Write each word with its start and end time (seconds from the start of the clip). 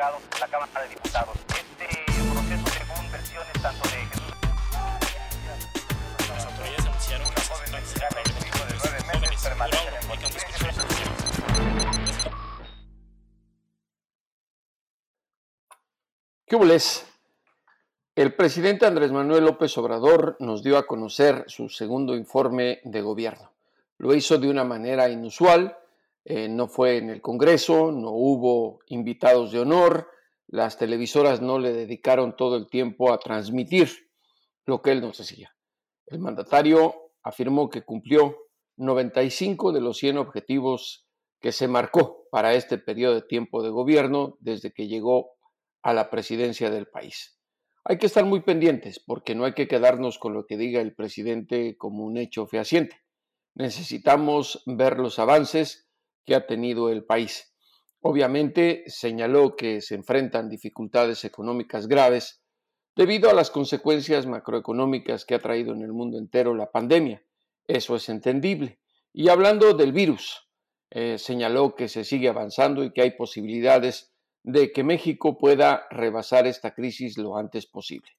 la 0.00 0.48
Cámara 0.48 0.82
de 0.82 0.88
Diputados. 0.88 1.36
Este 1.48 1.86
proceso, 2.32 2.66
según 2.72 3.12
versiones 3.12 3.52
tanto 3.60 3.86
de 3.86 3.96
Jesús. 3.96 4.34
Las 6.26 6.46
autoridades 6.46 6.86
anunciaron 6.86 7.28
que 7.28 7.40
y 8.24 8.32
su 8.32 8.46
hijo 8.46 8.64
de 8.64 8.74
nueve 8.74 9.28
meses 9.28 9.44
en. 9.44 9.60
¿Qué 16.46 16.56
hubo, 16.56 16.64
El 18.16 18.34
presidente 18.34 18.86
Andrés 18.86 19.12
Manuel 19.12 19.44
López 19.44 19.76
Obrador 19.76 20.36
nos 20.40 20.62
dio 20.62 20.78
a 20.78 20.86
conocer 20.86 21.44
su 21.46 21.68
segundo 21.68 22.16
informe 22.16 22.80
de 22.84 23.02
gobierno. 23.02 23.52
Lo 23.98 24.14
hizo 24.14 24.38
de 24.38 24.48
una 24.48 24.64
manera 24.64 25.10
inusual, 25.10 25.76
eh, 26.24 26.48
no 26.48 26.68
fue 26.68 26.98
en 26.98 27.10
el 27.10 27.20
Congreso, 27.20 27.92
no 27.92 28.10
hubo 28.10 28.80
invitados 28.86 29.52
de 29.52 29.60
honor, 29.60 30.08
las 30.46 30.78
televisoras 30.78 31.40
no 31.40 31.58
le 31.58 31.72
dedicaron 31.72 32.36
todo 32.36 32.56
el 32.56 32.68
tiempo 32.68 33.12
a 33.12 33.18
transmitir 33.18 34.10
lo 34.66 34.82
que 34.82 34.92
él 34.92 35.00
nos 35.00 35.18
decía. 35.18 35.54
El 36.06 36.18
mandatario 36.18 37.12
afirmó 37.22 37.70
que 37.70 37.82
cumplió 37.82 38.36
95 38.76 39.72
de 39.72 39.80
los 39.80 39.98
100 39.98 40.18
objetivos 40.18 41.06
que 41.40 41.52
se 41.52 41.68
marcó 41.68 42.26
para 42.30 42.54
este 42.54 42.78
periodo 42.78 43.14
de 43.14 43.22
tiempo 43.22 43.62
de 43.62 43.70
gobierno 43.70 44.36
desde 44.40 44.72
que 44.72 44.88
llegó 44.88 45.32
a 45.82 45.94
la 45.94 46.10
presidencia 46.10 46.70
del 46.70 46.86
país. 46.86 47.38
Hay 47.84 47.98
que 47.98 48.06
estar 48.06 48.24
muy 48.24 48.40
pendientes 48.40 49.00
porque 49.00 49.34
no 49.34 49.44
hay 49.44 49.54
que 49.54 49.68
quedarnos 49.68 50.18
con 50.18 50.34
lo 50.34 50.46
que 50.46 50.58
diga 50.58 50.80
el 50.80 50.94
presidente 50.94 51.76
como 51.78 52.04
un 52.04 52.18
hecho 52.18 52.46
fehaciente. 52.46 53.00
Necesitamos 53.54 54.62
ver 54.66 54.98
los 54.98 55.18
avances 55.18 55.89
que 56.24 56.34
ha 56.34 56.46
tenido 56.46 56.90
el 56.90 57.04
país. 57.04 57.54
Obviamente 58.02 58.84
señaló 58.86 59.56
que 59.56 59.80
se 59.80 59.94
enfrentan 59.94 60.48
dificultades 60.48 61.24
económicas 61.24 61.86
graves 61.86 62.42
debido 62.96 63.30
a 63.30 63.34
las 63.34 63.50
consecuencias 63.50 64.26
macroeconómicas 64.26 65.24
que 65.24 65.34
ha 65.34 65.38
traído 65.38 65.74
en 65.74 65.82
el 65.82 65.92
mundo 65.92 66.18
entero 66.18 66.54
la 66.54 66.70
pandemia. 66.70 67.22
Eso 67.66 67.96
es 67.96 68.08
entendible. 68.08 68.80
Y 69.12 69.28
hablando 69.28 69.74
del 69.74 69.92
virus, 69.92 70.48
eh, 70.90 71.18
señaló 71.18 71.74
que 71.74 71.88
se 71.88 72.04
sigue 72.04 72.28
avanzando 72.28 72.82
y 72.82 72.92
que 72.92 73.02
hay 73.02 73.10
posibilidades 73.12 74.14
de 74.42 74.72
que 74.72 74.82
México 74.82 75.36
pueda 75.36 75.86
rebasar 75.90 76.46
esta 76.46 76.74
crisis 76.74 77.18
lo 77.18 77.36
antes 77.36 77.66
posible. 77.66 78.10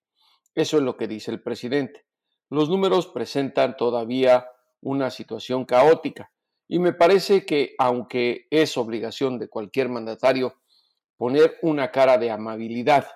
Eso 0.54 0.78
es 0.78 0.84
lo 0.84 0.96
que 0.96 1.08
dice 1.08 1.32
el 1.32 1.42
presidente. 1.42 2.06
Los 2.50 2.70
números 2.70 3.08
presentan 3.08 3.78
todavía 3.78 4.46
una 4.82 5.10
situación 5.10 5.66
caótica 5.66 6.32
y 6.72 6.80
me 6.80 6.94
parece 6.94 7.46
que 7.46 7.76
aunque 7.78 8.48
es 8.50 8.78
obligación 8.78 9.38
de 9.38 9.50
cualquier 9.50 9.90
mandatario 9.90 10.56
poner 11.18 11.58
una 11.62 11.92
cara 11.92 12.18
de 12.18 12.32
amabilidad 12.32 13.08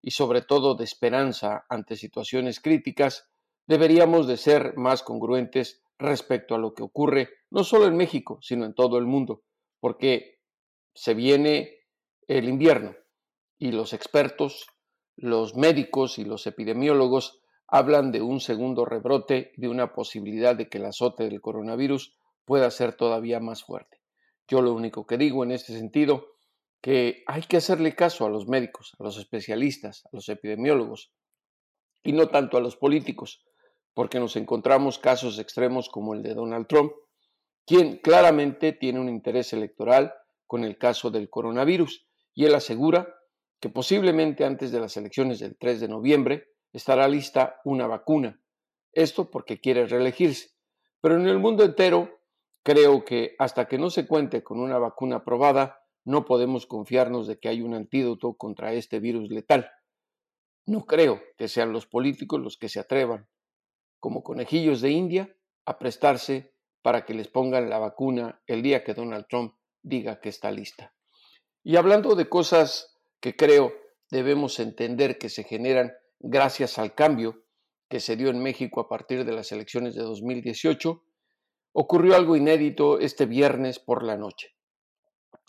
y 0.00 0.12
sobre 0.12 0.40
todo 0.40 0.74
de 0.74 0.84
esperanza 0.84 1.66
ante 1.68 1.96
situaciones 1.96 2.60
críticas, 2.60 3.28
deberíamos 3.66 4.26
de 4.26 4.38
ser 4.38 4.78
más 4.78 5.02
congruentes 5.02 5.82
respecto 5.98 6.54
a 6.54 6.58
lo 6.58 6.72
que 6.72 6.82
ocurre 6.82 7.28
no 7.50 7.62
solo 7.62 7.84
en 7.88 7.94
México, 7.98 8.38
sino 8.40 8.64
en 8.64 8.72
todo 8.72 8.96
el 8.96 9.04
mundo, 9.04 9.42
porque 9.80 10.38
se 10.94 11.12
viene 11.12 11.80
el 12.26 12.48
invierno 12.48 12.96
y 13.58 13.72
los 13.72 13.92
expertos, 13.92 14.66
los 15.14 15.56
médicos 15.56 16.18
y 16.18 16.24
los 16.24 16.46
epidemiólogos 16.46 17.42
hablan 17.66 18.12
de 18.12 18.22
un 18.22 18.40
segundo 18.40 18.86
rebrote 18.86 19.52
de 19.58 19.68
una 19.68 19.92
posibilidad 19.92 20.56
de 20.56 20.70
que 20.70 20.78
el 20.78 20.86
azote 20.86 21.24
del 21.24 21.42
coronavirus 21.42 22.16
pueda 22.44 22.70
ser 22.70 22.94
todavía 22.96 23.40
más 23.40 23.64
fuerte. 23.64 24.00
Yo 24.48 24.62
lo 24.62 24.72
único 24.72 25.06
que 25.06 25.18
digo 25.18 25.44
en 25.44 25.52
este 25.52 25.76
sentido 25.76 26.34
que 26.80 27.24
hay 27.26 27.42
que 27.42 27.56
hacerle 27.56 27.94
caso 27.94 28.26
a 28.26 28.30
los 28.30 28.46
médicos, 28.46 28.92
a 28.98 29.04
los 29.04 29.16
especialistas, 29.16 30.04
a 30.04 30.10
los 30.12 30.28
epidemiólogos 30.28 31.12
y 32.02 32.12
no 32.12 32.28
tanto 32.28 32.58
a 32.58 32.60
los 32.60 32.76
políticos, 32.76 33.42
porque 33.94 34.20
nos 34.20 34.36
encontramos 34.36 34.98
casos 34.98 35.38
extremos 35.38 35.88
como 35.88 36.12
el 36.12 36.22
de 36.22 36.34
Donald 36.34 36.66
Trump, 36.66 36.92
quien 37.64 37.98
claramente 37.98 38.72
tiene 38.72 39.00
un 39.00 39.08
interés 39.08 39.52
electoral 39.54 40.12
con 40.46 40.64
el 40.64 40.76
caso 40.76 41.10
del 41.10 41.30
coronavirus 41.30 42.06
y 42.34 42.44
él 42.44 42.54
asegura 42.54 43.14
que 43.60 43.70
posiblemente 43.70 44.44
antes 44.44 44.70
de 44.70 44.80
las 44.80 44.96
elecciones 44.98 45.38
del 45.38 45.56
3 45.56 45.80
de 45.80 45.88
noviembre 45.88 46.48
estará 46.72 47.08
lista 47.08 47.60
una 47.64 47.86
vacuna. 47.86 48.42
Esto 48.92 49.30
porque 49.30 49.60
quiere 49.60 49.86
reelegirse. 49.86 50.50
Pero 51.00 51.16
en 51.16 51.26
el 51.26 51.38
mundo 51.38 51.64
entero 51.64 52.20
creo 52.64 53.04
que 53.04 53.36
hasta 53.38 53.68
que 53.68 53.78
no 53.78 53.90
se 53.90 54.08
cuente 54.08 54.42
con 54.42 54.58
una 54.58 54.78
vacuna 54.78 55.16
aprobada, 55.16 55.82
no 56.04 56.24
podemos 56.24 56.66
confiarnos 56.66 57.26
de 57.26 57.38
que 57.38 57.48
hay 57.48 57.62
un 57.62 57.74
antídoto 57.74 58.34
contra 58.34 58.72
este 58.72 58.98
virus 58.98 59.30
letal. 59.30 59.70
No 60.66 60.86
creo 60.86 61.22
que 61.36 61.46
sean 61.46 61.72
los 61.72 61.86
políticos 61.86 62.40
los 62.40 62.56
que 62.56 62.68
se 62.68 62.80
atrevan, 62.80 63.28
como 64.00 64.22
conejillos 64.22 64.80
de 64.80 64.90
India, 64.90 65.36
a 65.66 65.78
prestarse 65.78 66.54
para 66.82 67.04
que 67.04 67.14
les 67.14 67.28
pongan 67.28 67.70
la 67.70 67.78
vacuna 67.78 68.42
el 68.46 68.62
día 68.62 68.82
que 68.82 68.94
Donald 68.94 69.26
Trump 69.28 69.54
diga 69.82 70.20
que 70.20 70.30
está 70.30 70.50
lista. 70.50 70.94
Y 71.62 71.76
hablando 71.76 72.14
de 72.14 72.28
cosas 72.28 72.98
que 73.20 73.36
creo 73.36 73.72
debemos 74.10 74.58
entender 74.58 75.18
que 75.18 75.28
se 75.28 75.44
generan 75.44 75.92
gracias 76.18 76.78
al 76.78 76.94
cambio 76.94 77.44
que 77.88 78.00
se 78.00 78.16
dio 78.16 78.30
en 78.30 78.42
México 78.42 78.80
a 78.80 78.88
partir 78.88 79.24
de 79.24 79.32
las 79.32 79.52
elecciones 79.52 79.94
de 79.94 80.02
2018, 80.02 81.02
ocurrió 81.76 82.14
algo 82.14 82.36
inédito 82.36 83.00
este 83.00 83.26
viernes 83.26 83.80
por 83.80 84.04
la 84.04 84.16
noche. 84.16 84.54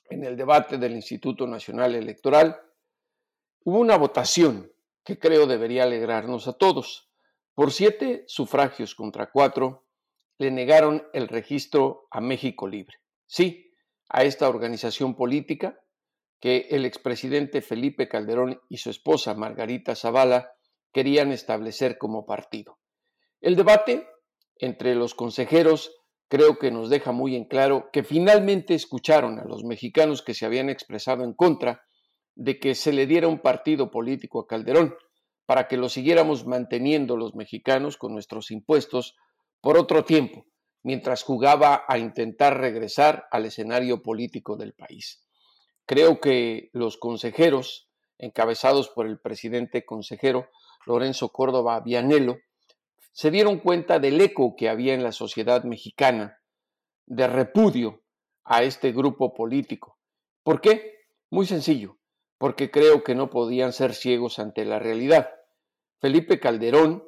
En 0.10 0.24
el 0.24 0.36
debate 0.36 0.80
del 0.80 0.94
Instituto 0.94 1.46
Nacional 1.46 1.94
Electoral 1.94 2.60
hubo 3.64 3.80
una 3.80 3.96
votación 3.96 4.72
que 5.04 5.20
creo 5.20 5.46
debería 5.46 5.84
alegrarnos 5.84 6.48
a 6.48 6.54
todos. 6.54 7.12
Por 7.54 7.72
siete 7.72 8.24
sufragios 8.28 8.96
contra 8.96 9.30
cuatro, 9.32 9.86
le 10.40 10.50
negaron 10.50 11.08
el 11.14 11.28
registro 11.28 12.08
a 12.10 12.22
México 12.22 12.68
Libre. 12.68 12.98
Sí, 13.28 13.72
a 14.10 14.24
esta 14.24 14.50
organización 14.50 15.16
política 15.16 15.80
que 16.40 16.68
el 16.72 16.86
expresidente 16.86 17.62
Felipe 17.62 18.10
Calderón 18.10 18.60
y 18.68 18.78
su 18.78 18.90
esposa 18.90 19.36
Margarita 19.36 19.96
Zavala 19.96 20.54
querían 20.92 21.32
establecer 21.32 22.00
como 22.00 22.26
partido. 22.26 22.80
El 23.42 23.56
debate 23.56 24.08
entre 24.58 24.96
los 24.96 25.14
consejeros 25.14 25.92
creo 26.28 26.58
que 26.58 26.72
nos 26.72 26.90
deja 26.90 27.12
muy 27.12 27.36
en 27.36 27.46
claro 27.46 27.90
que 27.92 28.04
finalmente 28.04 28.74
escucharon 28.74 29.40
a 29.40 29.46
los 29.46 29.64
mexicanos 29.64 30.22
que 30.22 30.34
se 30.34 30.46
habían 30.46 30.70
expresado 30.70 31.24
en 31.24 31.34
contra 31.34 31.84
de 32.36 32.60
que 32.60 32.76
se 32.76 32.92
le 32.92 33.08
diera 33.08 33.28
un 33.28 33.40
partido 33.40 33.92
político 33.92 34.40
a 34.42 34.48
Calderón 34.48 34.96
para 35.46 35.68
que 35.68 35.78
lo 35.78 35.90
siguiéramos 35.90 36.46
manteniendo 36.46 37.18
los 37.18 37.36
mexicanos 37.36 37.98
con 37.98 38.14
nuestros 38.14 38.52
impuestos 38.52 39.16
por 39.62 39.78
otro 39.78 40.04
tiempo, 40.04 40.46
mientras 40.84 41.24
jugaba 41.24 41.86
a 41.88 41.98
intentar 41.98 42.60
regresar 42.60 43.26
al 43.32 43.46
escenario 43.46 44.02
político 44.02 44.58
del 44.58 44.74
país. 44.74 45.24
Creo 45.86 46.20
que 46.20 46.70
los 46.74 46.98
consejeros, 46.98 47.90
encabezados 48.18 48.90
por 48.90 49.08
el 49.08 49.20
presidente 49.20 49.86
consejero 49.86 50.50
Lorenzo 50.86 51.30
Córdoba 51.30 51.80
Vianello, 51.80 52.38
se 53.16 53.32
dieron 53.32 53.60
cuenta 53.60 53.98
del 53.98 54.20
eco 54.20 54.58
que 54.58 54.68
había 54.68 54.94
en 54.94 55.02
la 55.02 55.14
sociedad 55.14 55.64
mexicana 55.64 56.42
de 57.06 57.28
repudio 57.28 58.04
a 58.44 58.64
este 58.64 58.92
grupo 58.92 59.34
político. 59.34 59.98
¿Por 60.44 60.60
qué? 60.60 60.98
Muy 61.32 61.46
sencillo, 61.46 61.98
porque 62.38 62.72
creo 62.72 63.06
que 63.06 63.16
no 63.16 63.30
podían 63.30 63.72
ser 63.72 63.94
ciegos 63.94 64.38
ante 64.38 64.66
la 64.66 64.80
realidad. 64.80 65.30
Felipe 66.02 66.42
Calderón 66.42 67.08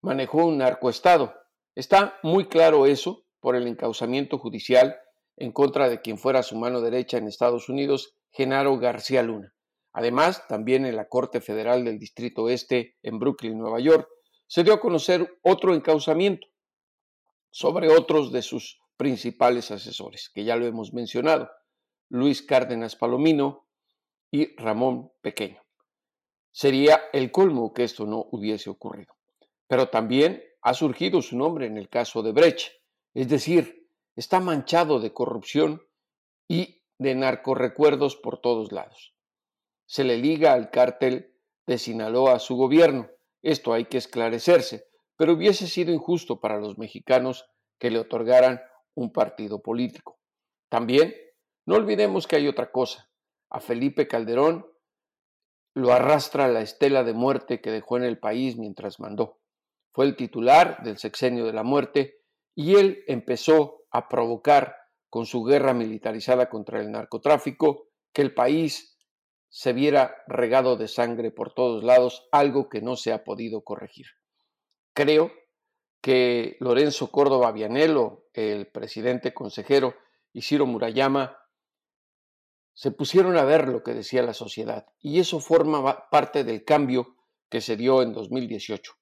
manejó 0.00 0.46
un 0.46 0.58
narcoestado. 0.58 1.34
Está 1.74 2.20
muy 2.22 2.46
claro 2.46 2.86
eso 2.86 3.24
por 3.40 3.56
el 3.56 3.66
encauzamiento 3.66 4.38
judicial 4.38 4.96
en 5.36 5.50
contra 5.50 5.88
de 5.88 6.00
quien 6.00 6.18
fuera 6.18 6.44
su 6.44 6.56
mano 6.56 6.80
derecha 6.80 7.18
en 7.18 7.26
Estados 7.26 7.68
Unidos 7.68 8.16
Genaro 8.30 8.78
García 8.78 9.24
Luna. 9.24 9.52
Además, 9.92 10.46
también 10.46 10.86
en 10.86 10.94
la 10.94 11.08
Corte 11.08 11.40
Federal 11.40 11.84
del 11.84 11.98
Distrito 11.98 12.48
Este 12.48 12.96
en 13.02 13.18
Brooklyn, 13.18 13.58
Nueva 13.58 13.80
York, 13.80 14.08
se 14.48 14.64
dio 14.64 14.74
a 14.74 14.80
conocer 14.80 15.38
otro 15.42 15.74
encauzamiento 15.74 16.48
sobre 17.50 17.88
otros 17.90 18.32
de 18.32 18.42
sus 18.42 18.80
principales 18.96 19.70
asesores, 19.70 20.30
que 20.34 20.44
ya 20.44 20.56
lo 20.56 20.66
hemos 20.66 20.92
mencionado, 20.92 21.50
Luis 22.08 22.42
Cárdenas 22.42 22.96
Palomino 22.96 23.68
y 24.30 24.56
Ramón 24.56 25.12
Pequeño. 25.20 25.62
Sería 26.50 27.02
el 27.12 27.30
colmo 27.30 27.72
que 27.72 27.84
esto 27.84 28.06
no 28.06 28.26
hubiese 28.32 28.70
ocurrido. 28.70 29.14
Pero 29.68 29.90
también 29.90 30.42
ha 30.62 30.74
surgido 30.74 31.22
su 31.22 31.36
nombre 31.36 31.66
en 31.66 31.76
el 31.76 31.88
caso 31.88 32.22
de 32.22 32.32
Brecht, 32.32 32.72
es 33.14 33.28
decir, 33.28 33.88
está 34.16 34.40
manchado 34.40 34.98
de 34.98 35.12
corrupción 35.12 35.82
y 36.48 36.82
de 36.98 37.14
narcorrecuerdos 37.14 38.16
por 38.16 38.40
todos 38.40 38.72
lados. 38.72 39.14
Se 39.86 40.04
le 40.04 40.16
liga 40.16 40.54
al 40.54 40.70
cártel 40.70 41.34
de 41.66 41.78
Sinaloa 41.78 42.34
a 42.34 42.38
su 42.38 42.56
gobierno. 42.56 43.08
Esto 43.42 43.72
hay 43.72 43.86
que 43.86 43.98
esclarecerse, 43.98 44.86
pero 45.16 45.34
hubiese 45.34 45.66
sido 45.66 45.92
injusto 45.92 46.40
para 46.40 46.58
los 46.58 46.78
mexicanos 46.78 47.46
que 47.78 47.90
le 47.90 47.98
otorgaran 47.98 48.60
un 48.94 49.12
partido 49.12 49.62
político. 49.62 50.18
También, 50.68 51.14
no 51.66 51.76
olvidemos 51.76 52.26
que 52.26 52.36
hay 52.36 52.48
otra 52.48 52.70
cosa. 52.70 53.10
A 53.50 53.60
Felipe 53.60 54.08
Calderón 54.08 54.66
lo 55.74 55.92
arrastra 55.92 56.48
la 56.48 56.60
estela 56.60 57.04
de 57.04 57.12
muerte 57.12 57.60
que 57.60 57.70
dejó 57.70 57.96
en 57.96 58.04
el 58.04 58.18
país 58.18 58.56
mientras 58.56 58.98
mandó. 59.00 59.38
Fue 59.92 60.04
el 60.04 60.16
titular 60.16 60.82
del 60.82 60.98
sexenio 60.98 61.44
de 61.44 61.52
la 61.52 61.62
muerte 61.62 62.18
y 62.54 62.74
él 62.74 63.04
empezó 63.06 63.84
a 63.90 64.08
provocar 64.08 64.76
con 65.08 65.26
su 65.26 65.44
guerra 65.44 65.74
militarizada 65.74 66.50
contra 66.50 66.80
el 66.80 66.90
narcotráfico 66.90 67.88
que 68.12 68.22
el 68.22 68.34
país 68.34 68.97
se 69.48 69.72
viera 69.72 70.22
regado 70.26 70.76
de 70.76 70.88
sangre 70.88 71.30
por 71.30 71.54
todos 71.54 71.82
lados, 71.82 72.28
algo 72.32 72.68
que 72.68 72.80
no 72.80 72.96
se 72.96 73.12
ha 73.12 73.24
podido 73.24 73.62
corregir. 73.62 74.06
Creo 74.92 75.32
que 76.00 76.56
Lorenzo 76.60 77.10
Córdoba 77.10 77.52
Vianello, 77.52 78.28
el 78.32 78.66
presidente 78.68 79.34
consejero, 79.34 79.94
y 80.32 80.42
Ciro 80.42 80.66
Murayama 80.66 81.38
se 82.74 82.92
pusieron 82.92 83.36
a 83.36 83.44
ver 83.44 83.68
lo 83.68 83.82
que 83.82 83.94
decía 83.94 84.22
la 84.22 84.34
sociedad 84.34 84.86
y 85.00 85.18
eso 85.18 85.40
forma 85.40 86.08
parte 86.10 86.44
del 86.44 86.64
cambio 86.64 87.16
que 87.48 87.60
se 87.60 87.76
dio 87.76 88.02
en 88.02 88.12
2018. 88.12 88.92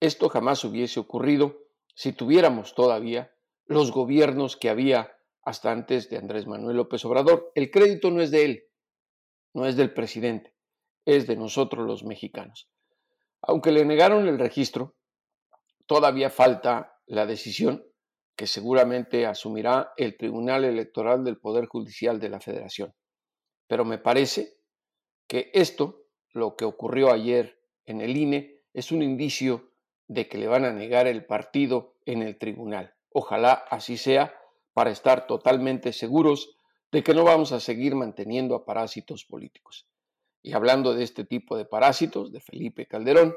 Esto 0.00 0.28
jamás 0.28 0.64
hubiese 0.64 1.00
ocurrido 1.00 1.58
si 1.94 2.12
tuviéramos 2.12 2.74
todavía 2.74 3.34
los 3.66 3.92
gobiernos 3.92 4.56
que 4.56 4.70
había 4.70 5.18
hasta 5.42 5.72
antes 5.72 6.08
de 6.08 6.16
Andrés 6.16 6.46
Manuel 6.46 6.76
López 6.76 7.04
Obrador. 7.04 7.52
El 7.54 7.70
crédito 7.70 8.10
no 8.10 8.22
es 8.22 8.30
de 8.30 8.44
él, 8.44 8.64
no 9.56 9.64
es 9.64 9.74
del 9.74 9.94
presidente, 9.94 10.52
es 11.06 11.26
de 11.26 11.34
nosotros 11.34 11.86
los 11.86 12.04
mexicanos. 12.04 12.68
Aunque 13.40 13.72
le 13.72 13.86
negaron 13.86 14.28
el 14.28 14.38
registro, 14.38 14.96
todavía 15.86 16.28
falta 16.28 17.00
la 17.06 17.24
decisión 17.24 17.82
que 18.36 18.46
seguramente 18.46 19.24
asumirá 19.24 19.94
el 19.96 20.18
Tribunal 20.18 20.64
Electoral 20.64 21.24
del 21.24 21.38
Poder 21.38 21.64
Judicial 21.64 22.20
de 22.20 22.28
la 22.28 22.38
Federación. 22.38 22.92
Pero 23.66 23.86
me 23.86 23.96
parece 23.96 24.58
que 25.26 25.50
esto, 25.54 26.04
lo 26.32 26.54
que 26.54 26.66
ocurrió 26.66 27.10
ayer 27.10 27.58
en 27.86 28.02
el 28.02 28.14
INE, 28.14 28.60
es 28.74 28.92
un 28.92 29.02
indicio 29.02 29.72
de 30.06 30.28
que 30.28 30.36
le 30.36 30.48
van 30.48 30.66
a 30.66 30.72
negar 30.74 31.06
el 31.06 31.24
partido 31.24 31.96
en 32.04 32.20
el 32.20 32.36
tribunal. 32.36 32.94
Ojalá 33.08 33.54
así 33.70 33.96
sea 33.96 34.38
para 34.74 34.90
estar 34.90 35.26
totalmente 35.26 35.94
seguros 35.94 36.55
de 36.92 37.02
que 37.02 37.14
no 37.14 37.24
vamos 37.24 37.52
a 37.52 37.60
seguir 37.60 37.94
manteniendo 37.94 38.54
a 38.54 38.64
parásitos 38.64 39.24
políticos. 39.24 39.86
Y 40.42 40.52
hablando 40.52 40.94
de 40.94 41.02
este 41.02 41.24
tipo 41.24 41.56
de 41.56 41.64
parásitos, 41.64 42.32
de 42.32 42.40
Felipe 42.40 42.86
Calderón, 42.86 43.34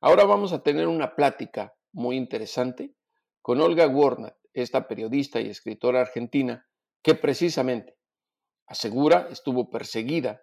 ahora 0.00 0.24
vamos 0.24 0.52
a 0.52 0.62
tener 0.62 0.88
una 0.88 1.14
plática 1.14 1.74
muy 1.92 2.16
interesante 2.16 2.94
con 3.42 3.60
Olga 3.60 3.86
Warnat, 3.86 4.36
esta 4.52 4.88
periodista 4.88 5.40
y 5.40 5.48
escritora 5.48 6.00
argentina, 6.00 6.66
que 7.02 7.14
precisamente 7.14 7.96
asegura 8.66 9.28
estuvo 9.30 9.70
perseguida 9.70 10.42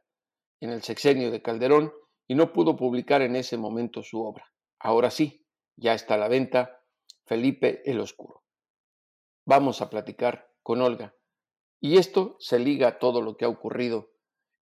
en 0.60 0.70
el 0.70 0.84
sexenio 0.84 1.32
de 1.32 1.42
Calderón 1.42 1.92
y 2.28 2.36
no 2.36 2.54
pudo 2.54 2.76
publicar 2.76 3.22
en 3.22 3.36
ese 3.36 3.58
momento 3.58 4.04
su 4.04 4.22
obra. 4.22 4.46
Ahora 4.80 5.12
sí, 5.12 5.46
ya 5.76 5.94
está 5.94 6.14
a 6.14 6.18
la 6.18 6.28
venta 6.28 6.80
Felipe 7.26 7.82
el 7.90 8.00
Oscuro. 8.00 8.44
Vamos 9.46 9.82
a 9.82 9.90
platicar 9.90 10.50
con 10.62 10.82
Olga. 10.82 11.16
Y 11.84 11.98
esto 11.98 12.38
se 12.40 12.60
liga 12.60 12.88
a 12.88 12.98
todo 12.98 13.22
lo 13.22 13.36
que 13.36 13.44
ha 13.44 13.50
ocurrido 13.50 14.14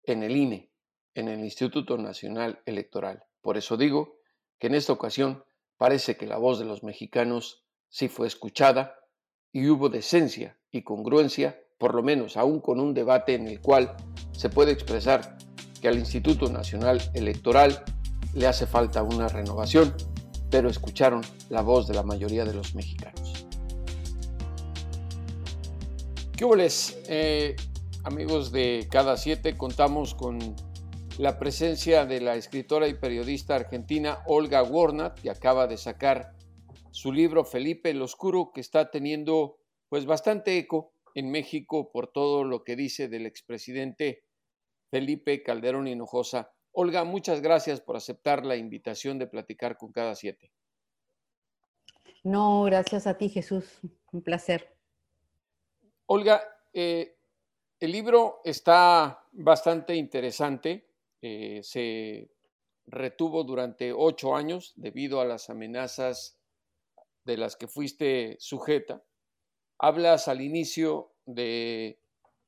en 0.04 0.22
el 0.22 0.36
INE, 0.36 0.70
en 1.14 1.26
el 1.26 1.40
Instituto 1.40 1.98
Nacional 1.98 2.62
Electoral. 2.64 3.24
Por 3.42 3.56
eso 3.56 3.76
digo 3.76 4.20
que 4.60 4.68
en 4.68 4.76
esta 4.76 4.92
ocasión 4.92 5.42
parece 5.76 6.16
que 6.16 6.28
la 6.28 6.36
voz 6.36 6.60
de 6.60 6.64
los 6.64 6.84
mexicanos 6.84 7.64
sí 7.88 8.06
fue 8.06 8.28
escuchada 8.28 8.94
y 9.50 9.68
hubo 9.68 9.88
decencia 9.88 10.60
y 10.70 10.82
congruencia, 10.82 11.60
por 11.76 11.92
lo 11.92 12.04
menos 12.04 12.36
aún 12.36 12.60
con 12.60 12.78
un 12.78 12.94
debate 12.94 13.34
en 13.34 13.48
el 13.48 13.60
cual 13.60 13.96
se 14.30 14.48
puede 14.48 14.70
expresar 14.70 15.38
que 15.82 15.88
al 15.88 15.98
Instituto 15.98 16.48
Nacional 16.48 17.00
Electoral 17.14 17.82
le 18.32 18.46
hace 18.46 18.68
falta 18.68 19.02
una 19.02 19.26
renovación, 19.26 19.92
pero 20.52 20.70
escucharon 20.70 21.22
la 21.48 21.62
voz 21.62 21.88
de 21.88 21.94
la 21.94 22.04
mayoría 22.04 22.44
de 22.44 22.54
los 22.54 22.76
mexicanos. 22.76 23.17
¿Qué 26.38 26.46
les 26.56 26.96
eh, 27.08 27.56
amigos 28.04 28.52
de 28.52 28.86
Cada 28.88 29.16
Siete? 29.16 29.56
Contamos 29.56 30.14
con 30.14 30.38
la 31.18 31.36
presencia 31.36 32.06
de 32.06 32.20
la 32.20 32.36
escritora 32.36 32.86
y 32.86 32.94
periodista 32.94 33.56
argentina 33.56 34.20
Olga 34.24 34.62
Warnat, 34.62 35.18
que 35.18 35.30
acaba 35.30 35.66
de 35.66 35.76
sacar 35.76 36.36
su 36.92 37.10
libro 37.10 37.44
Felipe 37.44 37.90
el 37.90 38.00
Oscuro, 38.00 38.52
que 38.54 38.60
está 38.60 38.88
teniendo 38.92 39.58
pues 39.88 40.06
bastante 40.06 40.56
eco 40.56 40.92
en 41.16 41.28
México 41.32 41.90
por 41.90 42.12
todo 42.12 42.44
lo 42.44 42.62
que 42.62 42.76
dice 42.76 43.08
del 43.08 43.26
expresidente 43.26 44.22
Felipe 44.92 45.42
Calderón 45.42 45.88
Hinojosa. 45.88 46.52
Olga, 46.70 47.02
muchas 47.02 47.40
gracias 47.40 47.80
por 47.80 47.96
aceptar 47.96 48.46
la 48.46 48.54
invitación 48.54 49.18
de 49.18 49.26
platicar 49.26 49.76
con 49.76 49.90
cada 49.90 50.14
siete. 50.14 50.52
No, 52.22 52.62
gracias 52.62 53.08
a 53.08 53.18
ti, 53.18 53.28
Jesús. 53.28 53.80
Un 54.12 54.22
placer. 54.22 54.77
Olga, 56.10 56.42
eh, 56.72 57.18
el 57.78 57.92
libro 57.92 58.40
está 58.42 59.26
bastante 59.32 59.94
interesante. 59.94 60.88
Eh, 61.20 61.60
se 61.62 62.30
retuvo 62.86 63.44
durante 63.44 63.92
ocho 63.92 64.34
años 64.34 64.72
debido 64.76 65.20
a 65.20 65.26
las 65.26 65.50
amenazas 65.50 66.38
de 67.24 67.36
las 67.36 67.56
que 67.56 67.68
fuiste 67.68 68.38
sujeta. 68.40 69.04
Hablas 69.78 70.28
al 70.28 70.40
inicio 70.40 71.12
de 71.26 72.00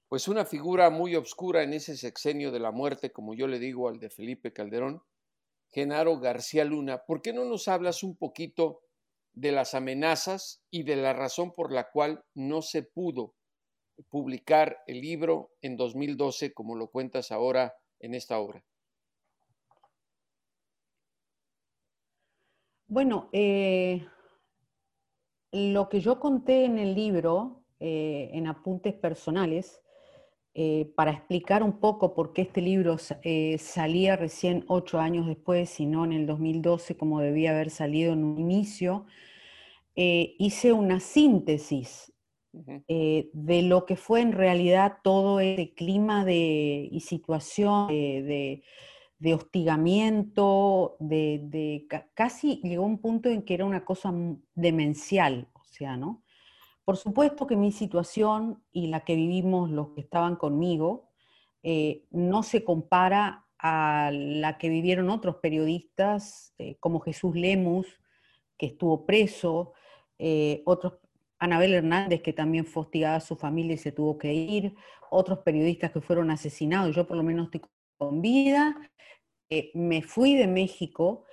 pues 0.09 0.27
una 0.27 0.47
figura 0.47 0.89
muy 0.89 1.15
obscura 1.15 1.63
en 1.63 1.75
ese 1.75 1.99
sexenio 1.99 2.51
de 2.53 2.61
la 2.61 2.71
muerte, 2.71 3.13
como 3.13 3.35
yo 3.35 3.47
le 3.47 3.59
digo 3.59 3.91
al 3.91 4.01
de 4.01 4.09
Felipe 4.09 4.55
Calderón, 4.55 5.03
Genaro 5.69 6.19
García 6.19 6.65
Luna. 6.65 7.05
¿Por 7.05 7.21
qué 7.21 7.35
no 7.35 7.45
nos 7.45 7.69
hablas 7.69 8.03
un 8.03 8.17
poquito 8.17 8.81
de 9.35 9.53
las 9.53 9.75
amenazas 9.75 10.65
y 10.71 10.85
de 10.85 10.97
la 10.97 11.13
razón 11.13 11.53
por 11.53 11.71
la 11.71 11.91
cual 11.91 12.25
no 12.35 12.63
se 12.63 12.83
pudo 12.83 13.35
publicar 14.09 14.79
el 14.87 15.01
libro 15.01 15.53
en 15.63 15.77
2012, 15.77 16.53
como 16.53 16.77
lo 16.77 16.89
cuentas 16.89 17.33
ahora 17.33 17.75
en 17.99 18.15
esta 18.15 18.39
obra? 18.39 18.65
Bueno, 22.91 23.29
eh, 23.33 24.05
lo 25.53 25.89
que 25.89 26.01
yo 26.01 26.19
conté 26.19 26.65
en 26.65 26.79
el 26.81 26.97
libro, 26.97 27.63
eh, 27.79 28.31
en 28.33 28.49
apuntes 28.49 28.95
personales, 28.95 29.81
eh, 30.55 30.93
para 30.97 31.13
explicar 31.13 31.63
un 31.63 31.79
poco 31.79 32.15
por 32.15 32.33
qué 32.33 32.43
este 32.43 32.61
libro 32.61 32.97
salía 33.59 34.17
recién 34.17 34.65
ocho 34.67 34.99
años 34.99 35.29
después 35.29 35.79
y 35.79 35.87
no 35.87 36.05
en 36.05 36.13
el 36.13 36.27
2012 36.27 36.97
como 36.97 37.21
debía 37.21 37.53
haber 37.53 37.71
salido 37.71 38.13
en 38.13 38.25
un 38.25 38.41
inicio, 38.41 39.07
hice 39.95 40.73
una 40.73 40.99
síntesis 40.99 42.13
eh, 42.89 43.31
de 43.33 43.63
lo 43.63 43.87
que 43.87 43.95
fue 43.95 44.23
en 44.23 44.33
realidad 44.33 44.99
todo 45.05 45.39
ese 45.39 45.73
clima 45.73 46.25
de, 46.25 46.89
y 46.91 47.01
situación 47.01 47.87
de, 47.89 48.65
hostigamiento, 49.35 50.97
de, 50.99 51.87
casi 52.15 52.61
llegó 52.63 52.85
un 52.85 52.99
punto 52.99 53.29
en 53.29 53.43
que 53.43 53.55
era 53.55 53.65
una 53.65 53.85
cosa 53.85 54.13
demencial, 54.55 55.49
o 55.55 55.65
sea, 55.65 55.97
¿no? 55.97 56.25
Por 56.85 56.97
supuesto 56.97 57.47
que 57.47 57.57
mi 57.57 57.71
situación 57.71 58.65
y 58.73 58.89
la 58.89 59.05
que 59.05 59.15
vivimos 59.15 59.71
los 59.71 59.91
que 59.91 60.01
estaban 60.01 60.35
conmigo 60.35 61.11
eh, 61.63 62.07
no 62.11 62.43
se 62.43 62.65
compara 62.65 63.47
a 63.59 64.11
la 64.13 64.59
que 64.59 64.69
vivieron 64.71 65.11
otros 65.11 65.37
periodistas, 65.37 66.53
eh, 66.59 66.77
como 66.81 66.99
Jesús 66.99 67.37
Lemus, 67.37 67.87
que 68.57 68.67
estuvo 68.67 69.07
preso, 69.07 69.75
otros 70.67 71.00
Anabel 71.41 71.75
Hernández, 71.75 72.23
que 72.23 72.33
también 72.33 72.67
fue 72.67 72.83
hostigada 72.85 73.17
a 73.17 73.21
su 73.21 73.35
familia 73.35 73.75
y 73.75 73.79
se 73.79 73.93
tuvo 73.93 74.19
que 74.19 74.33
ir, 74.33 74.75
otros 75.11 75.41
periodistas 75.41 75.91
que 75.91 76.01
fueron 76.01 76.31
asesinados, 76.31 76.95
yo 76.95 77.07
por 77.07 77.17
lo 77.17 77.23
menos 77.23 77.47
estoy 77.47 77.63
con 77.99 78.23
vida, 78.23 78.77
eh, 79.49 79.71
me 79.75 80.03
fui 80.03 80.37
de 80.37 80.47
México, 80.47 81.25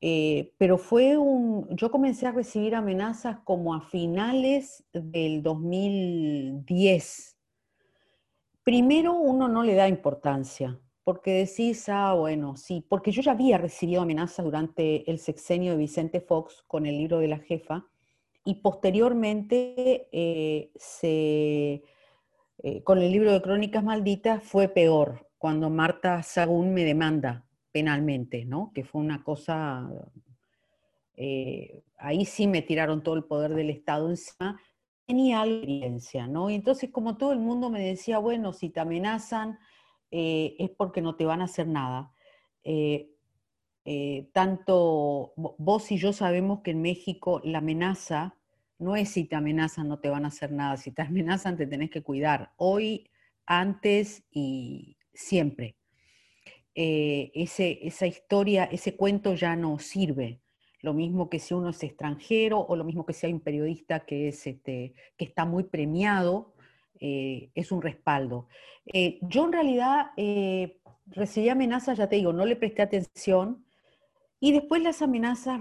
eh, 0.00 0.52
pero 0.58 0.78
fue 0.78 1.16
un, 1.16 1.66
yo 1.74 1.90
comencé 1.90 2.26
a 2.26 2.32
recibir 2.32 2.74
amenazas 2.74 3.38
como 3.44 3.74
a 3.74 3.80
finales 3.80 4.84
del 4.92 5.42
2010. 5.42 7.36
Primero 8.62 9.14
uno 9.14 9.48
no 9.48 9.62
le 9.62 9.74
da 9.74 9.88
importancia, 9.88 10.78
porque 11.04 11.32
decís, 11.32 11.88
ah, 11.88 12.14
bueno, 12.14 12.56
sí, 12.56 12.84
porque 12.88 13.12
yo 13.12 13.22
ya 13.22 13.32
había 13.32 13.58
recibido 13.58 14.02
amenazas 14.02 14.44
durante 14.44 15.10
el 15.10 15.18
sexenio 15.18 15.72
de 15.72 15.78
Vicente 15.78 16.20
Fox 16.20 16.62
con 16.66 16.86
el 16.86 16.96
libro 16.98 17.18
de 17.18 17.28
la 17.28 17.38
jefa, 17.38 17.86
y 18.44 18.56
posteriormente 18.56 20.08
eh, 20.12 20.70
eh, 21.02 22.82
con 22.84 22.98
el 22.98 23.10
libro 23.10 23.32
de 23.32 23.40
Crónicas 23.40 23.82
Malditas 23.82 24.42
fue 24.42 24.68
peor, 24.68 25.26
cuando 25.38 25.70
Marta 25.70 26.22
Sagún 26.22 26.74
me 26.74 26.84
demanda 26.84 27.46
penalmente. 27.72 28.46
Que 28.74 28.84
fue 28.84 29.00
una 29.00 29.24
cosa, 29.24 29.90
eh, 31.16 31.82
ahí 31.98 32.26
sí 32.26 32.46
me 32.46 32.60
tiraron 32.62 33.02
todo 33.02 33.14
el 33.14 33.24
poder 33.24 33.54
del 33.54 33.70
Estado 33.70 34.10
encima, 34.10 34.60
tenía 35.06 35.40
algo 35.40 35.56
experiencia, 35.56 36.26
¿no? 36.26 36.50
Y 36.50 36.54
entonces 36.54 36.90
como 36.90 37.16
todo 37.16 37.32
el 37.32 37.40
mundo 37.40 37.70
me 37.70 37.80
decía, 37.80 38.18
bueno, 38.18 38.52
si 38.52 38.68
te 38.68 38.80
amenazan 38.80 39.58
es 40.10 40.70
porque 40.70 41.00
no 41.00 41.16
te 41.16 41.24
van 41.24 41.40
a 41.40 41.44
hacer 41.46 41.66
nada. 41.66 42.12
Eh, 43.84 44.30
tanto 44.32 45.34
vos 45.36 45.92
y 45.92 45.98
yo 45.98 46.12
sabemos 46.12 46.60
que 46.60 46.70
en 46.70 46.80
México 46.80 47.40
la 47.44 47.58
amenaza 47.58 48.36
no 48.78 48.96
es 48.96 49.10
si 49.10 49.24
te 49.24 49.36
amenazan 49.36 49.88
no 49.88 49.98
te 49.98 50.08
van 50.08 50.24
a 50.24 50.28
hacer 50.28 50.52
nada, 50.52 50.76
si 50.76 50.90
te 50.90 51.02
amenazan 51.02 51.56
te 51.56 51.66
tenés 51.66 51.90
que 51.90 52.02
cuidar, 52.02 52.52
hoy, 52.56 53.10
antes 53.46 54.24
y 54.30 54.96
siempre. 55.12 55.76
Eh, 56.74 57.30
ese, 57.34 57.86
esa 57.86 58.06
historia, 58.06 58.64
ese 58.64 58.96
cuento 58.96 59.34
ya 59.34 59.54
no 59.54 59.78
sirve. 59.78 60.40
Lo 60.80 60.92
mismo 60.92 61.30
que 61.30 61.38
si 61.38 61.54
uno 61.54 61.70
es 61.70 61.82
extranjero 61.82 62.60
o 62.60 62.74
lo 62.76 62.84
mismo 62.84 63.06
que 63.06 63.12
si 63.12 63.26
hay 63.26 63.32
un 63.32 63.40
periodista 63.40 64.00
que, 64.00 64.28
es, 64.28 64.46
este, 64.46 64.94
que 65.16 65.24
está 65.24 65.44
muy 65.44 65.64
premiado, 65.64 66.54
eh, 67.00 67.50
es 67.54 67.70
un 67.70 67.80
respaldo. 67.80 68.48
Eh, 68.86 69.18
yo 69.22 69.46
en 69.46 69.52
realidad 69.52 70.06
recibí 71.06 71.48
amenazas, 71.48 71.98
ya 71.98 72.08
te 72.08 72.16
digo, 72.16 72.32
no 72.32 72.44
le 72.44 72.56
presté 72.56 72.82
atención 72.82 73.63
y 74.44 74.52
después 74.52 74.82
las 74.82 75.00
amenazas 75.00 75.58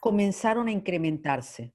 comenzaron 0.00 0.66
a 0.66 0.72
incrementarse. 0.72 1.72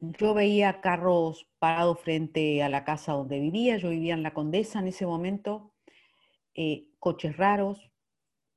Yo 0.00 0.32
veía 0.32 0.80
carros 0.80 1.46
parados 1.58 2.00
frente 2.00 2.62
a 2.62 2.70
la 2.70 2.82
casa 2.82 3.12
donde 3.12 3.38
vivía, 3.38 3.76
yo 3.76 3.90
vivía 3.90 4.14
en 4.14 4.22
la 4.22 4.32
Condesa 4.32 4.78
en 4.78 4.88
ese 4.88 5.04
momento, 5.04 5.74
eh, 6.54 6.88
coches 7.00 7.36
raros, 7.36 7.90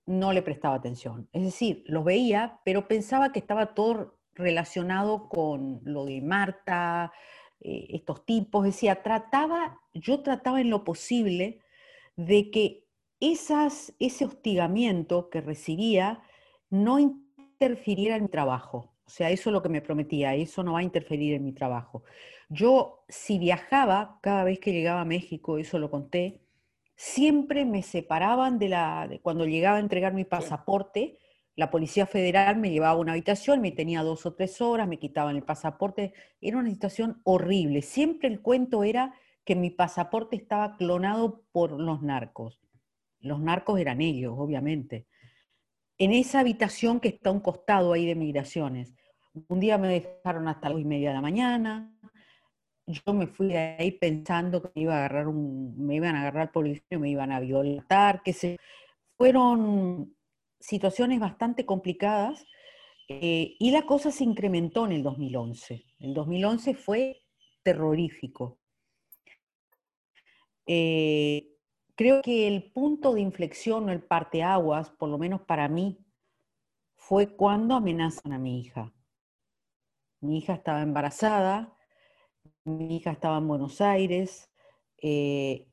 no 0.06 0.32
le 0.32 0.42
prestaba 0.42 0.76
atención. 0.76 1.28
Es 1.34 1.44
decir, 1.44 1.84
los 1.86 2.06
veía, 2.06 2.62
pero 2.64 2.88
pensaba 2.88 3.34
que 3.34 3.40
estaba 3.40 3.74
todo 3.74 4.18
relacionado 4.36 5.28
con 5.28 5.82
lo 5.84 6.06
de 6.06 6.22
Marta, 6.22 7.12
eh, 7.60 7.88
estos 7.90 8.26
tipos. 8.26 8.64
Decía, 8.64 9.04
trataba, 9.04 9.82
yo 9.94 10.24
trataba 10.24 10.62
en 10.62 10.70
lo 10.70 10.86
posible 10.86 11.60
de 12.16 12.52
que 12.52 12.85
esas, 13.20 13.94
ese 14.00 14.26
hostigamiento 14.26 15.30
que 15.30 15.42
recibía 15.42 16.22
no 16.70 17.00
interfiriera 17.00 18.16
en 18.16 18.24
mi 18.24 18.30
trabajo. 18.30 18.94
O 19.06 19.10
sea, 19.10 19.30
eso 19.30 19.50
es 19.50 19.54
lo 19.54 19.62
que 19.62 19.70
me 19.70 19.82
prometía, 19.82 20.34
eso 20.36 20.64
no 20.64 20.74
va 20.74 20.80
a 20.80 20.84
interferir 20.84 21.36
en 21.36 21.44
mi 21.44 21.54
trabajo. 21.54 22.04
Yo, 22.50 23.04
si 23.08 23.38
viajaba, 23.38 24.20
cada 24.22 24.44
vez 24.44 24.60
que 24.60 24.74
llegaba 24.74 25.02
a 25.02 25.06
México, 25.06 25.58
eso 25.58 25.78
lo 25.78 25.92
conté, 25.92 26.42
siempre 26.96 27.66
me 27.66 27.84
separaban 27.84 28.58
de 28.58 28.70
la, 28.70 29.08
de 29.08 29.20
cuando 29.20 29.46
llegaba 29.46 29.78
a 29.78 29.82
entregar 29.82 30.14
mi 30.14 30.26
pasaporte, 30.26 31.20
la 31.56 31.72
Policía 31.72 32.06
Federal 32.06 32.58
me 32.58 32.72
llevaba 32.72 32.94
a 32.94 33.02
una 33.02 33.14
habitación, 33.14 33.62
me 33.62 33.72
tenía 33.72 34.04
dos 34.04 34.26
o 34.26 34.34
tres 34.34 34.60
horas, 34.62 34.88
me 34.88 35.00
quitaban 35.00 35.36
el 35.36 35.44
pasaporte, 35.44 36.14
era 36.42 36.58
una 36.58 36.70
situación 36.70 37.22
horrible. 37.24 37.82
Siempre 37.82 38.28
el 38.28 38.42
cuento 38.42 38.84
era 38.84 39.14
que 39.46 39.56
mi 39.56 39.70
pasaporte 39.70 40.36
estaba 40.36 40.76
clonado 40.76 41.44
por 41.52 41.72
los 41.72 42.02
narcos. 42.02 42.65
Los 43.26 43.40
narcos 43.40 43.80
eran 43.80 44.02
ellos, 44.02 44.34
obviamente. 44.38 45.08
En 45.98 46.12
esa 46.12 46.42
habitación 46.42 47.00
que 47.00 47.10
está 47.10 47.30
a 47.30 47.34
un 47.34 47.40
costado 47.40 47.94
ahí 47.94 48.06
de 48.06 48.16
migraciones. 48.16 48.94
Un 49.48 49.60
día 49.60 49.78
me 49.78 49.88
dejaron 49.88 50.48
hasta 50.48 50.70
las 50.70 50.80
y 50.80 50.86
media 50.86 51.10
de 51.10 51.16
la 51.16 51.22
mañana, 51.22 51.92
yo 52.88 53.14
me 53.14 53.28
fui 53.28 53.48
de 53.48 53.58
ahí 53.58 53.92
pensando 53.92 54.62
que 54.62 54.72
me, 54.76 54.84
iba 54.84 54.94
a 54.94 54.98
agarrar 54.98 55.28
un, 55.28 55.76
me 55.78 55.96
iban 55.96 56.16
a 56.16 56.22
agarrar 56.22 56.52
policía, 56.52 57.00
me 57.00 57.10
iban 57.10 57.32
a 57.32 57.40
violentar, 57.40 58.22
que 58.22 58.32
se 58.32 58.58
fueron 59.18 60.16
situaciones 60.60 61.20
bastante 61.20 61.66
complicadas 61.66 62.46
eh, 63.08 63.56
y 63.60 63.72
la 63.72 63.86
cosa 63.86 64.12
se 64.12 64.24
incrementó 64.24 64.86
en 64.86 64.94
el 64.94 65.04
2011. 65.04 65.84
El 66.00 66.14
2011 66.14 66.76
fue 66.76 67.24
terrorífico. 67.64 68.60
Eh, 70.68 71.55
creo 71.96 72.22
que 72.22 72.48
el 72.48 72.72
punto 72.72 73.14
de 73.14 73.22
inflexión 73.22 73.90
o 73.90 73.92
el 73.92 74.02
parteaguas, 74.02 74.90
por 74.92 75.10
lo 75.10 75.18
menos 75.18 75.42
para 75.42 75.68
mí, 75.68 75.98
fue 76.96 77.36
cuando 77.36 77.76
amenazan 77.76 78.34
a 78.34 78.40
mi 78.40 78.60
hija. 78.60 78.94
Mi 80.22 80.40
hija 80.40 80.54
estaba 80.54 80.82
embarazada, 80.82 81.78
mi 82.64 82.98
hija 82.98 83.12
estaba 83.12 83.38
en 83.38 83.48
Buenos 83.48 83.82
Aires, 83.82 84.52
eh, 85.02 85.68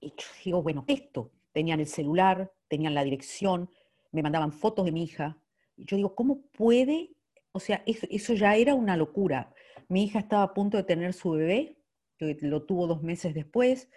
y 0.00 0.08
yo 0.08 0.26
digo, 0.44 0.62
bueno, 0.62 0.84
esto, 0.86 1.32
tenían 1.52 1.80
el 1.80 1.86
celular, 1.86 2.52
tenían 2.68 2.94
la 2.94 3.04
dirección, 3.04 3.70
me 4.10 4.22
mandaban 4.22 4.52
fotos 4.52 4.84
de 4.84 4.92
mi 4.92 5.02
hija, 5.04 5.38
y 5.76 5.84
yo 5.86 5.96
digo, 5.96 6.14
¿cómo 6.14 6.42
puede? 6.52 7.14
O 7.52 7.60
sea, 7.60 7.82
eso, 7.86 8.34
ya 8.34 8.56
era 8.56 8.74
una 8.74 8.96
locura. 8.96 9.52
Mi 9.88 10.04
hija 10.04 10.18
estaba 10.18 10.42
a 10.44 10.54
punto 10.54 10.76
de 10.76 10.84
tener 10.84 11.12
su 11.12 11.32
bebé, 11.32 11.78
lo 12.18 12.64
tuvo 12.64 12.86
dos 12.86 13.02
meses 13.02 13.34
después. 13.34 13.88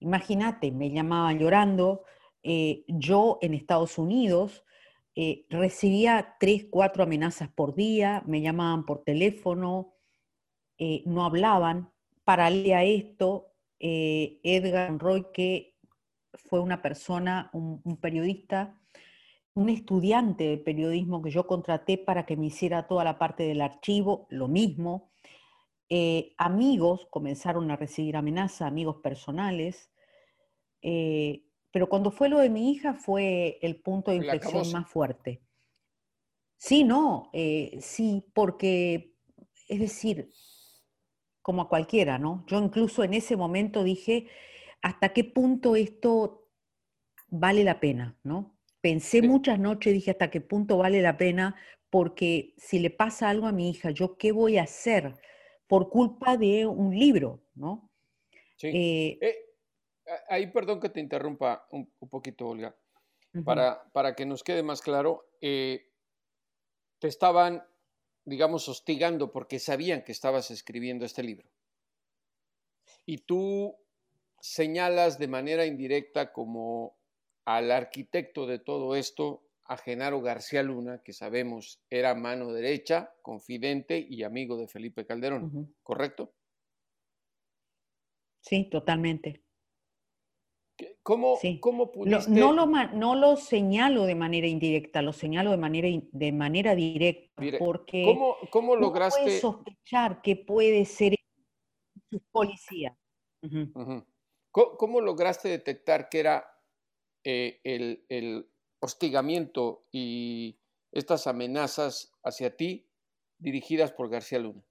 Imagínate, 0.00 0.70
me 0.70 0.90
llamaban 0.90 1.38
llorando. 1.38 2.04
Eh, 2.42 2.84
yo 2.88 3.38
en 3.40 3.54
Estados 3.54 3.98
Unidos 3.98 4.64
eh, 5.14 5.46
recibía 5.48 6.36
tres, 6.38 6.66
cuatro 6.70 7.02
amenazas 7.02 7.48
por 7.48 7.74
día, 7.74 8.22
me 8.26 8.42
llamaban 8.42 8.84
por 8.84 9.02
teléfono, 9.02 9.94
eh, 10.78 11.02
no 11.06 11.24
hablaban. 11.24 11.90
Paralelo 12.24 12.76
a 12.76 12.84
esto, 12.84 13.50
Edgar 13.78 14.96
Roy, 14.98 15.26
que 15.32 15.74
fue 16.34 16.60
una 16.60 16.82
persona, 16.82 17.50
un, 17.52 17.96
periodista, 17.98 18.78
un 19.54 19.68
estudiante 19.68 20.44
de 20.44 20.58
periodismo 20.58 21.22
que 21.22 21.30
yo 21.30 21.46
contraté 21.46 21.98
para 21.98 22.26
que 22.26 22.36
me 22.36 22.46
hiciera 22.46 22.86
toda 22.86 23.04
la 23.04 23.18
parte 23.18 23.44
del 23.44 23.60
archivo, 23.60 24.26
lo 24.30 24.48
mismo. 24.48 25.10
Eh, 25.88 26.34
amigos 26.38 27.06
comenzaron 27.10 27.70
a 27.70 27.76
recibir 27.76 28.16
amenazas, 28.16 28.62
amigos 28.62 28.96
personales. 29.02 29.90
pero 30.80 31.88
cuando 31.88 32.10
fue 32.10 32.28
lo 32.28 32.38
de 32.38 32.50
mi 32.50 32.70
hija 32.70 32.94
fue 32.94 33.58
el 33.62 33.76
punto 33.80 34.10
de 34.10 34.18
inflexión 34.18 34.70
más 34.72 34.88
fuerte. 34.88 35.42
Sí, 36.56 36.84
no, 36.84 37.30
sí, 37.80 38.24
porque, 38.32 39.14
es 39.68 39.80
decir, 39.80 40.30
como 41.42 41.60
a 41.60 41.68
cualquiera, 41.68 42.18
¿no? 42.18 42.42
Yo 42.46 42.58
incluso 42.58 43.04
en 43.04 43.12
ese 43.12 43.36
momento 43.36 43.84
dije, 43.84 44.28
¿hasta 44.80 45.12
qué 45.12 45.24
punto 45.24 45.76
esto 45.76 46.48
vale 47.28 47.64
la 47.64 47.80
pena, 47.80 48.16
¿no? 48.22 48.56
Pensé 48.80 49.20
muchas 49.20 49.58
noches, 49.58 49.92
dije, 49.92 50.12
¿hasta 50.12 50.30
qué 50.30 50.40
punto 50.40 50.78
vale 50.78 51.02
la 51.02 51.18
pena? 51.18 51.54
Porque 51.90 52.54
si 52.56 52.78
le 52.78 52.88
pasa 52.88 53.28
algo 53.28 53.46
a 53.46 53.52
mi 53.52 53.68
hija, 53.68 53.90
¿yo 53.90 54.16
qué 54.16 54.32
voy 54.32 54.56
a 54.56 54.62
hacer 54.62 55.14
por 55.66 55.88
culpa 55.88 56.36
de 56.36 56.66
un 56.66 56.96
libro, 56.96 57.40
¿no? 57.54 57.90
Sí. 58.56 58.68
Eh, 58.68 59.18
eh, 59.20 59.36
ahí, 60.28 60.46
perdón 60.48 60.80
que 60.80 60.88
te 60.88 61.00
interrumpa 61.00 61.66
un, 61.70 61.90
poquito, 62.10 62.48
Olga, 62.48 62.74
para, 63.44 63.82
para, 63.92 64.14
que 64.14 64.26
nos 64.26 64.42
quede 64.42 64.62
más 64.62 64.80
claro, 64.80 65.26
eh, 65.40 65.90
te 66.98 67.08
estaban 67.08 67.62
digamos, 68.24 68.68
hostigando 68.68 69.30
porque 69.30 69.58
sabían 69.58 70.02
que 70.02 70.12
estabas 70.12 70.50
escribiendo 70.50 71.04
este 71.04 71.22
libro. 71.22 71.48
Y 73.06 73.18
tú 73.18 73.76
señalas 74.40 75.18
de 75.18 75.28
manera 75.28 75.66
indirecta 75.66 76.32
como 76.32 76.96
al 77.44 77.70
arquitecto 77.70 78.46
de 78.46 78.58
todo 78.58 78.96
esto, 78.96 79.42
a 79.66 79.76
Genaro 79.76 80.20
García 80.20 80.62
Luna, 80.62 81.02
que 81.02 81.12
sabemos 81.12 81.82
era 81.88 82.14
mano 82.14 82.52
derecha, 82.52 83.14
confidente 83.22 83.98
y 83.98 84.22
amigo 84.22 84.56
de 84.56 84.68
Felipe 84.68 85.06
Calderón, 85.06 85.74
¿correcto? 85.82 86.34
Sí, 88.40 88.68
totalmente. 88.70 89.42
¿Cómo, 91.02 91.38
¿cómo 91.60 91.92
pudiste...? 91.92 92.30
No, 92.30 92.52
lo, 92.52 92.66
no 92.66 93.14
lo 93.14 93.36
señalo 93.36 94.04
de 94.04 94.14
manera 94.14 94.46
indirecta, 94.46 95.02
lo 95.02 95.12
señalo 95.12 95.50
de 95.52 95.56
manera, 95.56 95.88
de 96.10 96.32
manera 96.32 96.74
directa, 96.74 97.42
porque 97.58 98.04
¿cómo, 98.04 98.36
cómo 98.50 98.76
lograste...? 98.76 99.22
puedes 99.22 99.40
sospechar 99.40 100.20
que 100.20 100.36
puede 100.36 100.84
ser 100.84 101.14
policía. 102.32 102.96
¿Cómo, 104.50 105.00
lograste 105.00 105.48
detectar 105.48 106.08
que 106.08 106.20
era 106.20 106.44
eh, 107.22 107.60
el, 107.64 108.04
el 108.08 108.50
hostigamiento 108.84 109.84
y 109.90 110.56
estas 110.92 111.26
amenazas 111.26 112.12
hacia 112.22 112.56
ti 112.56 112.86
dirigidas 113.38 113.92
por 113.92 114.08
García 114.08 114.38
Luna? 114.38 114.62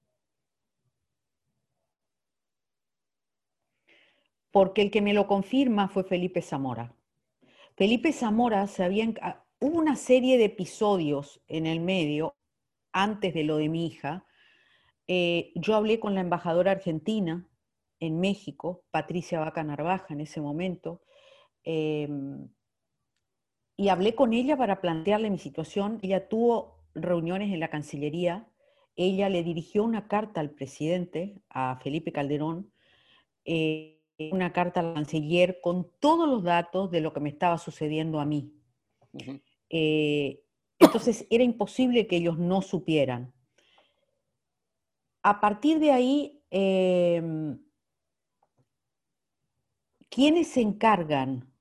porque 4.53 4.83
el 4.83 4.91
que 4.91 5.01
me 5.01 5.15
lo 5.15 5.25
confirma 5.25 5.89
fue 5.89 6.03
Felipe 6.03 6.43
Zamora. 6.43 6.95
Felipe 7.75 8.13
Zamora 8.13 8.67
se 8.67 8.83
ah, 9.19 9.43
hubo 9.59 9.79
una 9.79 9.95
serie 9.95 10.37
de 10.37 10.45
episodios 10.45 11.41
en 11.47 11.65
el 11.65 11.79
medio, 11.79 12.35
antes 12.91 13.33
de 13.33 13.43
lo 13.43 13.57
de 13.57 13.67
mi 13.67 13.87
hija. 13.87 14.27
Eh, 15.07 15.51
yo 15.55 15.75
hablé 15.75 15.99
con 15.99 16.13
la 16.13 16.21
embajadora 16.21 16.69
argentina 16.69 17.49
en 17.99 18.19
México, 18.19 18.83
Patricia 18.91 19.39
Vaca 19.39 19.63
Narvaja 19.63 20.13
en 20.13 20.21
ese 20.21 20.39
momento, 20.39 21.01
em, 21.63 22.47
y 23.75 23.89
hablé 23.89 24.15
con 24.15 24.33
ella 24.33 24.57
para 24.57 24.81
plantearle 24.81 25.29
mi 25.29 25.39
situación. 25.39 25.99
Ella 26.01 26.27
tuvo 26.27 26.79
reuniones 26.93 27.51
en 27.51 27.59
la 27.59 27.69
Cancillería, 27.69 28.47
ella 28.95 29.29
le 29.29 29.43
dirigió 29.43 29.83
una 29.83 30.07
carta 30.07 30.39
al 30.39 30.51
presidente, 30.51 31.41
a 31.49 31.79
Felipe 31.81 32.11
Calderón, 32.11 32.71
eh, 33.45 33.99
una 34.31 34.53
carta 34.53 34.79
al 34.79 34.93
canciller 34.93 35.59
con 35.61 35.89
todos 35.99 36.29
los 36.29 36.43
datos 36.43 36.91
de 36.91 37.01
lo 37.01 37.13
que 37.13 37.19
me 37.19 37.29
estaba 37.29 37.57
sucediendo 37.57 38.19
a 38.19 38.25
mí. 38.25 38.53
Eh, 39.69 40.43
entonces 40.79 41.25
era 41.29 41.43
imposible 41.43 42.05
que 42.07 42.17
ellos 42.17 42.37
no 42.37 42.61
supieran. 42.61 43.33
A 45.23 45.39
partir 45.39 45.79
de 45.79 45.91
ahí, 45.91 46.43
em, 46.51 47.57
quienes 50.09 50.47
se 50.49 50.61
encargan 50.61 51.52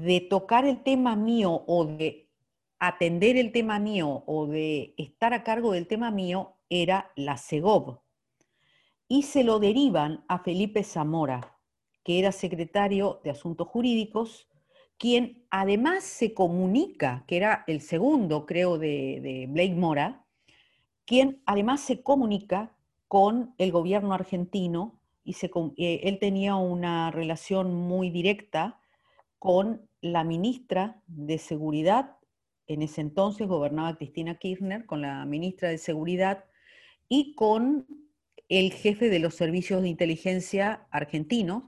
de 0.00 0.20
tocar 0.20 0.64
el 0.64 0.82
tema 0.82 1.16
mío 1.16 1.64
o 1.66 1.84
de 1.84 2.30
atender 2.78 3.36
el 3.36 3.52
tema 3.52 3.78
mío 3.78 4.24
o 4.26 4.46
de 4.46 4.94
estar 4.96 5.34
a 5.34 5.44
cargo 5.44 5.72
del 5.72 5.86
tema 5.86 6.10
mío 6.10 6.56
era 6.70 7.12
la 7.14 7.36
SEGOV. 7.36 7.98
Y 9.06 9.24
se 9.24 9.44
lo 9.44 9.58
derivan 9.58 10.24
a 10.28 10.38
Felipe 10.38 10.82
Zamora, 10.82 11.58
que 12.02 12.18
era 12.18 12.32
secretario 12.32 13.20
de 13.22 13.30
Asuntos 13.30 13.68
Jurídicos, 13.68 14.48
quien 14.96 15.44
además 15.50 16.04
se 16.04 16.32
comunica, 16.32 17.24
que 17.28 17.36
era 17.36 17.64
el 17.66 17.82
segundo, 17.82 18.46
creo, 18.46 18.78
de, 18.78 19.46
Blake 19.50 19.74
Mora, 19.74 20.24
quien 21.04 21.42
además 21.44 21.82
se 21.82 22.02
comunica 22.02 22.74
con 23.08 23.54
el 23.58 23.72
gobierno 23.72 24.14
argentino 24.14 25.00
y 25.22 25.36
eh, 25.76 26.00
él 26.04 26.18
tenía 26.18 26.56
una 26.56 27.10
relación 27.10 27.74
muy 27.74 28.10
directa 28.10 28.81
con 29.42 29.90
la 30.00 30.22
ministra 30.22 31.02
de 31.08 31.36
Seguridad, 31.36 32.16
en 32.68 32.80
ese 32.80 33.00
entonces 33.00 33.48
gobernaba 33.48 33.96
Cristina 33.96 34.38
Kirchner, 34.38 34.86
con 34.86 35.00
la 35.02 35.24
ministra 35.24 35.68
de 35.68 35.78
Seguridad 35.78 36.44
y 37.08 37.34
con 37.34 37.88
el 38.48 38.72
jefe 38.72 39.10
de 39.10 39.18
los 39.18 39.34
servicios 39.34 39.82
de 39.82 39.88
inteligencia 39.88 40.86
argentinos, 40.92 41.64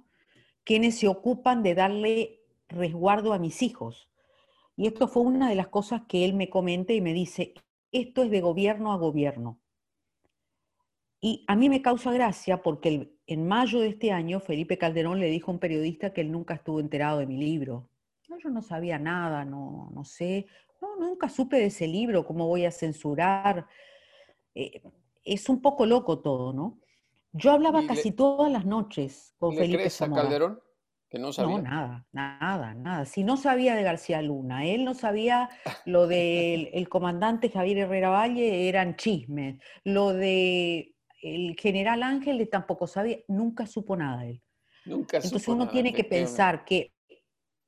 quienes 0.62 1.00
se 1.00 1.08
ocupan 1.08 1.64
de 1.64 1.74
darle 1.74 2.42
resguardo 2.68 3.32
a 3.32 3.40
mis 3.40 3.60
hijos. 3.60 4.08
Y 4.76 4.86
esto 4.86 5.08
fue 5.08 5.24
una 5.24 5.48
de 5.48 5.56
las 5.56 5.66
cosas 5.66 6.02
que 6.06 6.24
él 6.24 6.34
me 6.34 6.50
comenta 6.50 6.92
y 6.92 7.00
me 7.00 7.12
dice, 7.12 7.54
esto 7.90 8.22
es 8.22 8.30
de 8.30 8.40
gobierno 8.40 8.92
a 8.92 8.98
gobierno. 8.98 9.58
Y 11.20 11.44
a 11.48 11.56
mí 11.56 11.68
me 11.68 11.82
causa 11.82 12.12
gracia 12.12 12.62
porque 12.62 13.13
en 13.26 13.46
mayo 13.46 13.80
de 13.80 13.88
este 13.88 14.12
año 14.12 14.40
Felipe 14.40 14.78
Calderón 14.78 15.20
le 15.20 15.26
dijo 15.26 15.50
a 15.50 15.54
un 15.54 15.60
periodista 15.60 16.12
que 16.12 16.20
él 16.20 16.30
nunca 16.30 16.54
estuvo 16.54 16.80
enterado 16.80 17.18
de 17.18 17.26
mi 17.26 17.38
libro. 17.38 17.88
yo 18.42 18.50
no 18.50 18.62
sabía 18.62 18.98
nada, 18.98 19.44
no, 19.44 19.90
no 19.94 20.04
sé, 20.04 20.46
no, 20.80 20.96
nunca 20.96 21.28
supe 21.28 21.56
de 21.56 21.66
ese 21.66 21.86
libro, 21.86 22.26
cómo 22.26 22.46
voy 22.46 22.64
a 22.64 22.70
censurar. 22.70 23.66
Eh, 24.54 24.82
es 25.24 25.48
un 25.48 25.62
poco 25.62 25.86
loco 25.86 26.18
todo, 26.20 26.52
¿no? 26.52 26.80
Yo 27.32 27.50
hablaba 27.52 27.86
casi 27.86 28.12
todas 28.12 28.52
las 28.52 28.64
noches 28.64 29.34
con 29.38 29.56
Felipe 29.56 29.78
crees 29.78 30.00
a 30.02 30.10
Calderón? 30.10 30.60
Que 31.08 31.18
no 31.18 31.32
sabía. 31.32 31.56
No, 31.56 31.62
nada, 31.62 32.06
nada, 32.12 32.74
nada. 32.74 33.04
Si 33.06 33.24
no 33.24 33.36
sabía 33.36 33.74
de 33.74 33.82
García 33.82 34.22
Luna, 34.22 34.66
él 34.66 34.84
no 34.84 34.94
sabía 34.94 35.48
lo 35.84 36.06
del 36.06 36.88
comandante 36.88 37.50
Javier 37.50 37.78
Herrera 37.78 38.10
Valle, 38.10 38.68
eran 38.68 38.96
chismes. 38.96 39.60
Lo 39.82 40.12
de 40.12 40.93
el 41.24 41.56
general 41.58 42.02
Ángel 42.02 42.46
tampoco 42.50 42.86
sabía, 42.86 43.18
nunca 43.28 43.66
supo 43.66 43.96
nada 43.96 44.26
él. 44.26 44.42
Nunca 44.84 45.16
Entonces 45.16 45.48
uno 45.48 45.68
tiene 45.68 45.94
que 45.94 46.04
pensar 46.04 46.66
que, 46.66 46.92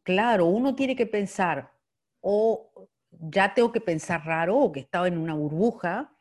claro, 0.02 0.46
uno 0.46 0.74
tiene 0.74 0.94
que 0.94 1.06
pensar, 1.06 1.72
o 2.20 2.90
ya 3.10 3.54
tengo 3.54 3.72
que 3.72 3.80
pensar 3.80 4.26
raro, 4.26 4.58
o 4.58 4.72
que 4.72 4.80
estaba 4.80 5.08
en 5.08 5.16
una 5.16 5.34
burbuja, 5.34 6.12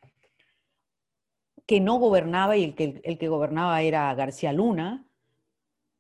que 1.65 1.82
no 1.82 1.96
gobernaba 1.96 2.56
y 2.56 2.63
el 2.63 2.75
que, 2.75 3.01
el 3.04 3.18
que 3.18 3.27
gobernaba 3.27 3.82
era 3.82 4.13
García 4.15 4.54
Luna, 4.54 5.06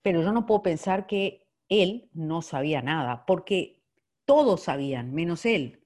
pero 0.01 0.21
yo 0.21 0.31
no 0.31 0.45
puedo 0.45 0.61
pensar 0.61 1.05
que 1.05 1.45
él 1.67 2.09
no 2.13 2.41
sabía 2.41 2.81
nada, 2.81 3.25
porque 3.25 3.81
todos 4.23 4.63
sabían, 4.63 5.13
menos 5.13 5.45
él. 5.45 5.84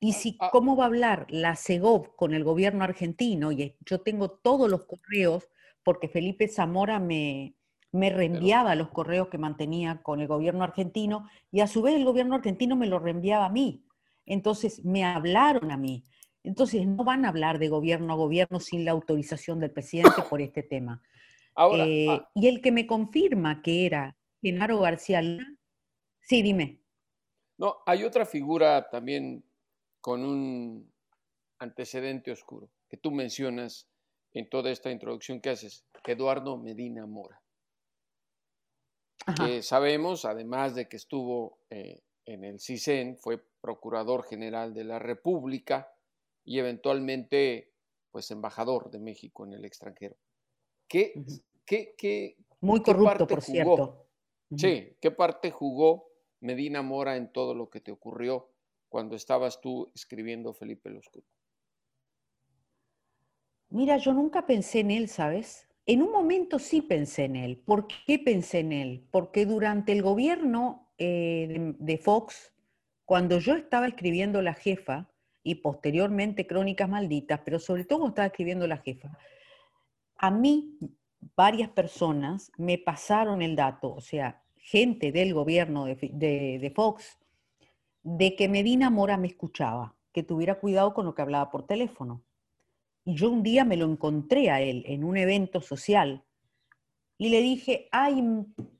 Y 0.00 0.14
si, 0.14 0.36
ah. 0.40 0.48
¿cómo 0.50 0.76
va 0.76 0.84
a 0.84 0.86
hablar 0.86 1.26
la 1.28 1.54
CEGOV 1.54 2.16
con 2.16 2.34
el 2.34 2.42
gobierno 2.42 2.82
argentino? 2.84 3.52
Y 3.52 3.76
yo 3.84 4.00
tengo 4.00 4.30
todos 4.30 4.68
los 4.68 4.84
correos, 4.84 5.48
porque 5.84 6.08
Felipe 6.08 6.48
Zamora 6.48 6.98
me, 6.98 7.54
me 7.92 8.10
reenviaba 8.10 8.74
los 8.74 8.88
correos 8.88 9.28
que 9.28 9.38
mantenía 9.38 10.02
con 10.02 10.20
el 10.20 10.26
gobierno 10.26 10.64
argentino, 10.64 11.28
y 11.52 11.60
a 11.60 11.66
su 11.66 11.82
vez 11.82 11.94
el 11.94 12.04
gobierno 12.04 12.36
argentino 12.36 12.76
me 12.76 12.86
lo 12.86 12.98
reenviaba 12.98 13.46
a 13.46 13.50
mí. 13.50 13.84
Entonces 14.24 14.84
me 14.84 15.04
hablaron 15.04 15.70
a 15.70 15.76
mí. 15.76 16.06
Entonces, 16.42 16.86
no 16.86 17.04
van 17.04 17.24
a 17.24 17.28
hablar 17.28 17.58
de 17.58 17.68
gobierno 17.68 18.12
a 18.12 18.16
gobierno 18.16 18.60
sin 18.60 18.84
la 18.84 18.92
autorización 18.92 19.60
del 19.60 19.70
presidente 19.70 20.22
por 20.28 20.40
este 20.40 20.62
tema. 20.62 21.02
Eh, 21.76 22.06
ah. 22.08 22.30
Y 22.34 22.48
el 22.48 22.62
que 22.62 22.72
me 22.72 22.86
confirma 22.86 23.60
que 23.60 23.84
era 23.86 24.16
Genaro 24.40 24.78
García 24.78 25.20
Luna, 25.20 25.58
sí, 26.20 26.42
dime. 26.42 26.80
No, 27.58 27.76
hay 27.84 28.04
otra 28.04 28.24
figura 28.24 28.88
también 28.88 29.44
con 30.00 30.24
un 30.24 30.92
antecedente 31.58 32.30
oscuro 32.30 32.70
que 32.88 32.96
tú 32.96 33.10
mencionas 33.10 33.88
en 34.32 34.48
toda 34.48 34.70
esta 34.70 34.90
introducción 34.90 35.40
que 35.40 35.50
haces, 35.50 35.84
Eduardo 36.04 36.56
Medina 36.56 37.06
Mora. 37.06 37.40
Que 39.36 39.62
sabemos, 39.62 40.24
además 40.24 40.74
de 40.74 40.88
que 40.88 40.96
estuvo 40.96 41.58
eh, 41.70 42.02
en 42.24 42.44
el 42.44 42.58
CISEN, 42.58 43.16
fue 43.16 43.38
Procurador 43.60 44.24
General 44.24 44.74
de 44.74 44.84
la 44.84 44.98
República, 44.98 45.92
y 46.44 46.58
eventualmente 46.58 47.72
pues 48.10 48.30
embajador 48.30 48.90
de 48.90 48.98
México 48.98 49.44
en 49.44 49.52
el 49.52 49.64
extranjero. 49.64 50.16
¿Qué, 50.88 51.14
qué, 51.64 51.94
qué 51.96 52.36
Muy 52.60 52.82
corrupto, 52.82 53.26
por 53.26 53.42
cierto. 53.42 54.08
Sí, 54.56 54.96
¿qué 55.00 55.12
parte 55.12 55.52
jugó 55.52 56.08
Medina 56.40 56.82
Mora 56.82 57.16
en 57.16 57.30
todo 57.30 57.54
lo 57.54 57.70
que 57.70 57.80
te 57.80 57.92
ocurrió 57.92 58.49
cuando 58.90 59.16
estabas 59.16 59.62
tú 59.62 59.90
escribiendo 59.94 60.52
Felipe 60.52 60.90
el 60.90 61.00
Mira, 63.70 63.96
yo 63.96 64.12
nunca 64.12 64.46
pensé 64.46 64.80
en 64.80 64.90
él, 64.90 65.08
¿sabes? 65.08 65.66
En 65.86 66.02
un 66.02 66.12
momento 66.12 66.58
sí 66.58 66.82
pensé 66.82 67.24
en 67.24 67.36
él. 67.36 67.56
¿Por 67.56 67.86
qué 67.86 68.18
pensé 68.18 68.58
en 68.58 68.72
él? 68.72 69.06
Porque 69.10 69.46
durante 69.46 69.92
el 69.92 70.02
gobierno 70.02 70.92
eh, 70.98 71.74
de 71.78 71.96
Fox, 71.96 72.52
cuando 73.06 73.38
yo 73.38 73.54
estaba 73.54 73.86
escribiendo 73.86 74.42
La 74.42 74.52
Jefa, 74.52 75.10
y 75.42 75.56
posteriormente 75.56 76.46
Crónicas 76.46 76.88
Malditas, 76.88 77.40
pero 77.44 77.58
sobre 77.58 77.84
todo 77.84 78.08
estaba 78.08 78.26
escribiendo 78.26 78.66
la 78.66 78.78
jefa, 78.78 79.16
a 80.16 80.30
mí 80.30 80.78
varias 81.36 81.70
personas 81.70 82.52
me 82.58 82.78
pasaron 82.78 83.42
el 83.42 83.56
dato, 83.56 83.94
o 83.94 84.00
sea, 84.00 84.42
gente 84.56 85.12
del 85.12 85.32
gobierno 85.32 85.86
de, 85.86 86.72
Fox, 86.74 87.18
de 88.02 88.36
que 88.36 88.48
Medina 88.48 88.90
Mora 88.90 89.16
me 89.16 89.28
escuchaba, 89.28 89.96
que 90.12 90.22
tuviera 90.22 90.60
cuidado 90.60 90.94
con 90.94 91.06
lo 91.06 91.14
que 91.14 91.22
hablaba 91.22 91.50
por 91.50 91.66
teléfono. 91.66 92.24
Y 93.04 93.14
yo 93.14 93.30
un 93.30 93.42
día 93.42 93.64
me 93.64 93.76
lo 93.76 93.86
encontré 93.86 94.50
a 94.50 94.60
él 94.60 94.84
en 94.86 95.04
un 95.04 95.16
evento 95.16 95.60
social 95.60 96.24
y 97.18 97.28
le 97.30 97.40
dije, 97.40 97.88
ay, 97.92 98.22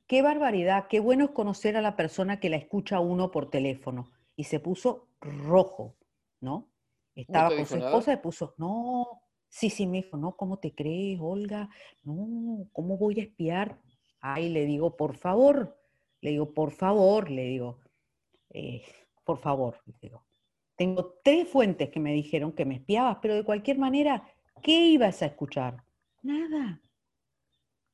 qué 0.06 0.22
barbaridad, 0.22 0.86
qué 0.88 1.00
bueno 1.00 1.26
es 1.26 1.30
conocer 1.30 1.76
a 1.76 1.82
la 1.82 1.96
persona 1.96 2.40
que 2.40 2.50
la 2.50 2.56
escucha 2.56 3.00
uno 3.00 3.30
por 3.30 3.50
teléfono. 3.50 4.10
Y 4.36 4.44
se 4.44 4.60
puso 4.60 5.08
rojo. 5.20 5.96
¿no? 6.40 6.70
Estaba 7.14 7.54
con 7.54 7.66
su 7.66 7.76
esposa 7.76 8.12
y 8.12 8.16
puso, 8.16 8.54
no, 8.56 9.22
sí, 9.48 9.70
sí, 9.70 9.86
me 9.86 9.98
dijo, 9.98 10.16
no, 10.16 10.36
¿cómo 10.36 10.58
te 10.58 10.74
crees, 10.74 11.18
Olga? 11.20 11.68
No, 12.02 12.66
¿cómo 12.72 12.96
voy 12.96 13.20
a 13.20 13.24
espiar? 13.24 13.78
Ay, 14.20 14.48
le 14.48 14.64
digo, 14.64 14.96
por 14.96 15.16
favor, 15.16 15.78
le 16.20 16.30
digo, 16.30 16.54
por 16.54 16.72
favor, 16.72 17.30
le 17.30 17.44
digo, 17.44 17.80
eh, 18.50 18.82
por 19.30 19.38
favor, 19.38 19.80
digo. 20.02 20.24
Tengo 20.74 21.20
tres 21.22 21.48
fuentes 21.48 21.88
que 21.90 22.00
me 22.00 22.12
dijeron 22.12 22.50
que 22.50 22.64
me 22.64 22.74
espiabas, 22.74 23.18
pero 23.22 23.36
de 23.36 23.44
cualquier 23.44 23.78
manera, 23.78 24.28
¿qué 24.60 24.88
ibas 24.88 25.22
a 25.22 25.26
escuchar? 25.26 25.84
Nada. 26.20 26.80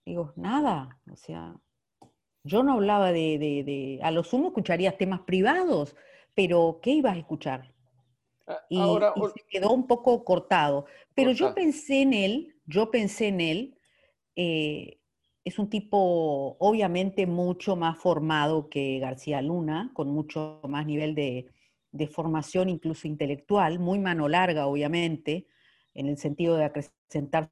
Digo, 0.06 0.32
nada. 0.36 0.98
O 1.12 1.16
sea, 1.16 1.54
yo 2.42 2.62
no 2.62 2.72
hablaba 2.72 3.12
de, 3.12 3.36
de, 3.36 3.64
de, 3.64 4.00
a 4.02 4.10
lo 4.12 4.24
sumo 4.24 4.46
escucharías 4.48 4.96
temas 4.96 5.20
privados, 5.26 5.94
pero 6.34 6.78
¿qué 6.80 6.92
ibas 6.92 7.16
a 7.16 7.18
escuchar? 7.18 7.74
Ah, 8.46 8.64
y, 8.70 8.78
se 8.78 9.44
quedó 9.50 9.72
un 9.72 9.86
poco 9.86 10.24
cortado. 10.24 10.86
Pero 11.14 11.32
yo 11.32 11.54
pensé 11.54 12.00
en 12.00 12.14
él, 12.14 12.56
yo 12.64 12.90
pensé 12.90 13.28
en 13.28 13.42
él, 13.42 13.78
eh, 14.36 15.00
es 15.46 15.60
un 15.60 15.70
tipo 15.70 16.56
obviamente 16.58 17.24
mucho 17.24 17.76
más 17.76 17.96
formado 17.98 18.68
que 18.68 18.98
García 18.98 19.40
Luna, 19.40 19.92
con 19.94 20.08
mucho 20.10 20.60
más 20.68 20.84
nivel 20.84 21.14
de, 21.14 21.46
formación 22.10 22.68
incluso 22.68 23.06
intelectual, 23.06 23.78
muy 23.78 24.00
mano 24.00 24.28
larga 24.28 24.66
obviamente, 24.66 25.46
en 25.94 26.08
el 26.08 26.18
sentido 26.18 26.56
de 26.56 26.64
acrecentar 26.64 27.48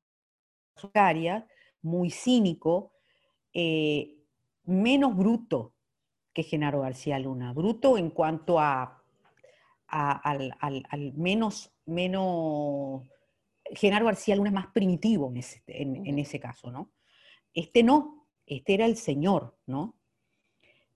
su 0.75 0.91
área, 0.93 1.47
muy 1.83 2.11
cínico, 2.11 2.91
eh, 3.53 4.17
menos 4.65 5.17
bruto 5.17 5.73
que 6.33 6.43
Genaro 6.43 6.81
García 6.81 7.21
Luna, 7.21 7.53
bruto 7.53 7.97
en 7.97 8.11
cuanto 8.11 8.59
a 8.59 9.05
al, 9.87 11.13
menos, 11.15 11.73
menos, 11.87 13.09
Genaro 13.71 14.07
García 14.07 14.35
Luna 14.35 14.49
es 14.49 14.55
más 14.55 14.67
primitivo 14.67 15.31
en 15.31 15.37
ese, 15.37 15.63
en, 15.69 16.19
ese 16.19 16.41
caso, 16.41 16.73
¿no? 16.73 16.91
Este 17.55 17.83
no, 17.83 18.27
este 18.47 18.75
era 18.75 18.87
el 18.87 18.97
Señor, 18.97 19.55
¿no? 19.67 19.95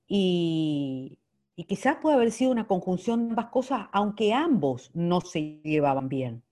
Y, 0.07 1.19
y 1.57 1.65
quizás 1.65 1.97
puede 1.97 2.17
haber 2.17 2.31
sido 2.31 2.51
una 2.51 2.67
conjunción 2.67 3.25
de 3.25 3.31
ambas 3.31 3.51
cosas, 3.51 3.89
aunque 3.93 4.33
ambos 4.33 4.91
no 4.95 5.21
se 5.21 5.61
llevaban 5.63 6.09
bien. 6.09 6.43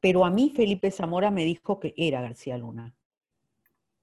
Pero 0.00 0.24
a 0.24 0.30
mí 0.30 0.52
Felipe 0.54 0.90
Zamora 0.90 1.30
me 1.30 1.44
dijo 1.44 1.80
que 1.80 1.92
era 1.96 2.22
García 2.22 2.56
Luna. 2.56 2.94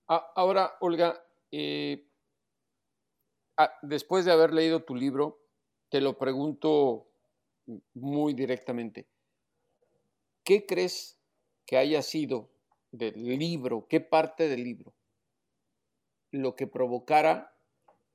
Ah, 0.07 0.31
ahora, 0.35 0.73
Olga, 0.81 1.23
eh, 1.51 2.05
ah, 3.57 3.71
después 3.81 4.23
de 4.25 4.31
haber 4.31 4.53
leído 4.53 4.83
tu 4.83 4.93
libro, 4.93 5.39
te 5.89 5.99
lo 5.99 6.17
pregunto 6.17 7.07
muy 7.93 8.33
directamente. 8.33 9.07
¿Qué 10.43 10.65
crees 10.65 11.19
que 11.65 11.77
haya 11.77 12.01
sido 12.01 12.49
del 12.91 13.37
libro, 13.37 13.87
qué 13.87 13.99
parte 13.99 14.47
del 14.47 14.63
libro, 14.63 14.93
lo 16.31 16.55
que 16.55 16.67
provocara 16.67 17.53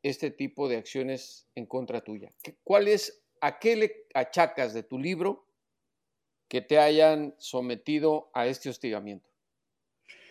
este 0.02 0.30
tipo 0.30 0.68
de 0.68 0.76
acciones 0.76 1.48
en 1.54 1.66
contra 1.66 2.02
tuya? 2.02 2.32
¿Cuál 2.64 2.88
es, 2.88 3.24
a 3.40 3.58
qué 3.58 3.76
le 3.76 4.06
achacas 4.14 4.74
de 4.74 4.82
tu 4.82 4.98
libro 4.98 5.46
que 6.48 6.60
te 6.60 6.78
hayan 6.78 7.34
sometido 7.38 8.30
a 8.34 8.46
este 8.46 8.68
hostigamiento? 8.68 9.30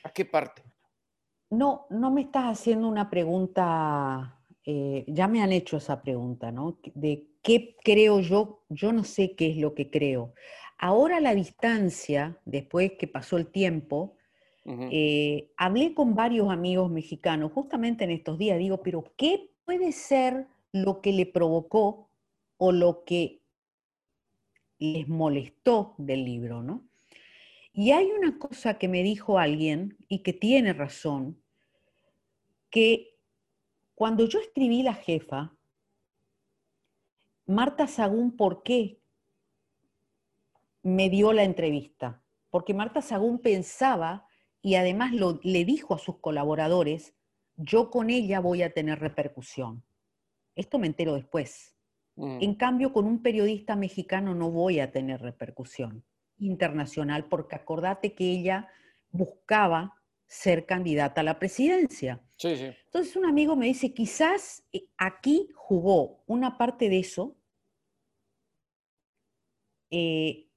¿A 0.04 0.12
qué 0.12 0.26
parte? 0.26 0.64
No, 1.50 1.86
no 1.90 2.12
me 2.12 2.22
estás 2.22 2.46
haciendo 2.46 2.88
una 2.88 3.10
pregunta, 3.10 4.40
eh, 4.66 5.04
ya 5.08 5.28
me 5.28 5.42
han 5.42 5.52
hecho 5.52 5.78
esa 5.78 6.02
pregunta, 6.02 6.52
¿no? 6.52 6.80
De 6.94 7.28
qué 7.42 7.76
creo 7.84 8.22
yo, 8.22 8.64
yo 8.70 8.94
no 8.94 9.04
sé 9.04 9.36
qué 9.36 9.52
es 9.52 9.58
lo 9.58 9.74
que 9.74 9.90
creo. 9.90 10.34
Ahora 10.78 11.20
la 11.20 11.36
distancia, 11.36 12.40
después 12.46 12.94
que 12.98 13.08
pasó 13.08 13.38
el 13.38 13.52
tiempo, 13.52 14.16
eh, 14.66 15.52
hablé 15.58 15.94
con 15.96 16.14
varios 16.14 16.52
amigos 16.52 16.92
mexicanos 16.92 17.52
justamente 17.52 18.04
en 18.04 18.12
estos 18.12 18.38
días, 18.38 18.60
digo, 18.60 18.82
pero 18.84 19.04
¿qué 19.18 19.50
puede 19.66 19.92
ser 19.92 20.48
lo 20.72 21.02
que 21.02 21.14
le 21.14 21.26
provocó 21.26 22.10
o 22.58 22.72
lo 22.72 23.04
que 23.04 23.42
les 24.78 25.08
molestó 25.08 25.96
del 25.98 26.26
libro, 26.26 26.64
¿no? 26.64 26.88
Y 27.74 27.92
hay 27.92 28.12
una 28.12 28.38
cosa 28.38 28.78
que 28.78 28.88
me 28.88 29.04
dijo 29.04 29.40
alguien 29.40 29.98
y 30.08 30.20
que 30.20 30.34
tiene 30.34 30.74
razón, 30.74 31.42
que 32.70 33.18
cuando 33.96 34.28
yo 34.28 34.40
escribí 34.40 34.84
La 34.84 34.94
jefa, 34.94 35.56
Marta 37.46 37.88
Sagún, 37.88 38.36
¿por 38.36 38.64
qué 38.64 39.00
me 40.84 41.10
dio 41.10 41.32
la 41.34 41.44
entrevista? 41.44 42.22
Porque 42.50 42.74
Marta 42.74 43.02
Sagún 43.02 43.40
pensaba 43.40 44.28
y 44.62 44.76
además 44.76 45.12
le 45.14 45.66
dijo 45.66 45.96
a 45.96 46.00
sus 46.00 46.20
colaboradores, 46.20 47.14
yo 47.56 47.90
con 47.90 48.10
ella 48.10 48.40
voy 48.40 48.64
a 48.64 48.74
tener 48.74 49.00
repercusión. 49.00 49.84
Esto 50.56 50.80
me 50.80 50.88
entero 50.88 51.16
después. 51.16 51.76
Mm. 52.16 52.38
En 52.42 52.56
cambio, 52.56 52.94
con 52.94 53.06
un 53.06 53.22
periodista 53.22 53.76
mexicano 53.76 54.36
no 54.36 54.52
voy 54.52 54.80
a 54.80 54.92
tener 54.92 55.22
repercusión 55.22 56.04
internacional 56.38 57.26
porque 57.26 57.56
acordate 57.56 58.14
que 58.14 58.32
ella 58.32 58.68
buscaba 59.12 59.96
ser 60.26 60.66
candidata 60.66 61.22
a 61.22 61.24
la 61.26 61.40
presidencia. 61.40 62.22
Entonces 62.44 63.16
un 63.16 63.26
amigo 63.26 63.56
me 63.56 63.68
dice, 63.68 63.94
quizás 63.94 64.64
eh, 64.72 64.86
aquí 64.98 65.50
jugó 65.54 66.24
una 66.26 66.58
parte 66.58 66.90
de 66.90 67.00
eso 67.00 67.36
eh, 69.92 70.48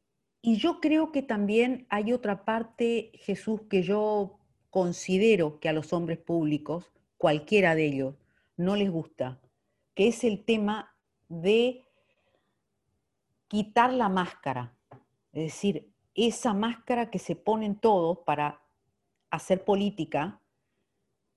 y 0.46 0.58
yo 0.58 0.78
creo 0.78 1.10
que 1.10 1.22
también 1.22 1.86
hay 1.88 2.12
otra 2.12 2.44
parte, 2.44 3.12
Jesús, 3.14 3.62
que 3.62 3.82
yo 3.82 4.38
considero 4.68 5.58
que 5.58 5.70
a 5.70 5.72
los 5.72 5.94
hombres 5.94 6.18
públicos, 6.18 6.92
cualquiera 7.16 7.74
de 7.74 7.86
ellos, 7.86 8.14
no 8.58 8.76
les 8.76 8.90
gusta, 8.90 9.40
que 9.94 10.08
es 10.08 10.22
el 10.22 10.44
tema 10.44 10.94
de 11.30 11.82
quitar 13.48 13.94
la 13.94 14.10
máscara. 14.10 14.76
Es 15.32 15.44
decir, 15.44 15.90
esa 16.14 16.52
máscara 16.52 17.10
que 17.10 17.18
se 17.18 17.36
ponen 17.36 17.76
todos 17.76 18.18
para 18.26 18.60
hacer 19.30 19.64
política, 19.64 20.42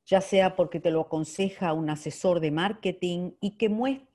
ya 0.05 0.19
sea 0.19 0.57
porque 0.57 0.81
te 0.81 0.91
lo 0.91 0.99
aconseja 0.99 1.71
un 1.71 1.89
asesor 1.89 2.41
de 2.41 2.51
marketing 2.51 3.31
y 3.39 3.51
que, 3.51 3.69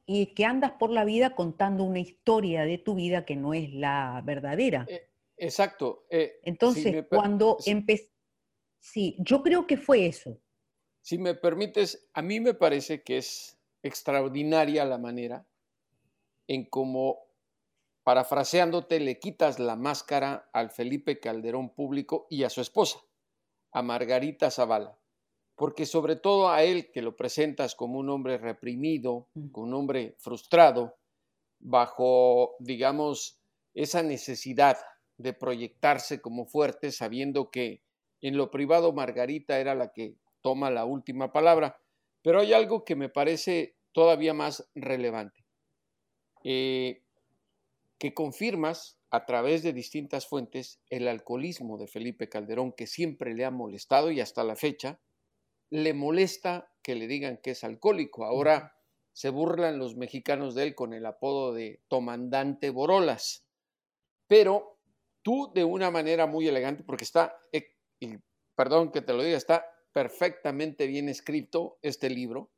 y 0.06 0.34
que 0.34 0.44
andas 0.44 0.72
por 0.72 0.90
la 0.90 1.04
vida 1.04 1.34
contando 1.34 1.84
una 1.84 2.00
historia 2.00 2.64
de 2.64 2.78
tu 2.78 2.94
vida 2.94 3.24
que 3.24 3.36
no 3.36 3.54
es 3.54 3.72
la 3.72 4.20
verdadera. 4.24 4.86
Eh, 4.88 5.10
exacto. 5.36 6.06
Eh, 6.10 6.40
Entonces, 6.42 7.06
cuando 7.08 7.58
empecé, 7.66 8.12
sí, 8.78 9.16
yo 9.20 9.42
creo 9.42 9.66
que 9.66 9.76
fue 9.76 10.06
eso. 10.06 10.38
Si 11.00 11.18
me 11.18 11.34
permites, 11.34 12.08
a 12.14 12.22
mí 12.22 12.40
me 12.40 12.54
parece 12.54 13.02
que 13.02 13.18
es 13.18 13.58
extraordinaria 13.82 14.84
la 14.84 14.98
manera 14.98 15.46
en 16.46 16.64
cómo, 16.64 17.18
parafraseándote, 18.04 19.00
le 19.00 19.18
quitas 19.18 19.58
la 19.58 19.76
máscara 19.76 20.48
al 20.52 20.70
Felipe 20.70 21.18
Calderón 21.18 21.74
público 21.74 22.26
y 22.30 22.44
a 22.44 22.50
su 22.50 22.60
esposa, 22.60 23.00
a 23.72 23.82
Margarita 23.82 24.50
Zavala 24.50 25.01
porque 25.56 25.86
sobre 25.86 26.16
todo 26.16 26.50
a 26.50 26.62
él 26.62 26.90
que 26.92 27.02
lo 27.02 27.16
presentas 27.16 27.74
como 27.74 27.98
un 27.98 28.08
hombre 28.10 28.38
reprimido, 28.38 29.28
mm. 29.34 29.48
como 29.50 29.66
un 29.66 29.74
hombre 29.74 30.16
frustrado, 30.18 30.96
bajo, 31.58 32.56
digamos, 32.58 33.40
esa 33.74 34.02
necesidad 34.02 34.78
de 35.18 35.32
proyectarse 35.32 36.20
como 36.20 36.46
fuerte, 36.46 36.90
sabiendo 36.90 37.50
que 37.50 37.82
en 38.20 38.36
lo 38.36 38.50
privado 38.50 38.92
Margarita 38.92 39.58
era 39.58 39.74
la 39.74 39.92
que 39.92 40.16
toma 40.40 40.70
la 40.70 40.84
última 40.84 41.32
palabra. 41.32 41.80
Pero 42.22 42.40
hay 42.40 42.52
algo 42.52 42.84
que 42.84 42.96
me 42.96 43.08
parece 43.08 43.76
todavía 43.92 44.34
más 44.34 44.68
relevante, 44.74 45.44
eh, 46.44 47.02
que 47.98 48.14
confirmas 48.14 48.98
a 49.10 49.26
través 49.26 49.62
de 49.62 49.72
distintas 49.72 50.26
fuentes 50.26 50.80
el 50.88 51.06
alcoholismo 51.06 51.78
de 51.78 51.86
Felipe 51.86 52.28
Calderón, 52.28 52.72
que 52.72 52.86
siempre 52.86 53.34
le 53.34 53.44
ha 53.44 53.50
molestado 53.50 54.10
y 54.10 54.20
hasta 54.20 54.42
la 54.44 54.56
fecha, 54.56 55.00
le 55.72 55.94
molesta 55.94 56.70
que 56.82 56.94
le 56.94 57.06
digan 57.06 57.38
que 57.38 57.52
es 57.52 57.64
alcohólico. 57.64 58.26
Ahora 58.26 58.76
se 59.14 59.30
burlan 59.30 59.78
los 59.78 59.96
mexicanos 59.96 60.54
de 60.54 60.64
él 60.64 60.74
con 60.74 60.92
el 60.92 61.06
apodo 61.06 61.54
de 61.54 61.80
Tomandante 61.88 62.68
Borolas. 62.68 63.46
Pero 64.26 64.78
tú 65.22 65.50
de 65.54 65.64
una 65.64 65.90
manera 65.90 66.26
muy 66.26 66.46
elegante, 66.46 66.84
porque 66.84 67.04
está, 67.04 67.40
y 68.00 68.18
perdón 68.54 68.92
que 68.92 69.00
te 69.00 69.14
lo 69.14 69.22
diga, 69.22 69.38
está 69.38 69.64
perfectamente 69.94 70.86
bien 70.86 71.08
escrito 71.08 71.78
este 71.80 72.10
libro, 72.10 72.50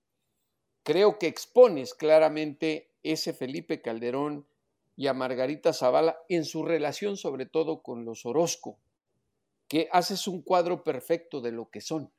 creo 0.83 1.17
que 1.21 1.29
expones 1.29 1.95
claramente 1.95 2.91
ese 3.05 3.33
Felipe 3.33 3.81
Calderón 3.81 4.49
y 4.97 5.07
a 5.07 5.15
Margarita 5.15 5.73
Zavala 5.73 6.19
en 6.29 6.45
su 6.45 6.65
relación 6.65 7.17
sobre 7.17 7.47
todo 7.47 7.81
con 7.81 8.05
los 8.05 8.27
Orozco, 8.27 8.81
que 9.69 9.89
haces 9.93 10.27
un 10.27 10.43
cuadro 10.43 10.83
perfecto 10.83 11.41
de 11.41 11.53
lo 11.53 11.71
que 11.71 11.81
son. 11.81 12.13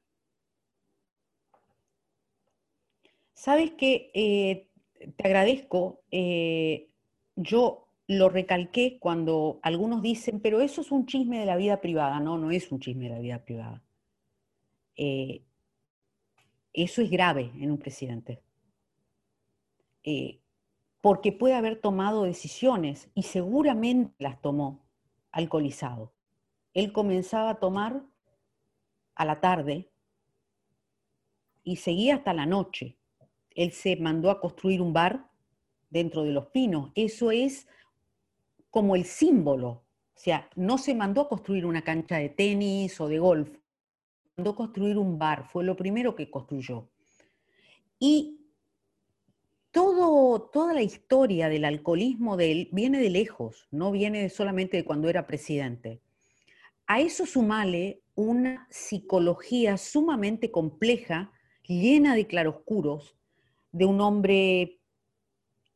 Sabes 3.36 3.72
que 3.72 4.12
eh, 4.14 4.70
te 5.18 5.28
agradezco. 5.28 6.02
Eh, 6.10 6.90
yo 7.36 7.90
lo 8.08 8.30
recalqué 8.30 8.98
cuando 9.00 9.60
algunos 9.62 10.02
dicen, 10.02 10.40
pero 10.40 10.62
eso 10.62 10.82
es 10.82 10.92
un 10.92 11.06
chisme 11.06 11.40
de 11.40 11.46
la 11.46 11.58
vida 11.58 11.82
privada. 11.82 12.20
No, 12.22 12.38
no 12.38 12.50
es 12.50 12.72
un 12.72 12.80
chisme 12.80 13.10
de 13.10 13.16
la 13.16 13.20
vida 13.20 13.44
privada. 13.44 13.84
Eh, 14.96 15.44
eso 16.74 17.02
es 17.02 17.10
grave 17.12 17.52
en 17.60 17.72
un 17.72 17.78
presidente. 17.78 18.42
porque 21.02 21.32
puede 21.32 21.56
haber 21.56 21.82
tomado 21.82 22.24
decisiones 22.24 23.10
y 23.14 23.24
seguramente 23.24 24.14
las 24.18 24.42
tomó 24.42 24.88
alcoholizado. 25.32 26.14
Él 26.74 26.92
comenzaba 26.94 27.52
a 27.52 27.60
tomar 27.60 28.04
a 29.16 29.26
la 29.26 29.40
tarde 29.42 29.92
y 31.64 31.78
seguía 31.78 32.16
hasta 32.16 32.34
la 32.34 32.46
noche 32.46 32.98
él 33.56 33.72
se 33.72 33.96
mandó 33.96 34.30
a 34.30 34.40
construir 34.40 34.82
un 34.82 34.94
bar 34.94 35.30
dentro 35.90 36.24
de 36.24 36.32
los 36.32 36.48
pinos. 36.48 36.92
Eso 36.94 37.32
es 37.32 37.68
como 38.70 38.96
el 38.96 39.06
símbolo. 39.06 39.70
O 39.70 40.18
sea, 40.18 40.50
no 40.56 40.78
se 40.78 40.94
mandó 40.94 41.22
a 41.22 41.30
construir 41.30 41.66
una 41.66 41.84
cancha 41.84 42.18
de 42.18 42.30
tenis 42.30 43.00
o 43.02 43.08
de 43.08 43.20
golf, 43.20 43.50
mandó 44.38 44.52
a 44.52 44.56
construir 44.56 44.98
un 44.98 45.18
bar, 45.18 45.46
fue 45.46 45.64
lo 45.64 45.76
primero 45.76 46.16
que 46.16 46.30
construyó. 46.30 46.90
Y 48.00 48.40
toda 49.72 50.74
la 50.74 50.82
historia 50.82 51.50
del 51.50 51.66
alcoholismo 51.66 52.38
de 52.38 52.52
él 52.52 52.70
viene 52.72 53.00
de 53.00 53.10
lejos, 53.10 53.68
no 53.72 53.92
viene 53.92 54.30
solamente 54.30 54.78
de 54.78 54.86
cuando 54.86 55.10
era 55.10 55.28
presidente. 55.28 56.02
A 56.88 57.02
eso 57.02 57.26
sumale 57.26 58.02
una 58.16 58.68
psicología 58.70 59.78
sumamente 59.78 60.50
compleja, 60.50 61.34
llena 61.68 62.16
de 62.16 62.26
claroscuros, 62.26 63.18
de 63.76 63.86
un 63.86 64.00
hombre 64.00 64.80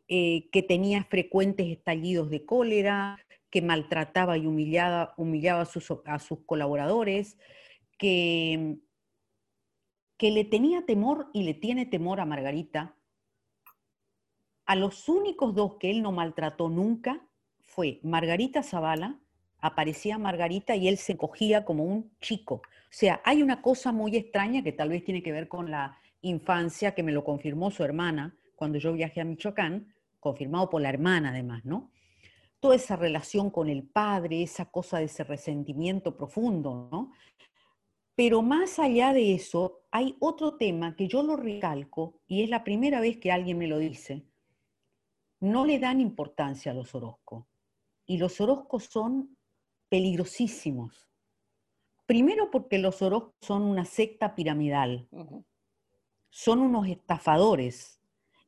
eh, 0.07 0.49
que 0.53 0.63
tenía 0.63 1.03
frecuentes 1.03 1.67
estallidos 1.67 2.29
de 2.29 2.45
cólera, 2.45 3.19
que 3.49 3.61
maltrataba 3.61 4.37
y 4.37 4.47
humillaba, 4.47 5.13
humillaba 5.17 5.63
a, 5.63 5.65
sus, 5.65 6.39
colaboradores, 6.45 7.37
que, 7.97 8.77
que 10.15 10.31
le 10.31 10.45
tenía 10.45 10.85
temor 10.85 11.29
y 11.33 11.43
le 11.43 11.53
tiene 11.53 11.85
temor 11.85 12.21
a 12.21 12.25
Margarita, 12.25 12.95
a 14.65 14.77
los 14.77 15.09
únicos 15.09 15.53
dos 15.53 15.75
que 15.75 15.91
él 15.91 16.01
no 16.01 16.13
maltrató 16.13 16.69
nunca 16.69 17.27
fue 17.59 17.99
Margarita 18.01 18.63
Zavala, 18.63 19.19
aparecía 19.59 20.17
Margarita 20.17 20.73
y 20.77 20.87
él 20.87 20.97
se 20.97 21.17
cogía 21.17 21.65
como 21.65 21.83
un 21.83 22.15
chico. 22.21 22.61
O 22.63 22.91
sea, 22.91 23.21
hay 23.25 23.41
una 23.43 23.61
cosa 23.61 23.91
muy 23.91 24.15
extraña 24.15 24.63
que 24.63 24.71
tal 24.71 24.87
vez 24.87 25.03
tiene 25.03 25.21
que 25.21 25.33
ver 25.33 25.49
con 25.49 25.69
la 25.69 25.99
infancia, 26.21 26.93
que 26.93 27.03
me 27.03 27.11
lo 27.11 27.23
confirmó 27.23 27.71
su 27.71 27.83
hermana 27.83 28.35
cuando 28.55 28.77
yo 28.77 28.93
viajé 28.93 29.21
a 29.21 29.25
Michoacán, 29.25 29.93
confirmado 30.19 30.69
por 30.69 30.81
la 30.81 30.89
hermana 30.89 31.29
además, 31.29 31.63
¿no? 31.65 31.91
Toda 32.59 32.75
esa 32.75 32.95
relación 32.95 33.49
con 33.49 33.69
el 33.69 33.83
padre, 33.83 34.43
esa 34.43 34.65
cosa 34.65 34.99
de 34.99 35.05
ese 35.05 35.23
resentimiento 35.23 36.17
profundo, 36.17 36.89
¿no? 36.91 37.11
Pero 38.15 38.41
más 38.41 38.79
allá 38.79 39.13
de 39.13 39.33
eso, 39.33 39.83
hay 39.91 40.17
otro 40.19 40.57
tema 40.57 40.93
que 40.93 41.07
yo 41.07 41.23
lo 41.23 41.37
recalco 41.37 42.19
y 42.27 42.43
es 42.43 42.49
la 42.49 42.65
primera 42.65 42.99
vez 42.99 43.17
que 43.17 43.31
alguien 43.31 43.57
me 43.57 43.67
lo 43.67 43.77
dice. 43.77 44.25
No 45.39 45.65
le 45.65 45.79
dan 45.79 46.01
importancia 46.01 46.73
a 46.73 46.75
los 46.75 46.93
Orozco. 46.93 47.47
Y 48.05 48.17
los 48.17 48.41
Orozcos 48.41 48.89
son 48.91 49.37
peligrosísimos. 49.87 51.09
Primero 52.05 52.51
porque 52.51 52.77
los 52.77 53.01
Orozcos 53.01 53.35
son 53.41 53.61
una 53.61 53.85
secta 53.85 54.35
piramidal. 54.35 55.07
Son 56.29 56.59
unos 56.59 56.87
estafadores. 56.87 58.01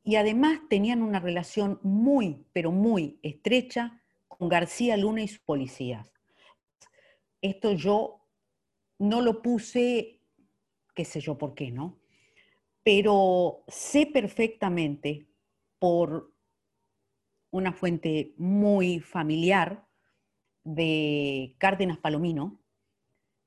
Y 0.04 0.16
además 0.16 0.60
tenían 0.68 1.02
una 1.02 1.20
relación 1.20 1.78
muy, 1.82 2.44
pero 2.52 2.72
muy 2.72 3.20
estrecha 3.22 4.02
con 4.26 4.48
García 4.48 4.96
Luna 4.96 5.22
y 5.22 5.28
sus 5.28 5.40
policías. 5.40 6.10
Esto 7.40 7.72
yo 7.72 8.26
no 8.98 9.20
lo 9.20 9.42
puse, 9.42 10.20
qué 10.94 11.04
sé 11.04 11.20
yo 11.20 11.38
por 11.38 11.54
qué, 11.54 11.70
¿no? 11.70 12.00
Pero 12.82 13.64
sé 13.68 14.06
perfectamente 14.06 15.28
por 15.78 16.32
una 17.50 17.72
fuente 17.72 18.34
muy 18.38 19.00
familiar 19.00 19.86
de 20.64 21.54
Cárdenas 21.58 21.98
Palomino. 21.98 22.61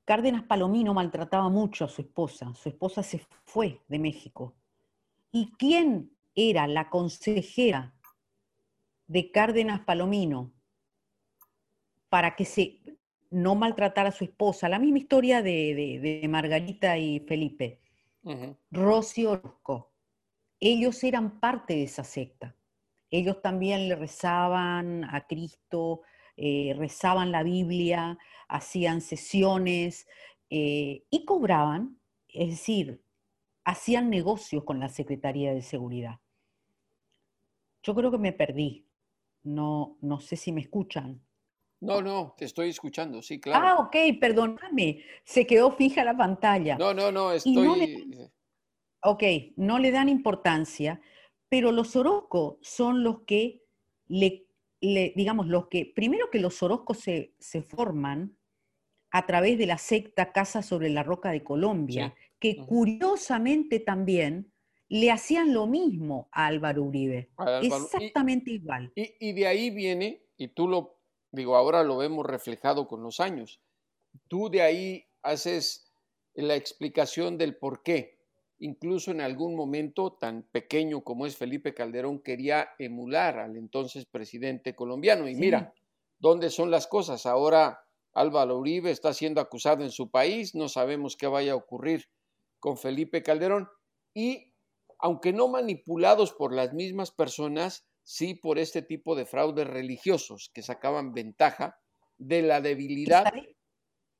Cárdenas 0.06 0.44
Palomino 0.44 0.94
maltrataba 0.94 1.50
mucho 1.50 1.84
a 1.84 1.88
su 1.88 2.00
esposa. 2.00 2.54
Su 2.54 2.70
esposa 2.70 3.02
se 3.02 3.20
fue 3.44 3.82
de 3.88 3.98
México. 3.98 4.54
¿Y 5.30 5.52
quién 5.58 6.16
era 6.34 6.66
la 6.66 6.88
consejera 6.88 7.94
de 9.06 9.30
Cárdenas 9.30 9.80
Palomino 9.80 10.54
para 12.08 12.34
que 12.36 12.46
se 12.46 12.80
no 13.30 13.54
maltratar 13.54 14.06
a 14.06 14.12
su 14.12 14.24
esposa. 14.24 14.68
La 14.68 14.78
misma 14.78 14.98
historia 14.98 15.42
de, 15.42 16.24
Margarita 16.28 16.96
y 16.98 17.20
Felipe. 17.20 17.80
Rosy 18.70 19.26
Orozco. 19.26 19.92
Ellos 20.58 21.04
eran 21.04 21.38
parte 21.38 21.74
de 21.74 21.84
esa 21.84 22.02
secta. 22.02 22.56
Ellos 23.10 23.40
también 23.40 23.88
le 23.88 23.94
rezaban 23.94 25.04
a 25.04 25.26
Cristo, 25.26 26.02
eh, 26.36 26.74
rezaban 26.76 27.32
la 27.32 27.42
Biblia, 27.42 28.18
hacían 28.48 29.00
sesiones 29.00 30.06
eh, 30.50 31.04
y 31.10 31.24
cobraban, 31.24 31.98
es 32.28 32.50
decir, 32.50 33.02
hacían 33.64 34.10
negocios 34.10 34.64
con 34.64 34.78
la 34.78 34.88
Secretaría 34.88 35.54
de 35.54 35.62
Seguridad. 35.62 36.20
Yo 37.82 37.94
creo 37.94 38.10
que 38.10 38.18
me 38.18 38.32
perdí. 38.32 38.86
No, 39.42 39.96
no 40.00 40.20
sé 40.20 40.36
si 40.36 40.52
me 40.52 40.60
escuchan. 40.60 41.20
No, 41.80 42.02
no, 42.02 42.34
te 42.36 42.46
estoy 42.46 42.70
escuchando, 42.70 43.22
sí, 43.22 43.38
claro. 43.38 43.66
Ah, 43.66 43.76
ok, 43.78 44.18
perdóname, 44.18 45.04
se 45.24 45.46
quedó 45.46 45.70
fija 45.70 46.04
la 46.04 46.16
pantalla. 46.16 46.76
No, 46.78 46.94
no, 46.94 47.12
no, 47.12 47.32
estoy... 47.32 48.32
ok, 49.02 49.22
no 49.56 49.78
le 49.78 49.90
dan 49.90 50.08
importancia, 50.08 51.00
pero 51.48 51.72
los 51.72 51.94
Orozco 51.94 52.58
son 52.62 53.04
los 53.04 53.20
que 53.20 53.62
le, 54.08 54.45
digamos, 54.80 55.46
los 55.46 55.68
que, 55.68 55.92
primero 55.94 56.30
que 56.30 56.38
los 56.38 56.62
Orozcos 56.62 56.98
se, 56.98 57.34
se, 57.38 57.62
forman 57.62 58.36
a 59.10 59.26
través 59.26 59.58
de 59.58 59.66
la 59.66 59.78
secta 59.78 60.32
Casa 60.32 60.62
sobre 60.62 60.90
la 60.90 61.02
Roca 61.02 61.30
de 61.30 61.42
Colombia, 61.42 62.14
que 62.38 62.56
curiosamente 62.56 63.80
también 63.80 64.52
le 64.88 65.10
hacían 65.10 65.54
lo 65.54 65.66
mismo 65.66 66.28
a 66.32 66.46
Álvaro 66.46 66.82
Uribe, 66.82 67.30
exactamente 67.62 68.50
igual. 68.50 68.92
Y, 68.94 69.14
y 69.18 69.32
de 69.32 69.46
ahí 69.46 69.70
viene, 69.70 70.22
y 70.36 70.48
tú 70.48 70.68
lo 70.68 70.96
Digo, 71.36 71.54
ahora 71.54 71.82
lo 71.82 71.98
vemos 71.98 72.24
reflejado 72.24 72.88
con 72.88 73.02
los 73.02 73.20
años. 73.20 73.60
Tú 74.26 74.48
de 74.48 74.62
ahí 74.62 75.04
haces 75.22 75.92
la 76.34 76.54
explicación 76.54 77.36
del 77.36 77.56
por 77.56 77.82
qué. 77.82 78.15
Incluso 78.58 79.10
en 79.10 79.20
algún 79.20 79.54
momento 79.54 80.14
tan 80.14 80.42
pequeño 80.42 81.02
como 81.02 81.26
es 81.26 81.36
Felipe 81.36 81.74
Calderón 81.74 82.20
quería 82.20 82.70
emular 82.78 83.38
al 83.38 83.56
entonces 83.56 84.06
presidente 84.06 84.74
colombiano. 84.74 85.28
Y 85.28 85.34
mira, 85.34 85.74
¿dónde 86.18 86.50
son 86.50 86.70
las 86.70 86.86
cosas? 86.86 87.26
Ahora 87.26 87.86
Álvaro 88.14 88.58
Uribe 88.58 88.90
está 88.90 89.12
siendo 89.12 89.42
acusado 89.42 89.84
en 89.84 89.90
su 89.90 90.10
país, 90.10 90.54
no 90.54 90.68
sabemos 90.68 91.16
qué 91.16 91.26
vaya 91.26 91.52
a 91.52 91.56
ocurrir 91.56 92.08
con 92.58 92.78
Felipe 92.78 93.22
Calderón. 93.22 93.68
Y 94.14 94.54
aunque 94.98 95.34
no 95.34 95.48
manipulados 95.48 96.32
por 96.32 96.54
las 96.54 96.72
mismas 96.72 97.10
personas, 97.10 97.86
sí 98.02 98.34
por 98.34 98.58
este 98.58 98.80
tipo 98.80 99.14
de 99.16 99.26
fraudes 99.26 99.66
religiosos 99.66 100.50
que 100.54 100.62
sacaban 100.62 101.12
ventaja 101.12 101.78
de 102.16 102.40
la 102.40 102.62
debilidad 102.62 103.30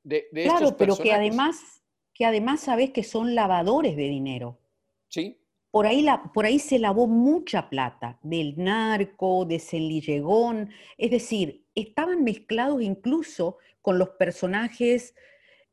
de, 0.03 0.27
de 0.31 0.43
claro, 0.43 0.77
pero 0.77 0.95
que 0.95 1.11
además, 1.11 1.81
que 2.17 2.25
además 2.25 2.61
sabes 2.61 2.89
que 2.89 3.03
son 3.03 3.35
lavadores 3.35 3.95
de 3.95 4.09
dinero. 4.09 4.57
Sí. 5.07 5.37
Por 5.69 5.85
ahí, 5.85 6.01
la, 6.01 6.31
por 6.33 6.45
ahí 6.45 6.57
se 6.57 6.79
lavó 6.79 7.05
mucha 7.05 7.69
plata 7.69 8.17
del 8.23 8.55
narco, 8.57 9.45
de 9.45 9.59
Celillegón, 9.59 10.71
es 10.97 11.11
decir, 11.11 11.63
estaban 11.75 12.23
mezclados 12.23 12.81
incluso 12.81 13.57
con 13.83 13.99
los 13.99 14.09
personajes, 14.09 15.13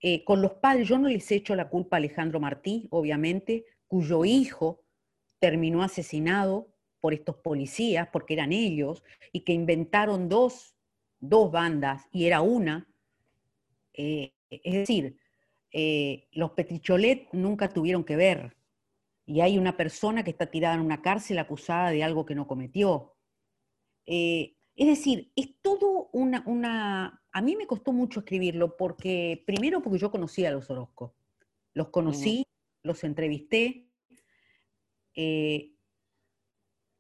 eh, 0.00 0.22
con 0.24 0.42
los 0.42 0.52
padres. 0.54 0.87
Yo 0.87 0.98
no 0.98 1.09
les 1.09 1.33
echo 1.33 1.57
la 1.57 1.70
culpa 1.70 1.96
a 1.96 1.98
Alejandro 1.98 2.40
Martí, 2.40 2.88
obviamente, 2.90 3.64
cuyo 3.87 4.26
hijo 4.26 4.83
terminó 5.38 5.83
asesinado 5.83 6.68
por 7.00 7.14
estos 7.14 7.37
policías, 7.37 8.09
porque 8.12 8.35
eran 8.35 8.52
ellos, 8.52 9.02
y 9.33 9.40
que 9.40 9.54
inventaron 9.54 10.28
dos, 10.28 10.76
dos 11.20 11.50
bandas 11.50 12.02
y 12.12 12.26
era 12.26 12.42
una. 12.42 12.87
Eh, 13.94 14.35
es 14.50 14.74
decir, 14.74 15.16
eh, 15.74 16.28
los 16.32 16.52
Petricholet 16.52 17.28
nunca 17.32 17.68
tuvieron 17.68 18.02
que 18.02 18.16
ver. 18.16 18.56
Y 19.26 19.42
hay 19.42 19.58
una 19.58 19.76
persona 19.76 20.24
que 20.24 20.30
está 20.30 20.46
tirada 20.46 20.74
en 20.74 20.80
una 20.80 21.02
cárcel 21.02 21.38
acusada 21.38 21.90
de 21.90 22.02
algo 22.02 22.24
que 22.24 22.34
no 22.34 22.46
cometió. 22.46 23.14
Eh, 24.06 24.56
es 24.74 24.87
decir, 24.87 25.30
es 25.37 25.60
todo 25.60 26.08
una, 26.12 26.42
una... 26.46 27.22
A 27.32 27.42
mí 27.42 27.56
me 27.56 27.66
costó 27.66 27.92
mucho 27.92 28.20
escribirlo 28.20 28.76
porque, 28.76 29.42
primero 29.46 29.82
porque 29.82 29.98
yo 29.98 30.10
conocía 30.10 30.48
a 30.48 30.52
los 30.52 30.70
Orozco. 30.70 31.14
Los 31.74 31.88
conocí, 31.88 32.46
los 32.82 33.04
entrevisté 33.04 33.90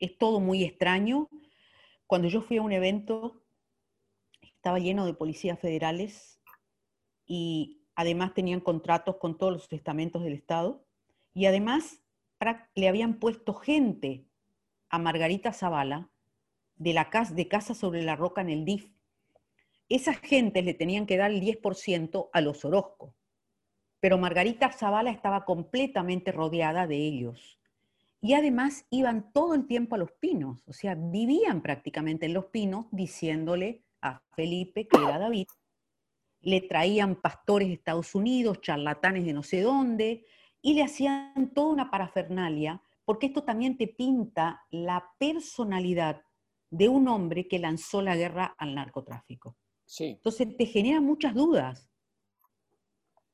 es 0.04 0.18
todo 0.18 0.40
muy 0.40 0.64
extraño. 0.64 1.28
Cuando 2.06 2.28
yo 2.28 2.42
fui 2.42 2.58
a 2.58 2.62
un 2.62 2.72
evento, 2.72 3.42
estaba 4.40 4.78
lleno 4.78 5.06
de 5.06 5.14
policías 5.14 5.58
federales 5.58 6.40
y 7.26 7.83
además 7.94 8.34
tenían 8.34 8.60
contratos 8.60 9.16
con 9.16 9.38
todos 9.38 9.52
los 9.52 9.72
estamentos 9.72 10.22
del 10.22 10.32
Estado 10.32 10.84
y 11.32 11.46
además 11.46 12.00
le 12.74 12.88
habían 12.88 13.14
puesto 13.14 13.54
gente 13.54 14.26
a 14.90 14.98
Margarita 14.98 15.52
Zavala 15.52 16.10
de, 16.76 16.92
la 16.92 17.10
casa, 17.10 17.34
de 17.34 17.48
Casa 17.48 17.74
sobre 17.74 18.02
la 18.02 18.16
Roca 18.16 18.40
en 18.40 18.50
el 18.50 18.64
DIF. 18.64 18.90
Esas 19.88 20.18
gentes 20.18 20.64
le 20.64 20.74
tenían 20.74 21.06
que 21.06 21.16
dar 21.16 21.30
el 21.30 21.40
10% 21.40 22.30
a 22.32 22.40
los 22.40 22.64
Orozco, 22.64 23.14
pero 24.00 24.18
Margarita 24.18 24.72
Zavala 24.72 25.10
estaba 25.10 25.44
completamente 25.44 26.32
rodeada 26.32 26.86
de 26.86 26.96
ellos 26.96 27.58
y 28.20 28.32
además 28.34 28.86
iban 28.90 29.30
todo 29.32 29.54
el 29.54 29.66
tiempo 29.66 29.94
a 29.94 29.98
los 29.98 30.12
pinos, 30.12 30.62
o 30.66 30.72
sea, 30.72 30.94
vivían 30.94 31.60
prácticamente 31.60 32.26
en 32.26 32.34
los 32.34 32.46
pinos 32.46 32.86
diciéndole 32.90 33.82
a 34.00 34.22
Felipe 34.34 34.88
que 34.88 34.96
era 34.96 35.18
David, 35.18 35.46
le 36.44 36.60
traían 36.60 37.16
pastores 37.16 37.68
de 37.68 37.74
Estados 37.74 38.14
Unidos, 38.14 38.60
charlatanes 38.60 39.24
de 39.24 39.32
no 39.32 39.42
sé 39.42 39.62
dónde, 39.62 40.26
y 40.60 40.74
le 40.74 40.82
hacían 40.82 41.52
toda 41.54 41.72
una 41.72 41.90
parafernalia, 41.90 42.82
porque 43.04 43.26
esto 43.26 43.42
también 43.42 43.76
te 43.76 43.88
pinta 43.88 44.64
la 44.70 45.12
personalidad 45.18 46.22
de 46.70 46.88
un 46.88 47.08
hombre 47.08 47.46
que 47.48 47.58
lanzó 47.58 48.02
la 48.02 48.16
guerra 48.16 48.54
al 48.58 48.74
narcotráfico. 48.74 49.56
Sí. 49.84 50.04
Entonces 50.04 50.56
te 50.56 50.66
genera 50.66 51.00
muchas 51.00 51.34
dudas. 51.34 51.88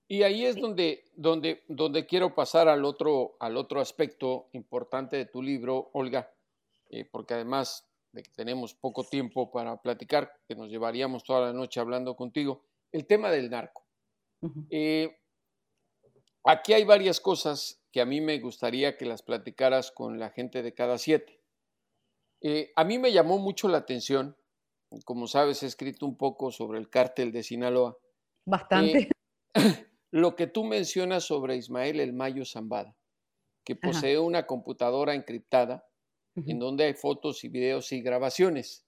Y 0.08 0.24
ahí 0.24 0.44
es 0.44 0.56
donde, 0.56 1.04
donde, 1.14 1.62
donde 1.68 2.04
quiero 2.04 2.34
pasar 2.34 2.68
al 2.68 2.84
otro, 2.84 3.36
al 3.38 3.56
otro 3.56 3.80
aspecto 3.80 4.48
importante 4.52 5.16
de 5.16 5.26
tu 5.26 5.40
libro, 5.40 5.90
Olga, 5.92 6.34
eh, 6.88 7.04
porque 7.04 7.34
además 7.34 7.88
de 8.10 8.24
que 8.24 8.30
tenemos 8.32 8.74
poco 8.74 9.04
tiempo 9.04 9.52
para 9.52 9.80
platicar, 9.80 10.32
que 10.48 10.56
nos 10.56 10.68
llevaríamos 10.68 11.22
toda 11.22 11.46
la 11.46 11.52
noche 11.52 11.78
hablando 11.78 12.16
contigo, 12.16 12.64
el 12.92 13.06
tema 13.06 13.30
del 13.30 13.50
narco. 13.50 13.86
Eh, 14.70 15.18
aquí 16.44 16.72
hay 16.72 16.84
varias 16.84 17.20
cosas 17.20 17.82
que 17.92 18.00
a 18.00 18.06
mí 18.06 18.20
me 18.20 18.38
gustaría 18.38 18.96
que 18.96 19.04
las 19.04 19.22
platicaras 19.22 19.90
con 19.90 20.18
la 20.18 20.30
gente 20.30 20.62
de 20.62 20.74
cada 20.74 20.98
siete. 20.98 21.40
Eh, 22.40 22.72
a 22.76 22.84
mí 22.84 22.98
me 22.98 23.12
llamó 23.12 23.38
mucho 23.38 23.68
la 23.68 23.78
atención, 23.78 24.36
como 25.04 25.26
sabes, 25.26 25.62
he 25.62 25.66
escrito 25.66 26.06
un 26.06 26.16
poco 26.16 26.50
sobre 26.50 26.78
el 26.78 26.88
cártel 26.88 27.32
de 27.32 27.42
Sinaloa. 27.42 27.96
Bastante. 28.46 29.10
Eh, 29.54 29.54
lo 30.10 30.34
que 30.34 30.46
tú 30.46 30.64
mencionas 30.64 31.24
sobre 31.24 31.56
Ismael 31.56 32.00
El 32.00 32.12
Mayo 32.12 32.44
Zambada, 32.44 32.96
que 33.64 33.76
posee 33.76 34.18
una 34.18 34.46
computadora 34.46 35.14
encriptada 35.14 35.86
en 36.34 36.58
donde 36.58 36.84
hay 36.84 36.94
fotos 36.94 37.44
y 37.44 37.48
videos 37.48 37.92
y 37.92 38.00
grabaciones. 38.00 38.86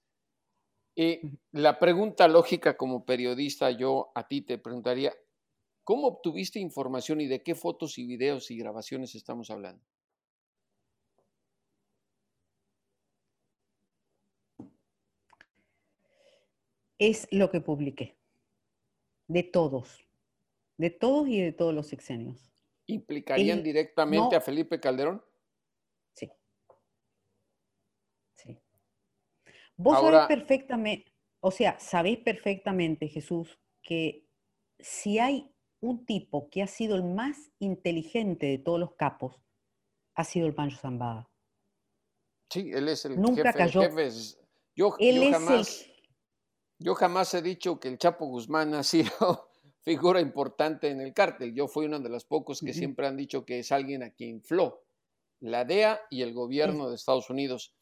Y 0.94 1.38
la 1.52 1.78
pregunta 1.78 2.28
lógica 2.28 2.76
como 2.76 3.06
periodista, 3.06 3.70
yo 3.70 4.12
a 4.14 4.28
ti 4.28 4.42
te 4.42 4.58
preguntaría, 4.58 5.14
¿cómo 5.84 6.06
obtuviste 6.08 6.58
información 6.58 7.20
y 7.20 7.26
de 7.26 7.42
qué 7.42 7.54
fotos 7.54 7.96
y 7.98 8.06
videos 8.06 8.50
y 8.50 8.58
grabaciones 8.58 9.14
estamos 9.14 9.50
hablando? 9.50 9.82
Es 16.98 17.26
lo 17.32 17.50
que 17.50 17.60
publiqué, 17.60 18.16
de 19.26 19.42
todos, 19.42 20.06
de 20.76 20.90
todos 20.90 21.26
y 21.26 21.40
de 21.40 21.52
todos 21.52 21.74
los 21.74 21.88
sexenios. 21.88 22.52
¿Implicarían 22.86 23.62
directamente 23.62 24.36
a 24.36 24.40
Felipe 24.40 24.78
Calderón? 24.78 25.24
Sí. 26.14 26.30
Sí. 28.36 28.58
Vos 29.76 30.00
sabés 30.00 30.26
perfectamente, 30.26 31.12
o 31.40 31.50
sea, 31.50 31.78
sabéis 31.80 32.18
perfectamente, 32.18 33.08
Jesús, 33.08 33.58
que 33.82 34.28
si 34.78 35.18
hay 35.18 35.52
un 35.80 36.06
tipo 36.06 36.48
que 36.50 36.62
ha 36.62 36.66
sido 36.66 36.96
el 36.96 37.02
más 37.02 37.50
inteligente 37.58 38.46
de 38.46 38.58
todos 38.58 38.78
los 38.78 38.94
capos, 38.94 39.42
ha 40.14 40.24
sido 40.24 40.46
el 40.46 40.54
Pancho 40.54 40.76
Zambada. 40.76 41.28
Sí, 42.50 42.70
él 42.72 42.88
es 42.88 43.04
el 43.04 43.20
Nunca 43.20 43.52
cayó. 43.52 43.82
Yo, 44.74 44.96
yo 44.98 45.30
jamás, 45.30 45.86
yo 46.78 46.94
jamás 46.94 47.34
he 47.34 47.42
dicho 47.42 47.78
que 47.78 47.88
el 47.88 47.98
Chapo 47.98 48.26
Guzmán 48.26 48.74
ha 48.74 48.82
sido 48.82 49.10
figura 49.82 50.20
importante 50.20 50.88
en 50.88 51.00
el 51.00 51.12
cártel. 51.12 51.54
Yo 51.54 51.68
fui 51.68 51.86
uno 51.86 51.98
de 52.00 52.08
los 52.08 52.24
pocos 52.24 52.60
que 52.60 52.72
siempre 52.72 53.06
han 53.06 53.16
dicho 53.16 53.44
que 53.44 53.58
es 53.58 53.72
alguien 53.72 54.02
a 54.02 54.10
quien 54.10 54.30
infló 54.30 54.84
la 55.40 55.64
DEA 55.64 56.00
y 56.08 56.22
el 56.22 56.32
gobierno 56.32 56.88
de 56.88 56.94
Estados 56.94 57.28
Unidos. 57.28 57.74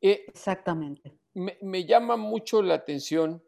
Eh, 0.00 0.24
Exactamente. 0.28 1.18
Me, 1.34 1.84
llama 1.86 2.16
mucho 2.16 2.62
la 2.62 2.74
atención 2.74 3.44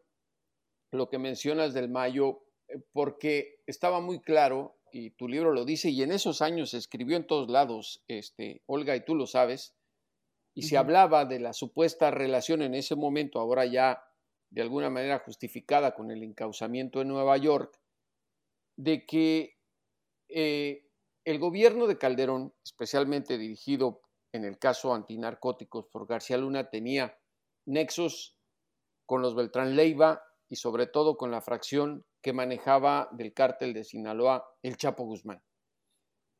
lo 0.91 1.09
que 1.09 1.17
mencionas 1.17 1.73
del 1.73 1.89
Mayo, 1.89 2.43
eh, 2.67 2.79
porque 2.91 3.61
estaba 3.65 3.99
muy 3.99 4.21
claro, 4.21 4.77
y 4.91 5.11
tu 5.11 5.27
libro 5.27 5.51
lo 5.51 5.65
dice, 5.65 5.89
y 5.89 6.01
en 6.03 6.11
esos 6.11 6.41
años 6.41 6.69
se 6.69 6.77
escribió 6.77 7.17
en 7.17 7.27
todos 7.27 7.49
lados, 7.49 8.03
este, 8.07 8.61
Olga, 8.67 8.95
y 8.95 9.03
tú 9.03 9.15
lo 9.15 9.25
sabes, 9.27 9.75
y 10.55 10.63
se 10.63 10.77
hablaba 10.77 11.25
de 11.25 11.39
la 11.39 11.51
supuesta 11.51 12.11
relación 12.11 12.61
en 12.61 12.75
ese 12.75 12.95
momento, 12.95 13.39
ahora 13.39 13.65
ya 13.65 14.03
de 14.51 14.61
alguna 14.61 14.91
manera 14.91 15.17
justificada 15.17 15.95
con 15.95 16.11
el 16.11 16.21
encauzamiento 16.21 17.01
en 17.01 17.07
Nueva 17.07 17.37
York, 17.37 17.81
de 18.77 19.05
que 19.05 19.57
eh, 20.29 20.87
el 21.25 21.39
gobierno 21.39 21.87
de 21.87 21.97
Calderón, 21.97 22.53
especialmente 22.63 23.39
dirigido 23.39 24.01
en 24.33 24.43
el 24.43 24.59
caso 24.59 24.93
antinarcóticos 24.93 25.87
por 25.87 26.05
García 26.05 26.37
Luna, 26.37 26.69
tenía 26.69 27.17
nexos 27.65 28.37
con 29.05 29.21
los 29.21 29.35
Beltrán 29.35 29.75
Leiva 29.75 30.21
y 30.49 30.57
sobre 30.57 30.87
todo 30.87 31.15
con 31.15 31.31
la 31.31 31.41
fracción 31.41 32.05
que 32.21 32.33
manejaba 32.33 33.07
del 33.11 33.33
cártel 33.33 33.73
de 33.73 33.85
Sinaloa, 33.85 34.45
el 34.61 34.75
Chapo 34.75 35.05
Guzmán. 35.05 35.41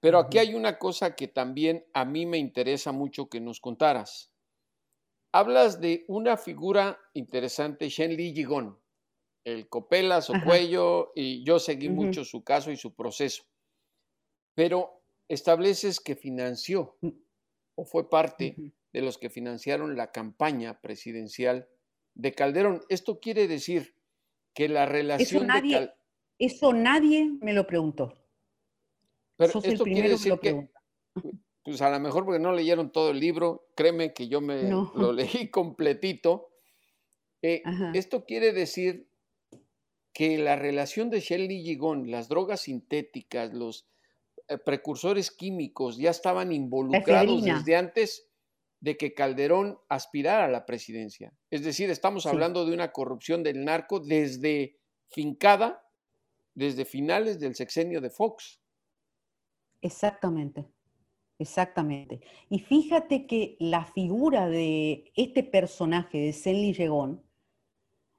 Pero 0.01 0.19
aquí 0.19 0.37
hay 0.39 0.53
una 0.53 0.77
cosa 0.77 1.15
que 1.15 1.29
también 1.29 1.85
a 1.93 2.03
mí 2.03 2.25
me 2.25 2.37
interesa 2.37 2.91
mucho 2.91 3.29
que 3.29 3.39
nos 3.39 3.61
contaras 3.61 4.33
hablas 5.33 5.81
de 5.81 6.05
una 6.07 6.37
figura 6.37 6.99
interesante, 7.13 7.89
Shen 7.89 8.15
Li 8.15 8.33
Yigon, 8.33 8.79
el 9.43 9.67
Copela, 9.67 10.21
su 10.21 10.33
cuello, 10.45 11.11
y 11.15 11.43
yo 11.43 11.59
seguí 11.59 11.89
mucho 11.89 12.23
su 12.23 12.43
caso 12.43 12.71
y 12.71 12.77
su 12.77 12.93
proceso. 12.93 13.43
Pero 14.55 15.03
estableces 15.27 15.99
que 15.99 16.15
financió 16.15 16.95
mm. 17.01 17.09
O 17.75 17.85
fue 17.85 18.09
parte 18.09 18.55
de 18.91 19.01
los 19.01 19.17
que 19.17 19.29
financiaron 19.29 19.97
la 19.97 20.11
campaña 20.11 20.79
presidencial 20.81 21.67
de 22.13 22.33
Calderón. 22.33 22.81
Esto 22.89 23.19
quiere 23.19 23.47
decir 23.47 23.95
que 24.53 24.69
la 24.69 24.85
relación 24.85 25.43
eso 25.43 25.45
nadie, 25.45 25.91
Eso 26.37 26.73
nadie 26.73 27.31
me 27.41 27.53
lo 27.53 27.65
preguntó. 27.65 28.13
Pero 29.35 29.59
esto 29.63 29.83
quiere 29.83 30.09
decir 30.09 30.37
que, 30.39 30.69
pues 31.63 31.81
a 31.81 31.89
lo 31.89 31.99
mejor 31.99 32.25
porque 32.25 32.39
no 32.39 32.53
leyeron 32.53 32.91
todo 32.91 33.09
el 33.09 33.19
libro, 33.19 33.67
créeme 33.75 34.13
que 34.13 34.27
yo 34.27 34.41
me 34.41 34.69
lo 34.69 35.11
leí 35.11 35.49
completito. 35.51 36.49
Eh, 37.41 37.63
esto 37.93 38.25
quiere 38.25 38.53
decir 38.53 39.09
que 40.13 40.37
la 40.37 40.55
relación 40.55 41.09
de 41.09 41.19
Shelley 41.19 41.63
Gigón, 41.63 42.11
las 42.11 42.29
drogas 42.29 42.61
sintéticas, 42.61 43.53
los 43.53 43.87
precursores 44.57 45.31
químicos 45.31 45.97
ya 45.97 46.09
estaban 46.09 46.51
involucrados 46.51 47.43
desde 47.43 47.75
antes 47.75 48.27
de 48.79 48.97
que 48.97 49.13
Calderón 49.13 49.79
aspirara 49.87 50.45
a 50.45 50.49
la 50.49 50.65
presidencia. 50.65 51.33
Es 51.49 51.63
decir, 51.63 51.89
estamos 51.89 52.25
hablando 52.25 52.65
de 52.65 52.73
una 52.73 52.91
corrupción 52.91 53.41
del 53.41 53.63
narco 53.63 53.99
desde 53.99 54.77
fincada, 55.07 55.87
desde 56.53 56.83
finales 56.83 57.39
del 57.39 57.55
sexenio 57.55 58.01
de 58.01 58.09
Fox. 58.09 58.59
Exactamente. 59.81 60.65
Exactamente. 61.39 62.21
Y 62.49 62.59
fíjate 62.59 63.25
que 63.25 63.55
la 63.59 63.85
figura 63.85 64.47
de 64.47 65.11
este 65.15 65.43
personaje 65.43 66.17
de 66.17 66.33
Senli 66.33 66.73
Llegón 66.73 67.23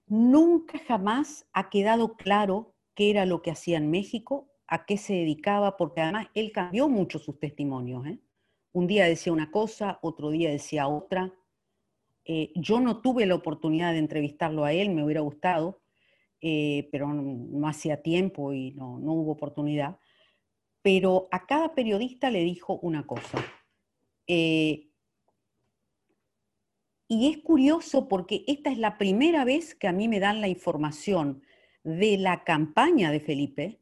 nunca 0.06 0.78
jamás 0.78 1.46
ha 1.52 1.70
quedado 1.70 2.16
claro 2.16 2.74
qué 2.94 3.10
era 3.10 3.24
lo 3.26 3.42
que 3.42 3.50
hacía 3.50 3.78
en 3.78 3.90
México, 3.90 4.48
a 4.66 4.86
qué 4.86 4.96
se 4.96 5.14
dedicaba, 5.14 5.76
porque 5.76 6.00
además 6.00 6.28
él 6.34 6.52
cambió 6.52 6.88
mucho 6.88 7.18
sus 7.18 7.38
testimonios. 7.38 8.06
¿eh? 8.06 8.18
Un 8.72 8.86
día 8.86 9.04
decía 9.06 9.32
una 9.32 9.50
cosa, 9.50 9.98
otro 10.02 10.30
día 10.30 10.50
decía 10.50 10.88
otra. 10.88 11.32
Eh, 12.24 12.52
yo 12.54 12.80
no 12.80 13.00
tuve 13.00 13.26
la 13.26 13.34
oportunidad 13.34 13.92
de 13.92 13.98
entrevistarlo 13.98 14.64
a 14.64 14.72
él, 14.72 14.90
me 14.90 15.04
hubiera 15.04 15.20
gustado, 15.20 15.82
eh, 16.40 16.88
pero 16.90 17.12
no, 17.12 17.68
hacía 17.68 18.02
tiempo 18.02 18.52
y 18.52 18.72
no, 18.72 18.98
no 18.98 19.12
hubo 19.12 19.32
oportunidad 19.32 19.98
pero 20.84 21.28
a 21.30 21.46
cada 21.46 21.74
periodista 21.74 22.30
le 22.30 22.40
dijo 22.40 22.78
una 22.82 23.06
cosa. 23.06 23.42
Y 27.08 27.30
es 27.30 27.38
curioso 27.38 28.08
porque 28.08 28.44
esta 28.46 28.70
es 28.70 28.76
la 28.76 28.98
primera 28.98 29.44
vez 29.44 29.74
que 29.74 29.88
a 29.88 29.92
mí 29.92 30.08
me 30.08 30.20
dan 30.20 30.40
la 30.40 30.48
información 30.48 31.42
de 31.84 32.18
la 32.18 32.44
campaña 32.44 33.10
de 33.10 33.20
Felipe 33.20 33.80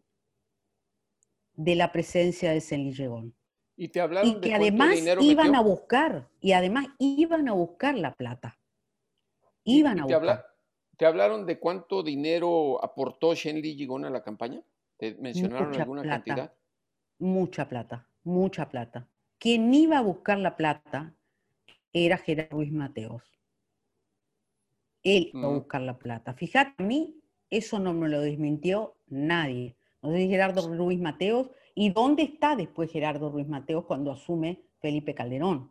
de 1.55 1.77
la 1.77 1.93
presencia 1.93 2.53
de 2.53 2.61
Senillegón. 2.61 3.35
Y 3.77 3.89
te 3.89 4.01
hablaron 4.01 4.31
y 4.31 4.41
que 4.41 4.55
además 4.55 4.97
iban 5.21 5.55
a 5.55 5.61
buscar, 5.61 6.29
y 6.41 6.53
además 6.53 6.87
iban 6.99 7.49
a 7.49 7.53
buscar 7.53 7.97
la 7.97 8.15
plata. 8.15 8.59
Iban 9.65 10.01
a 10.01 10.05
buscar. 10.05 10.47
¿Te 10.97 11.07
hablaron 11.07 11.47
de 11.47 11.59
cuánto 11.59 12.03
dinero 12.03 12.83
aportó 12.83 13.35
Shenli 13.35 13.75
Gigón 13.75 14.05
a 14.05 14.11
la 14.11 14.23
campaña? 14.23 14.63
¿Te 14.97 15.15
mencionaron 15.15 15.75
alguna 15.75 16.03
cantidad? 16.03 16.53
mucha 17.19 17.69
plata, 17.69 18.07
mucha 18.25 18.69
plata. 18.69 19.09
Quien 19.39 19.73
iba 19.73 19.99
a 19.99 20.03
buscar 20.03 20.39
la 20.39 20.57
plata 20.57 21.15
era 21.93 22.19
Gerardo 22.19 22.57
Ruiz 22.57 22.73
Mateos. 22.73 23.23
Él 25.03 25.31
iba 25.33 25.49
a 25.49 25.51
mm. 25.51 25.55
buscar 25.55 25.83
la 25.83 25.99
plata. 25.99 26.35
Fíjate, 26.35 26.83
a 26.83 26.87
mí 26.87 27.17
eso 27.51 27.79
no 27.79 27.93
me 27.93 28.09
lo 28.09 28.21
desmintió 28.21 28.97
nadie. 29.09 29.77
No 30.03 30.11
sé 30.11 30.27
Gerardo 30.27 30.69
Ruiz 30.69 31.01
Mateos. 31.01 31.49
¿Y 31.75 31.91
dónde 31.91 32.25
está 32.25 32.55
después 32.57 32.91
Gerardo 32.91 33.31
Ruiz 33.31 33.49
Mateos 33.49 33.85
cuando 33.87 34.13
asume 34.13 34.63
Felipe 34.81 35.15
Calderón? 35.15 35.71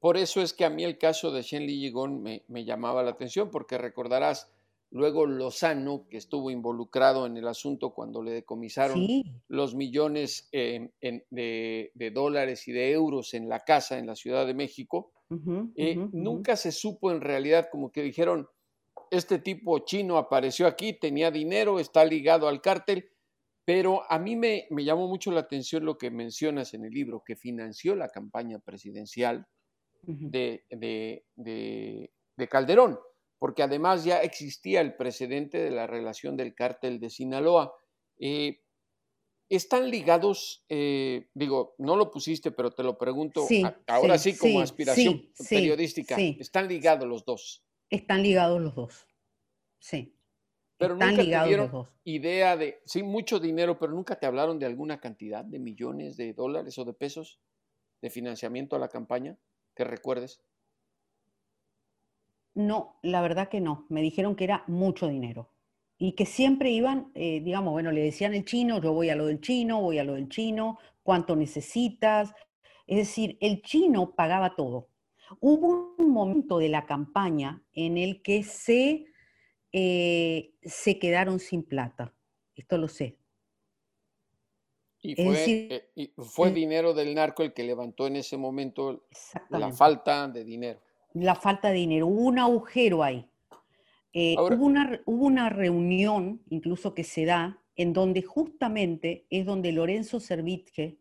Por 0.00 0.16
eso 0.16 0.40
es 0.40 0.52
que 0.52 0.64
a 0.64 0.70
mí 0.70 0.84
el 0.84 0.98
caso 0.98 1.30
de 1.30 1.42
Shenli 1.42 1.80
Yigón 1.80 2.22
me, 2.22 2.44
me 2.48 2.64
llamaba 2.64 3.02
la 3.02 3.10
atención, 3.10 3.50
porque 3.50 3.78
recordarás, 3.78 4.54
Luego 4.94 5.26
Lozano, 5.26 6.06
que 6.08 6.18
estuvo 6.18 6.52
involucrado 6.52 7.26
en 7.26 7.36
el 7.36 7.48
asunto 7.48 7.90
cuando 7.90 8.22
le 8.22 8.30
decomisaron 8.30 9.04
los 9.48 9.74
millones 9.74 10.48
de, 10.52 12.12
dólares 12.14 12.68
y 12.68 12.72
de 12.72 12.92
euros 12.92 13.34
en 13.34 13.48
la 13.48 13.64
casa 13.64 13.98
en 13.98 14.06
la 14.06 14.14
Ciudad 14.14 14.46
de 14.46 14.54
México, 14.54 15.10
eh, 15.74 15.96
nunca 16.12 16.54
se 16.54 16.70
supo 16.70 17.10
en 17.10 17.20
realidad 17.20 17.66
como 17.72 17.90
que 17.90 18.02
dijeron, 18.02 18.48
este 19.16 19.38
tipo 19.38 19.78
chino 19.80 20.18
apareció 20.18 20.66
aquí, 20.66 20.92
tenía 20.92 21.30
dinero, 21.30 21.78
está 21.78 22.04
ligado 22.04 22.48
al 22.48 22.60
cártel, 22.60 23.10
pero 23.64 24.02
a 24.10 24.18
mí 24.18 24.36
me, 24.36 24.66
llamó 24.70 25.08
mucho 25.08 25.30
la 25.30 25.40
atención 25.40 25.84
lo 25.84 25.96
que 25.96 26.10
mencionas 26.10 26.74
en 26.74 26.84
el 26.84 26.92
libro, 26.92 27.22
que 27.24 27.36
financió 27.36 27.94
la 27.94 28.08
campaña 28.08 28.58
presidencial 28.58 29.46
de, 30.02 30.64
de 30.66 32.48
Calderón 32.48 32.98
porque 33.44 33.62
además 33.62 34.04
ya 34.04 34.22
existía 34.22 34.80
el 34.80 34.94
precedente 34.94 35.58
de 35.58 35.70
la 35.70 35.86
relación 35.86 36.34
del 36.34 36.54
cártel 36.54 36.98
de 36.98 37.10
Sinaloa. 37.10 37.74
Eh, 38.18 38.62
¿Están 39.50 39.90
ligados, 39.90 40.64
eh, 40.70 41.28
digo, 41.34 41.74
no 41.76 41.96
lo 41.96 42.10
pusiste, 42.10 42.52
pero 42.52 42.70
te 42.70 42.82
lo 42.82 42.96
pregunto 42.96 43.44
Sí, 43.46 43.62
ahora 43.86 44.16
sí, 44.16 44.32
sí, 44.32 44.38
como 44.38 44.54
sí, 44.54 44.62
aspiración 44.62 45.30
periodística, 45.50 46.16
están 46.18 46.68
ligados 46.68 47.06
los 47.06 47.26
dos, 47.26 47.63
Están 47.94 48.22
ligados 48.22 48.60
los 48.60 48.74
dos. 48.74 49.06
Sí. 49.78 50.16
pero 50.76 50.94
Están 50.94 51.10
nunca 51.10 51.22
ligados 51.22 51.56
los 51.56 51.70
dos. 51.70 51.88
idea 52.04 52.56
de, 52.56 52.80
sí, 52.84 53.02
mucho 53.02 53.38
dinero, 53.38 53.78
pero 53.78 53.92
nunca 53.92 54.18
te 54.18 54.26
hablaron 54.26 54.58
de 54.58 54.66
alguna 54.66 54.98
cantidad 55.00 55.44
de 55.44 55.58
millones 55.58 56.16
de 56.16 56.32
dólares 56.32 56.76
o 56.78 56.84
de 56.84 56.92
pesos 56.92 57.40
de 58.02 58.10
financiamiento 58.10 58.74
a 58.74 58.78
la 58.78 58.88
campaña, 58.88 59.38
que 59.74 59.84
recuerdes. 59.84 60.42
No, 62.54 62.98
la 63.02 63.20
verdad 63.22 63.48
que 63.48 63.60
no. 63.60 63.86
Me 63.88 64.02
dijeron 64.02 64.36
que 64.36 64.44
era 64.44 64.64
mucho 64.66 65.08
dinero. 65.08 65.50
Y 65.96 66.12
que 66.12 66.26
siempre 66.26 66.70
iban, 66.70 67.12
eh, 67.14 67.40
digamos, 67.40 67.72
bueno, 67.72 67.92
le 67.92 68.02
decían 68.02 68.34
el 68.34 68.44
chino, 68.44 68.80
yo 68.80 68.92
voy 68.92 69.10
a 69.10 69.16
lo 69.16 69.26
del 69.26 69.40
chino, 69.40 69.80
voy 69.80 69.98
a 69.98 70.04
lo 70.04 70.14
del 70.14 70.28
chino, 70.28 70.78
cuánto 71.02 71.36
necesitas. 71.36 72.34
Es 72.86 72.96
decir, 72.98 73.38
el 73.40 73.62
chino 73.62 74.14
pagaba 74.14 74.56
todo. 74.56 74.88
Hubo 75.40 75.94
un 75.98 76.10
momento 76.10 76.58
de 76.58 76.68
la 76.68 76.86
campaña 76.86 77.62
en 77.72 77.98
el 77.98 78.22
que 78.22 78.42
se, 78.42 79.06
eh, 79.72 80.54
se 80.62 80.98
quedaron 80.98 81.40
sin 81.40 81.62
plata. 81.62 82.14
Esto 82.54 82.78
lo 82.78 82.88
sé. 82.88 83.18
Y 85.00 85.16
fue, 85.16 85.24
decir, 85.36 85.72
eh, 85.72 85.90
y 85.94 86.12
fue 86.16 86.48
eh, 86.48 86.52
dinero 86.52 86.94
del 86.94 87.14
narco 87.14 87.42
el 87.42 87.52
que 87.52 87.62
levantó 87.62 88.06
en 88.06 88.16
ese 88.16 88.36
momento 88.38 89.06
la 89.50 89.70
falta 89.72 90.28
de 90.28 90.44
dinero. 90.44 90.80
la 91.12 91.34
falta 91.34 91.68
de 91.68 91.74
dinero. 91.74 92.06
Hubo 92.06 92.22
un 92.22 92.38
agujero 92.38 93.02
ahí. 93.02 93.28
Eh, 94.14 94.34
Ahora- 94.38 94.56
hubo, 94.56 94.64
una, 94.64 95.02
hubo 95.04 95.26
una 95.26 95.50
reunión, 95.50 96.42
incluso 96.48 96.94
que 96.94 97.04
se 97.04 97.24
da, 97.24 97.60
en 97.76 97.92
donde 97.92 98.22
justamente 98.22 99.26
es 99.28 99.44
donde 99.44 99.72
Lorenzo 99.72 100.20
Servitje, 100.20 100.96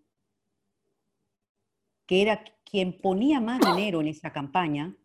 que 2.06 2.22
era 2.24 2.44
quien 2.74 3.00
ponía 3.00 3.40
más 3.40 3.60
dinero 3.60 4.02
en 4.02 4.08
esa 4.08 4.34
campaña, 4.34 4.98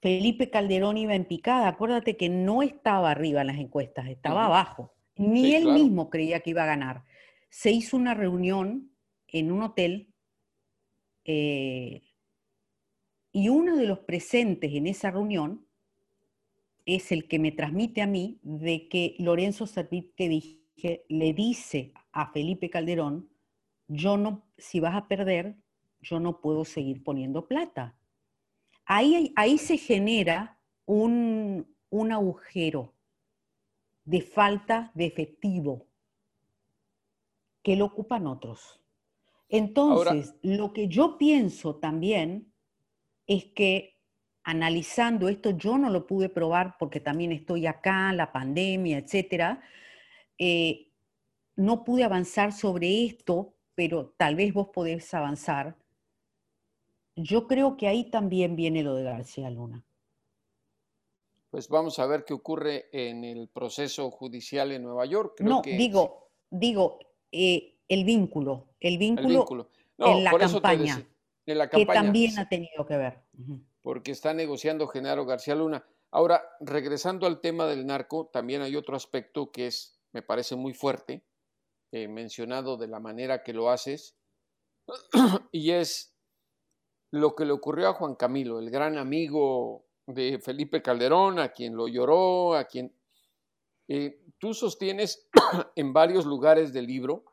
Felipe 0.00 0.48
Calderón 0.48 0.96
iba 0.96 1.14
en 1.14 1.26
picada. 1.26 1.68
Acuérdate 1.68 2.16
que 2.16 2.30
no 2.30 2.62
estaba 2.62 3.10
arriba 3.10 3.42
en 3.42 3.48
las 3.48 3.58
encuestas, 3.58 4.08
estaba 4.08 4.46
abajo. 4.46 4.94
Ni 5.16 5.44
Sí, 5.44 5.54
él 5.56 5.64
claro. 5.64 5.78
mismo 5.78 6.08
creía 6.08 6.40
que 6.40 6.48
iba 6.48 6.62
a 6.62 6.66
ganar. 6.74 7.04
Se 7.50 7.70
hizo 7.70 7.98
una 7.98 8.14
reunión 8.14 8.90
en 9.26 9.52
un 9.52 9.62
hotel 9.62 10.14
eh, 11.26 12.00
y 13.30 13.50
uno 13.50 13.76
de 13.76 13.86
los 13.86 13.98
presentes 13.98 14.72
en 14.72 14.86
esa 14.86 15.10
reunión 15.10 15.66
es 16.86 17.12
el 17.12 17.28
que 17.28 17.38
me 17.38 17.52
transmite 17.52 18.00
a 18.00 18.06
mí 18.06 18.40
de 18.42 18.88
que 18.88 19.16
Lorenzo 19.18 19.66
Servit 19.66 20.14
que 20.14 20.30
dije, 20.30 21.04
le 21.10 21.34
dice 21.34 21.92
a 22.12 22.32
Felipe 22.32 22.70
Calderón, 22.70 23.28
yo 23.86 24.16
no, 24.16 24.46
si 24.56 24.80
vas 24.80 24.94
a 24.94 25.08
perder, 25.08 25.56
yo 26.00 26.20
no 26.20 26.40
puedo 26.40 26.64
seguir 26.64 27.02
poniendo 27.02 27.46
plata. 27.46 27.96
Ahí, 28.84 29.32
ahí 29.36 29.58
se 29.58 29.76
genera 29.76 30.58
un, 30.86 31.66
un 31.90 32.12
agujero 32.12 32.94
de 34.04 34.22
falta 34.22 34.90
de 34.94 35.06
efectivo 35.06 35.86
que 37.62 37.76
lo 37.76 37.86
ocupan 37.86 38.26
otros. 38.26 38.80
Entonces, 39.50 40.34
lo 40.42 40.72
que 40.72 40.88
yo 40.88 41.18
pienso 41.18 41.76
también 41.76 42.52
es 43.26 43.46
que 43.46 43.98
analizando 44.42 45.28
esto, 45.28 45.50
yo 45.50 45.76
no 45.76 45.90
lo 45.90 46.06
pude 46.06 46.30
probar 46.30 46.76
porque 46.78 47.00
también 47.00 47.32
estoy 47.32 47.66
acá, 47.66 48.12
la 48.12 48.32
pandemia, 48.32 48.98
etcétera. 48.98 49.60
eh, 50.38 50.86
no 51.56 51.82
pude 51.84 52.04
avanzar 52.04 52.52
sobre 52.52 53.04
esto, 53.04 53.56
pero 53.74 54.14
tal 54.16 54.36
vez 54.36 54.54
vos 54.54 54.68
podés 54.68 55.12
avanzar. 55.12 55.76
Yo 57.20 57.48
creo 57.48 57.76
que 57.76 57.88
ahí 57.88 58.10
también 58.10 58.54
viene 58.54 58.84
lo 58.84 58.94
de 58.94 59.02
García 59.02 59.50
Luna. 59.50 59.84
Pues 61.50 61.68
vamos 61.68 61.98
a 61.98 62.06
ver 62.06 62.24
qué 62.24 62.32
ocurre 62.32 62.88
en 62.92 63.24
el 63.24 63.48
proceso 63.48 64.08
judicial 64.10 64.70
en 64.70 64.84
Nueva 64.84 65.04
York. 65.04 65.34
Creo 65.36 65.48
no, 65.48 65.62
que 65.62 65.76
digo, 65.76 66.30
digo, 66.48 67.00
eh, 67.32 67.74
el 67.88 68.04
vínculo, 68.04 68.68
el 68.78 68.94
el 68.94 68.98
vínculo. 68.98 69.70
No, 69.96 70.16
en 70.16 70.24
la 70.24 70.38
campaña, 70.38 71.04
en 71.44 71.58
la 71.58 71.68
que 71.68 71.84
también 71.86 72.30
sí, 72.32 72.38
ha 72.38 72.48
tenido 72.48 72.86
que 72.86 72.96
ver. 72.96 73.18
Porque 73.82 74.12
está 74.12 74.32
negociando 74.32 74.86
Genaro 74.86 75.26
García 75.26 75.56
Luna. 75.56 75.84
Ahora, 76.12 76.44
regresando 76.60 77.26
al 77.26 77.40
tema 77.40 77.66
del 77.66 77.84
narco, 77.84 78.26
también 78.32 78.62
hay 78.62 78.76
otro 78.76 78.94
aspecto 78.94 79.50
que 79.50 79.66
es, 79.66 79.98
me 80.12 80.22
parece 80.22 80.54
muy 80.54 80.72
fuerte, 80.72 81.24
eh, 81.90 82.06
mencionado 82.06 82.76
de 82.76 82.86
la 82.86 83.00
manera 83.00 83.42
que 83.42 83.54
lo 83.54 83.70
haces, 83.70 84.16
y 85.50 85.72
es 85.72 86.17
lo 87.10 87.34
que 87.34 87.44
le 87.44 87.52
ocurrió 87.52 87.88
a 87.88 87.94
Juan 87.94 88.14
Camilo, 88.14 88.58
el 88.58 88.70
gran 88.70 88.98
amigo 88.98 89.84
de 90.06 90.38
Felipe 90.40 90.82
Calderón, 90.82 91.38
a 91.38 91.50
quien 91.50 91.74
lo 91.76 91.88
lloró, 91.88 92.54
a 92.54 92.64
quien... 92.64 92.92
eh, 93.88 94.20
tú 94.38 94.54
sostienes 94.54 95.28
en 95.76 95.92
varios 95.92 96.26
lugares 96.26 96.72
del 96.72 96.86
libro 96.86 97.24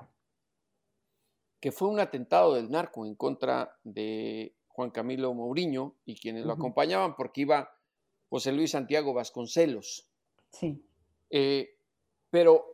que 1.59 1.71
fue 1.71 1.87
un 1.87 1.99
atentado 1.99 2.53
del 2.53 2.69
narco 2.69 3.05
en 3.05 3.15
contra 3.15 3.75
de 3.83 4.55
Juan 4.67 4.91
Camilo 4.91 5.33
Mourinho 5.33 5.95
y 6.05 6.15
quienes 6.15 6.45
lo 6.45 6.53
acompañaban 6.53 7.15
porque 7.15 7.41
iba 7.41 7.71
José 8.29 8.51
Luis 8.51 8.71
Santiago 8.71 9.13
Vasconcelos. 9.13 10.07
Sí, 10.51 10.83
Eh, 11.29 11.75
pero 12.29 12.65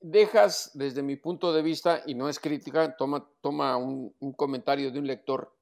dejas, 0.00 0.70
desde 0.74 1.02
mi 1.02 1.16
punto 1.16 1.52
de 1.52 1.62
vista, 1.62 2.02
y 2.06 2.14
no 2.14 2.28
es 2.28 2.38
crítica, 2.38 2.96
toma, 2.96 3.28
toma 3.40 3.76
un, 3.76 4.14
un 4.20 4.32
comentario 4.32 4.90
de 4.90 4.98
un 5.00 5.06
lector, 5.06 5.52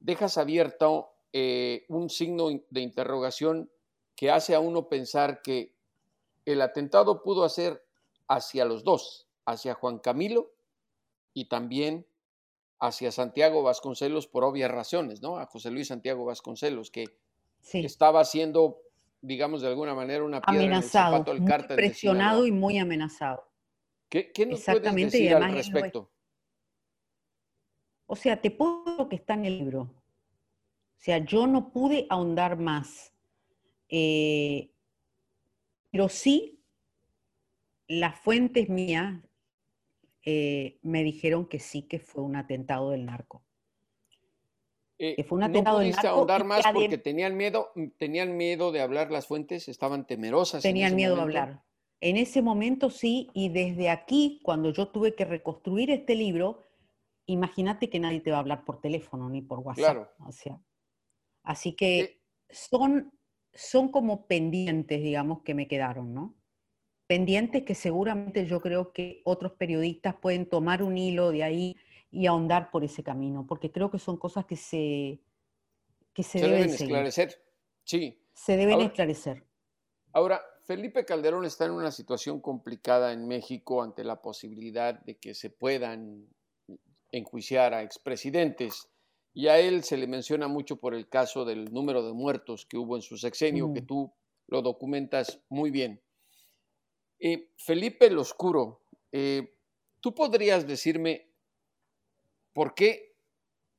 dejas 0.00 0.38
abierto 0.38 1.10
eh, 1.32 1.84
un 1.88 2.08
signo 2.08 2.48
de 2.70 2.80
interrogación 2.80 3.70
que 4.14 4.30
hace 4.30 4.54
a 4.54 4.60
uno 4.60 4.88
pensar 4.88 5.42
que 5.42 5.74
el 6.44 6.62
atentado 6.62 7.22
pudo 7.22 7.44
hacer 7.44 7.84
hacia 8.28 8.64
los 8.64 8.84
dos, 8.84 9.28
hacia 9.44 9.74
Juan 9.74 9.98
Camilo 9.98 10.52
y 11.34 11.46
también 11.46 12.06
hacia 12.80 13.10
Santiago 13.12 13.62
Vasconcelos 13.62 14.26
por 14.26 14.44
obvias 14.44 14.70
razones, 14.70 15.22
¿no? 15.22 15.38
A 15.38 15.46
José 15.46 15.70
Luis 15.70 15.88
Santiago 15.88 16.24
Vasconcelos, 16.24 16.90
que 16.90 17.04
sí. 17.60 17.84
estaba 17.84 18.24
siendo, 18.24 18.80
digamos, 19.20 19.62
de 19.62 19.68
alguna 19.68 19.94
manera 19.94 20.24
una 20.24 20.40
piedra 20.40 20.62
en 20.62 20.68
el 20.68 20.74
Amenazado, 20.74 21.12
zapato 21.12 21.32
del 21.32 21.40
muy 21.40 21.50
cártel 21.50 21.76
presionado 21.76 22.46
y 22.46 22.52
muy 22.52 22.78
amenazado. 22.78 23.44
¿Qué, 24.08 24.30
qué 24.32 24.46
nos 24.46 24.62
puedes 24.64 24.94
decir 24.94 25.34
al 25.34 25.52
respecto? 25.52 26.10
O 28.06 28.14
sea, 28.14 28.40
te 28.40 28.50
puedo 28.50 28.85
lo 28.96 29.08
que 29.08 29.16
está 29.16 29.34
en 29.34 29.44
el 29.44 29.58
libro. 29.58 29.82
O 29.82 30.98
sea, 30.98 31.18
yo 31.18 31.46
no 31.46 31.70
pude 31.70 32.06
ahondar 32.08 32.58
más. 32.58 33.12
Eh, 33.88 34.70
pero 35.90 36.08
sí, 36.08 36.60
las 37.86 38.18
fuentes 38.18 38.68
mías 38.68 39.20
eh, 40.24 40.78
me 40.82 41.04
dijeron 41.04 41.46
que 41.46 41.60
sí 41.60 41.82
que 41.82 41.98
fue 41.98 42.22
un 42.22 42.36
atentado 42.36 42.90
del 42.90 43.06
narco. 43.06 43.42
Eh, 44.98 45.14
que 45.14 45.24
fue 45.24 45.36
un 45.36 45.40
¿No 45.40 45.46
atentado 45.46 45.78
del 45.78 45.88
pudiste 45.88 46.06
narco 46.06 46.18
ahondar 46.18 46.44
más 46.44 46.64
porque 46.72 46.98
tenían 46.98 47.36
miedo, 47.36 47.70
tenían 47.98 48.36
miedo 48.36 48.72
de 48.72 48.80
hablar 48.80 49.10
las 49.10 49.26
fuentes, 49.26 49.68
estaban 49.68 50.06
temerosas 50.06 50.64
en 50.64 50.70
Tenían 50.70 50.96
miedo 50.96 51.16
a 51.16 51.22
hablar. 51.22 51.62
En 52.00 52.16
ese 52.16 52.42
momento 52.42 52.90
sí, 52.90 53.30
y 53.32 53.48
desde 53.48 53.88
aquí, 53.88 54.40
cuando 54.42 54.70
yo 54.70 54.88
tuve 54.88 55.14
que 55.14 55.24
reconstruir 55.24 55.90
este 55.90 56.14
libro, 56.14 56.65
imagínate 57.26 57.90
que 57.90 58.00
nadie 58.00 58.20
te 58.20 58.30
va 58.30 58.38
a 58.38 58.40
hablar 58.40 58.64
por 58.64 58.80
teléfono 58.80 59.28
ni 59.28 59.42
por 59.42 59.58
WhatsApp. 59.60 59.76
Claro. 59.84 60.10
O 60.26 60.32
sea, 60.32 60.60
así 61.42 61.72
que 61.74 62.20
son, 62.50 63.12
son 63.52 63.90
como 63.90 64.26
pendientes, 64.26 65.02
digamos, 65.02 65.42
que 65.42 65.54
me 65.54 65.68
quedaron, 65.68 66.14
¿no? 66.14 66.34
Pendientes 67.06 67.62
que 67.64 67.74
seguramente 67.74 68.46
yo 68.46 68.60
creo 68.60 68.92
que 68.92 69.22
otros 69.24 69.52
periodistas 69.52 70.14
pueden 70.16 70.48
tomar 70.48 70.82
un 70.82 70.98
hilo 70.98 71.30
de 71.30 71.44
ahí 71.44 71.76
y 72.10 72.26
ahondar 72.26 72.70
por 72.70 72.82
ese 72.84 73.02
camino, 73.02 73.46
porque 73.46 73.70
creo 73.70 73.90
que 73.90 73.98
son 73.98 74.16
cosas 74.16 74.44
que 74.46 74.56
se, 74.56 75.20
que 76.12 76.22
se, 76.22 76.38
se 76.40 76.48
deben, 76.48 76.70
esclarecer. 76.70 77.34
Sí. 77.84 78.20
se 78.34 78.56
deben 78.56 78.74
Ahora- 78.74 78.86
esclarecer. 78.86 79.44
Ahora, 80.12 80.42
Felipe 80.64 81.04
Calderón 81.04 81.44
está 81.44 81.66
en 81.66 81.72
una 81.72 81.92
situación 81.92 82.40
complicada 82.40 83.12
en 83.12 83.28
México 83.28 83.82
ante 83.82 84.02
la 84.02 84.20
posibilidad 84.22 84.98
de 85.04 85.16
que 85.18 85.34
se 85.34 85.50
puedan 85.50 86.26
enjuiciar 87.12 87.74
a 87.74 87.82
expresidentes. 87.82 88.88
Y 89.34 89.48
a 89.48 89.58
él 89.58 89.84
se 89.84 89.96
le 89.96 90.06
menciona 90.06 90.48
mucho 90.48 90.76
por 90.76 90.94
el 90.94 91.08
caso 91.08 91.44
del 91.44 91.72
número 91.72 92.02
de 92.06 92.12
muertos 92.12 92.64
que 92.66 92.78
hubo 92.78 92.96
en 92.96 93.02
su 93.02 93.18
sexenio, 93.18 93.72
que 93.74 93.82
Mm. 93.82 93.86
tú 93.86 94.12
lo 94.48 94.62
documentas 94.62 95.40
muy 95.48 95.70
bien. 95.70 96.00
Eh, 97.18 97.50
Felipe 97.56 98.06
el 98.06 98.18
Oscuro, 98.18 98.80
eh, 99.12 99.54
¿tú 100.00 100.14
podrías 100.14 100.66
decirme 100.66 101.28
por 102.52 102.74
qué 102.74 103.14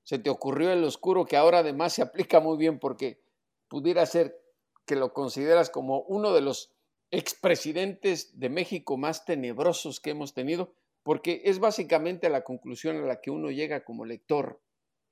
se 0.04 0.20
te 0.20 0.30
ocurrió 0.30 0.72
el 0.72 0.84
Oscuro, 0.84 1.26
que 1.26 1.38
ahora 1.38 1.60
además 1.60 1.94
se 1.94 2.02
aplica 2.02 2.40
muy 2.40 2.58
bien 2.58 2.80
porque 2.80 3.20
pudiera 3.68 4.06
ser 4.06 4.40
que 4.86 4.96
lo 4.96 5.14
consideras 5.14 5.70
como 5.70 6.02
uno 6.02 6.34
de 6.34 6.42
los 6.42 6.72
expresidentes 7.12 8.40
de 8.40 8.50
México 8.50 8.98
más 8.98 9.26
tenebrosos 9.26 10.00
que 10.00 10.12
hemos 10.12 10.34
tenido? 10.34 10.74
Porque 11.08 11.44
es 11.46 11.60
básicamente 11.60 12.30
la 12.30 12.44
conclusión 12.44 12.98
a 12.98 13.08
la 13.08 13.22
que 13.22 13.32
uno 13.32 13.50
llega 13.50 13.86
como 13.86 14.04
lector 14.04 14.62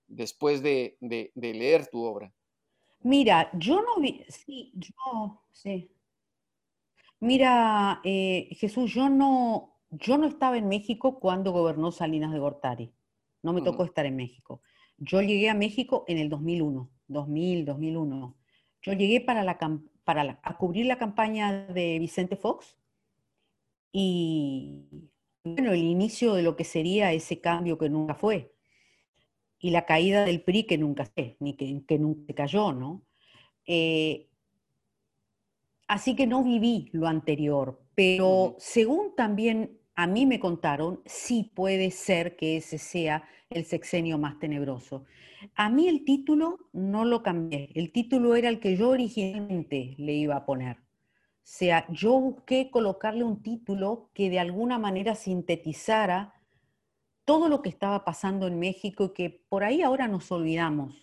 después 0.07 0.61
de, 0.61 0.97
leer 0.99 1.87
tu 1.87 2.03
obra. 2.03 2.33
Mira, 2.99 3.49
yo 3.53 3.81
no 3.81 4.01
vi, 4.01 4.25
sí, 4.27 4.73
yo, 4.75 5.41
sí. 5.53 5.89
Mira, 7.21 8.01
eh, 8.03 8.49
Jesús, 8.59 8.93
yo 8.93 9.07
no, 9.07 9.77
yo 9.89 10.17
no 10.17 10.27
estaba 10.27 10.57
en 10.57 10.67
México 10.67 11.17
cuando 11.17 11.53
gobernó 11.53 11.93
Salinas 11.93 12.33
de 12.33 12.39
Gortari. 12.39 12.91
No 13.41 13.53
me 13.53 13.61
tocó 13.61 13.85
estar 13.85 14.05
en 14.05 14.17
México. 14.17 14.61
Yo 14.97 15.21
llegué 15.21 15.49
a 15.49 15.53
México 15.53 16.03
en 16.09 16.17
el 16.17 16.27
2001, 16.27 16.89
2000, 17.07 17.63
2001. 17.63 18.37
Yo 18.81 18.91
llegué 18.91 19.21
para, 19.21 19.45
la, 19.45 19.57
para 20.03 20.41
a 20.43 20.57
cubrir 20.57 20.87
la 20.87 20.97
campaña 20.97 21.67
de 21.67 21.99
Vicente 21.99 22.35
Fox 22.35 22.75
y 23.93 25.09
bueno, 25.45 25.73
el 25.73 25.83
inicio 25.83 26.33
de 26.33 26.41
lo 26.41 26.55
que 26.55 26.63
sería 26.63 27.13
ese 27.13 27.39
cambio 27.39 27.77
que 27.77 27.87
nunca 27.87 28.15
fue. 28.15 28.55
Y 29.59 29.69
la 29.69 29.85
caída 29.85 30.25
del 30.25 30.41
PRI 30.41 30.63
que 30.63 30.77
nunca 30.77 31.05
sé, 31.05 31.37
ni 31.39 31.55
que, 31.55 31.99
nunca 31.99 32.33
cayó, 32.33 32.73
¿no? 32.73 33.03
Eh, 33.67 34.27
así 35.87 36.15
que 36.15 36.25
no 36.25 36.43
viví 36.43 36.89
lo 36.93 37.07
anterior, 37.07 37.79
pero 37.93 38.55
según 38.57 39.15
también 39.15 39.79
a 39.95 40.07
mí 40.07 40.25
me 40.25 40.39
contaron, 40.39 41.01
sí 41.05 41.51
puede 41.55 41.91
ser 41.91 42.35
que 42.35 42.57
ese 42.57 42.79
sea 42.79 43.27
el 43.49 43.65
sexenio 43.65 44.17
más 44.17 44.39
tenebroso. 44.39 45.05
A 45.53 45.69
mí 45.69 45.87
el 45.87 46.03
título 46.05 46.69
no 46.73 47.05
lo 47.05 47.21
cambié, 47.21 47.69
el 47.75 47.91
título 47.91 48.35
era 48.35 48.49
el 48.49 48.59
que 48.59 48.75
yo 48.75 48.89
originalmente 48.89 49.93
le 49.99 50.13
iba 50.13 50.35
a 50.37 50.45
poner 50.45 50.84
sea, 51.47 51.85
yo 51.91 52.19
busqué 52.19 52.71
colocarle 52.71 53.23
un 53.23 53.43
título 53.43 54.09
que 54.15 54.31
de 54.31 54.39
alguna 54.39 54.79
manera 54.79 55.13
sintetizara 55.13 56.33
todo 57.23 57.49
lo 57.49 57.61
que 57.61 57.69
estaba 57.69 58.03
pasando 58.03 58.47
en 58.47 58.57
México 58.57 59.05
y 59.05 59.13
que 59.13 59.29
por 59.47 59.63
ahí 59.63 59.83
ahora 59.83 60.07
nos 60.07 60.31
olvidamos. 60.31 60.95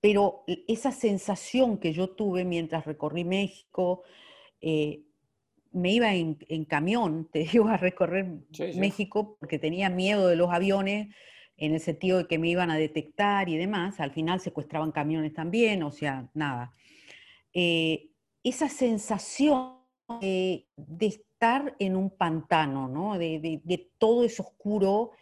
Pero 0.00 0.44
esa 0.68 0.92
sensación 0.92 1.78
que 1.78 1.92
yo 1.92 2.10
tuve 2.10 2.44
mientras 2.44 2.86
recorrí 2.86 3.24
México, 3.24 4.04
eh, 4.60 5.02
me 5.72 5.92
iba 5.92 6.14
en, 6.14 6.64
camión, 6.66 7.28
te 7.32 7.40
digo, 7.40 7.66
a 7.66 7.76
recorrer 7.76 8.26
México 8.76 9.36
porque 9.40 9.58
tenía 9.58 9.90
miedo 9.90 10.28
de 10.28 10.36
los 10.36 10.52
aviones 10.52 11.12
en 11.56 11.74
el 11.74 11.80
sentido 11.80 12.18
de 12.18 12.26
que 12.28 12.38
me 12.38 12.48
iban 12.48 12.70
a 12.70 12.76
detectar 12.76 13.48
y 13.48 13.56
demás. 13.56 13.98
Al 13.98 14.12
final 14.12 14.38
secuestraban 14.38 14.92
camiones 14.92 15.34
también, 15.34 15.82
o 15.82 15.90
sea, 15.90 16.30
nada. 16.32 16.72
Eh, 17.52 18.09
esa 18.42 18.68
sensación 18.68 19.80
de, 20.20 20.66
estar 21.00 21.74
en 21.78 21.96
un 21.96 22.10
pantano, 22.10 22.88
¿no? 22.88 23.18
de, 23.18 23.90
todo 23.98 24.24
es 24.24 24.40
oscuro. 24.40 25.12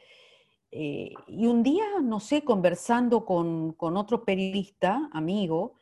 Eh, 0.70 1.12
y 1.26 1.46
un 1.46 1.62
día, 1.62 1.84
no 2.02 2.20
sé, 2.20 2.42
conversando 2.44 3.24
con, 3.24 3.74
otro 3.78 4.24
periodista, 4.24 5.08
amigo, 5.12 5.74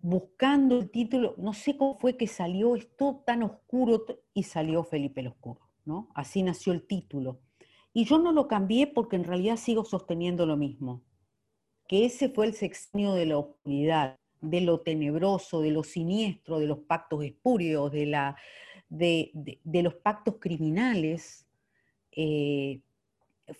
buscando 0.00 0.76
el 0.78 0.90
título, 0.90 1.34
no 1.38 1.52
sé 1.52 1.76
cómo 1.76 1.98
fue 1.98 2.16
que 2.16 2.26
salió 2.26 2.76
esto 2.76 3.22
tan 3.26 3.42
oscuro 3.42 4.04
y 4.32 4.44
salió 4.44 4.84
Felipe 4.84 5.20
el 5.20 5.28
Oscuro, 5.28 5.60
¿no? 5.84 6.08
Así 6.14 6.42
nació 6.42 6.72
el 6.72 6.86
título. 6.86 7.40
Y 7.92 8.04
yo 8.04 8.18
no 8.18 8.30
lo 8.32 8.46
cambié 8.46 8.86
porque 8.86 9.16
en 9.16 9.24
realidad 9.24 9.56
sigo 9.56 9.84
sosteniendo 9.84 10.46
lo 10.46 10.56
mismo, 10.56 11.02
que 11.88 12.04
ese 12.04 12.28
fue 12.28 12.46
el 12.46 12.54
sexenio 12.54 13.14
de 13.14 13.26
la 13.26 13.38
oscuridad, 13.38 14.18
de 14.40 14.60
lo 14.60 14.80
tenebroso, 14.80 15.60
de 15.60 15.70
lo 15.70 15.82
siniestro, 15.82 16.58
de 16.58 16.66
los 16.66 16.78
pactos 16.78 17.24
espurios, 17.24 17.90
de, 17.92 18.06
la, 18.06 18.36
de, 18.88 19.30
los 19.82 19.94
pactos 19.94 20.36
criminales, 20.38 21.46
eh, 22.12 22.80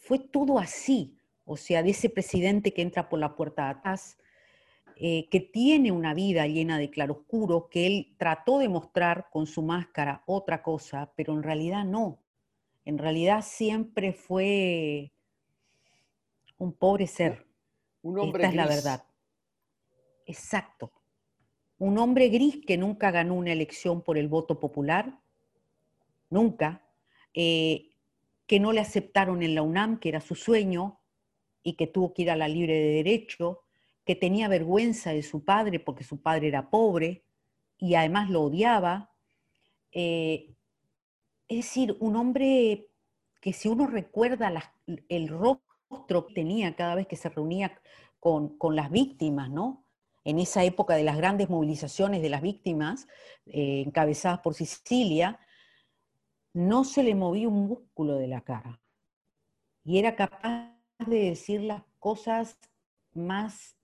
fue 0.01 0.19
todo 0.19 0.59
así. 0.59 1.15
O 1.45 1.57
sea, 1.57 1.83
de 1.83 1.91
ese 1.91 2.11
presidente 2.11 2.75
que 2.75 2.83
entra 2.83 3.09
por 3.09 3.19
la 3.19 3.35
puerta 3.35 3.65
de 3.65 3.71
atrás, 3.71 4.19
eh, 4.97 5.29
que 5.31 5.41
tiene 5.41 5.93
una 5.93 6.13
vida 6.13 6.47
llena 6.47 6.79
de 6.79 6.91
claroscuros, 6.91 7.69
que 7.71 7.87
él 7.87 8.15
trató 8.19 8.59
de 8.59 8.69
mostrar 8.69 9.29
con 9.31 9.47
su 9.47 9.63
máscara 9.63 10.23
otra 10.27 10.63
cosa, 10.63 11.13
pero 11.17 11.33
en 11.35 11.43
realidad 11.43 11.85
no. 11.85 12.19
En 12.85 12.99
realidad 12.99 13.45
siempre 13.47 14.13
fue 14.13 15.13
un 16.59 16.73
pobre 16.73 17.07
ser. 17.07 17.47
Un 18.03 18.19
hombre 18.19 18.45
Esta 18.45 18.51
es 18.51 18.57
la 18.57 18.67
verdad. 18.67 19.05
Exacto. 20.29 20.93
Un 21.79 21.99
hombre 21.99 22.29
gris 22.29 22.61
que 22.67 22.77
nunca 22.77 23.11
ganó 23.11 23.35
una 23.35 23.53
elección 23.53 24.03
por 24.03 24.19
el 24.19 24.29
voto 24.29 24.61
popular, 24.61 25.19
nunca, 26.29 26.87
eh, 27.33 27.89
que 28.47 28.61
no 28.61 28.73
le 28.73 28.81
aceptaron 28.81 29.43
en 29.43 29.55
la 29.55 29.63
UNAM, 29.63 29.99
que 29.99 30.11
era 30.11 30.21
su 30.21 30.35
sueño, 30.35 31.01
y 31.63 31.75
que 31.75 31.87
tuvo 31.87 32.13
que 32.13 32.23
ir 32.23 32.31
a 32.31 32.37
la 32.37 32.47
libre 32.47 32.75
de 32.75 32.91
derecho, 33.03 33.63
que 34.05 34.17
tenía 34.17 34.49
vergüenza 34.49 35.13
de 35.13 35.23
su 35.23 35.45
padre 35.45 35.81
porque 35.81 36.05
su 36.05 36.21
padre 36.21 36.49
era 36.49 36.71
pobre 36.71 37.25
y 37.79 37.95
además 37.95 38.29
lo 38.29 38.43
odiaba. 38.43 39.11
Eh, 39.93 40.55
es 41.49 41.57
decir, 41.57 41.97
un 42.01 42.17
hombre 42.17 42.89
que 43.41 43.55
si 43.55 43.69
uno 43.69 43.87
recuerda 43.87 44.53
el 45.09 45.29
rostro 45.29 46.27
que 46.27 46.35
tenía 46.35 46.77
cada 46.77 46.95
vez 46.95 47.07
que 47.07 47.17
se 47.17 47.31
reunía 47.31 47.81
con, 48.21 48.59
con 48.59 48.77
las 48.77 48.91
víctimas, 48.91 49.51
¿no? 49.51 49.88
En 50.29 50.39
esa 50.39 50.63
época 50.63 50.95
de 50.95 51.05
las 51.05 51.17
grandes 51.17 51.49
movilizaciones 51.49 52.21
de 52.21 52.29
las 52.29 52.43
víctimas, 52.43 53.09
eh, 53.47 53.83
encabezadas 53.87 54.41
por 54.41 54.53
Sicilia, 54.53 55.41
no 56.53 56.85
se 56.85 57.03
le 57.03 57.15
movía 57.15 57.49
un 57.49 57.67
músculo 57.67 58.17
de 58.17 58.29
la 58.29 58.43
cara. 58.43 58.79
Y 59.85 59.99
era 59.99 60.17
capaz 60.17 60.77
de 60.99 61.31
decir 61.31 61.63
las 61.63 61.83
cosas 61.99 62.59
más... 63.15 63.79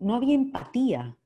No 0.00 0.14
había 0.14 0.34
empatía, 0.34 1.18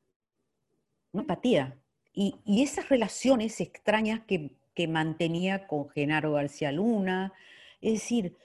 no 1.12 1.20
empatía. 1.20 1.78
Y, 2.12 2.34
esas 2.44 2.88
relaciones 2.88 3.60
extrañas 3.60 4.18
que, 4.26 4.56
que 4.74 4.88
mantenía 4.88 5.68
con 5.68 5.88
Genaro 5.90 6.32
García 6.32 6.72
Luna, 6.72 7.32
es 7.80 7.92
decir, 7.92 8.36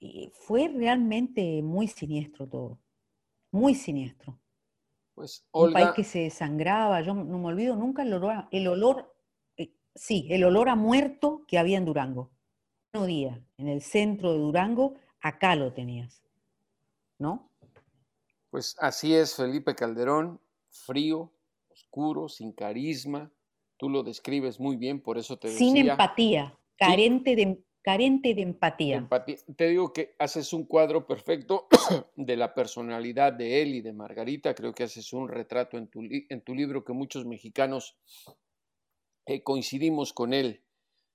eh, 0.00 0.30
fue 0.34 0.68
realmente 0.68 1.62
muy 1.62 1.88
siniestro 1.88 2.46
todo 2.46 2.81
muy 3.52 3.74
siniestro. 3.74 4.38
Pues, 5.14 5.46
Un 5.52 5.72
país 5.72 5.90
que 5.94 6.04
se 6.04 6.30
sangraba, 6.30 7.00
yo 7.02 7.14
no 7.14 7.38
me 7.38 7.46
olvido 7.46 7.76
nunca 7.76 8.02
el 8.02 8.12
olor, 8.14 8.48
el 8.50 8.66
olor 8.66 9.14
eh, 9.56 9.72
sí, 9.94 10.26
el 10.30 10.42
olor 10.42 10.68
a 10.68 10.74
muerto 10.74 11.44
que 11.46 11.58
había 11.58 11.78
en 11.78 11.84
Durango. 11.84 12.30
Un 12.94 13.06
día, 13.06 13.40
en 13.56 13.68
el 13.68 13.82
centro 13.82 14.32
de 14.32 14.38
Durango, 14.38 14.94
acá 15.20 15.54
lo 15.54 15.72
tenías, 15.72 16.22
¿no? 17.18 17.50
Pues 18.50 18.76
así 18.80 19.14
es, 19.14 19.34
Felipe 19.34 19.74
Calderón, 19.74 20.40
frío, 20.68 21.32
oscuro, 21.70 22.28
sin 22.28 22.52
carisma. 22.52 23.30
Tú 23.78 23.88
lo 23.88 24.02
describes 24.02 24.60
muy 24.60 24.76
bien, 24.76 25.00
por 25.00 25.16
eso 25.16 25.38
te 25.38 25.48
decía. 25.48 25.58
Sin 25.58 25.76
empatía, 25.76 26.58
carente 26.76 27.34
de 27.34 27.62
carente 27.82 28.34
de 28.34 28.42
empatía. 28.42 29.08
Te 29.56 29.68
digo 29.68 29.92
que 29.92 30.14
haces 30.18 30.52
un 30.52 30.64
cuadro 30.64 31.06
perfecto 31.06 31.66
de 32.16 32.36
la 32.36 32.54
personalidad 32.54 33.32
de 33.32 33.60
él 33.62 33.74
y 33.74 33.80
de 33.80 33.92
Margarita. 33.92 34.54
Creo 34.54 34.72
que 34.72 34.84
haces 34.84 35.12
un 35.12 35.28
retrato 35.28 35.76
en 35.76 35.88
tu, 35.88 36.54
libro 36.54 36.84
que 36.84 36.92
muchos 36.92 37.26
mexicanos 37.26 37.96
eh, 39.26 39.42
coincidimos 39.42 40.12
con 40.12 40.32
él. 40.32 40.64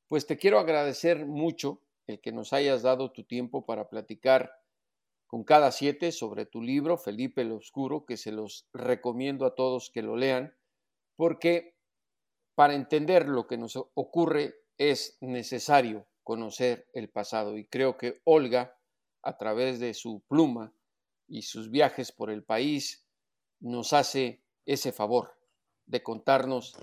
Pues 0.07 0.27
te 0.27 0.37
quiero 0.37 0.59
agradecer 0.59 1.25
mucho 1.25 1.81
el 2.05 2.19
que 2.19 2.31
nos 2.31 2.53
hayas 2.53 2.81
dado 2.81 3.11
tu 3.11 3.23
tiempo 3.23 3.65
para 3.65 3.89
platicar 3.89 4.51
con 5.25 5.43
cada 5.43 5.71
siete 5.71 6.11
sobre 6.13 6.45
tu 6.45 6.61
libro, 6.61 6.97
Felipe 6.97 7.41
el 7.41 7.51
Oscuro, 7.51 8.05
que 8.05 8.15
se 8.15 8.31
los 8.31 8.69
recomiendo 8.73 9.45
a 9.45 9.55
todos 9.55 9.89
que 9.89 10.01
lo 10.01 10.15
lean, 10.15 10.55
porque 11.17 11.75
para 12.55 12.75
entender 12.75 13.27
lo 13.27 13.45
que 13.45 13.57
nos 13.57 13.75
ocurre 13.75 14.55
es 14.77 15.17
necesario 15.19 16.07
conocer 16.27 16.89
el 16.91 17.07
pasado. 17.07 17.57
Y 17.57 17.67
creo 17.67 17.95
que 17.95 18.19
Olga, 18.25 18.77
a 19.23 19.37
través 19.37 19.79
de 19.79 19.93
su 19.93 20.19
pluma 20.27 20.73
y 21.25 21.43
sus 21.43 21.71
viajes 21.71 22.11
por 22.11 22.29
el 22.29 22.43
país, 22.43 23.07
nos 23.61 23.93
hace 23.93 24.43
ese 24.65 24.91
favor 24.91 25.39
de 25.85 26.03
contarnos 26.03 26.75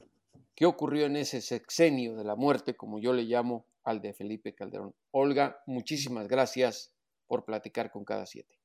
qué 0.55 0.65
ocurrió 0.65 1.05
en 1.05 1.17
ese 1.17 1.43
sexenio 1.43 2.17
de 2.17 2.25
la 2.25 2.37
muerte, 2.37 2.75
como 2.75 2.99
yo 2.99 3.13
le 3.13 3.25
llamo 3.25 3.67
al 3.83 4.01
de 4.01 4.15
Felipe 4.15 4.55
Calderón. 4.55 4.95
Olga, 5.11 5.63
muchísimas 5.67 6.27
gracias 6.27 6.95
por 7.27 7.45
platicar 7.45 7.91
con 7.91 8.07
cada 8.07 8.25
siete. 8.25 8.59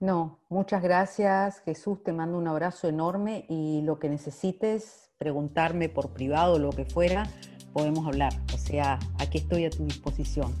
No, 0.00 0.40
muchas 0.48 0.82
gracias 0.82 1.60
Jesús, 1.60 2.02
te 2.02 2.12
mando 2.14 2.38
un 2.38 2.48
abrazo 2.48 2.88
enorme 2.88 3.44
y 3.50 3.82
lo 3.82 3.98
que 3.98 4.08
necesites, 4.08 5.12
preguntarme 5.18 5.90
por 5.90 6.14
privado, 6.14 6.58
lo 6.58 6.70
que 6.70 6.86
fuera, 6.86 7.30
podemos 7.72 8.06
hablar. 8.06 8.32
O 8.54 8.58
sea, 8.58 8.98
aquí 9.18 9.38
estoy 9.38 9.64
a 9.64 9.70
tu 9.70 9.84
disposición 9.84 10.54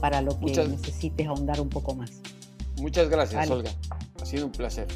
para 0.00 0.20
lo 0.20 0.38
que 0.38 0.66
necesites 0.66 1.26
ahondar 1.26 1.60
un 1.60 1.68
poco 1.68 1.94
más. 1.94 2.12
Muchas 2.78 3.08
gracias, 3.08 3.48
Olga. 3.50 3.70
Ha 4.20 4.26
sido 4.26 4.46
un 4.46 4.52
placer. 4.52 4.86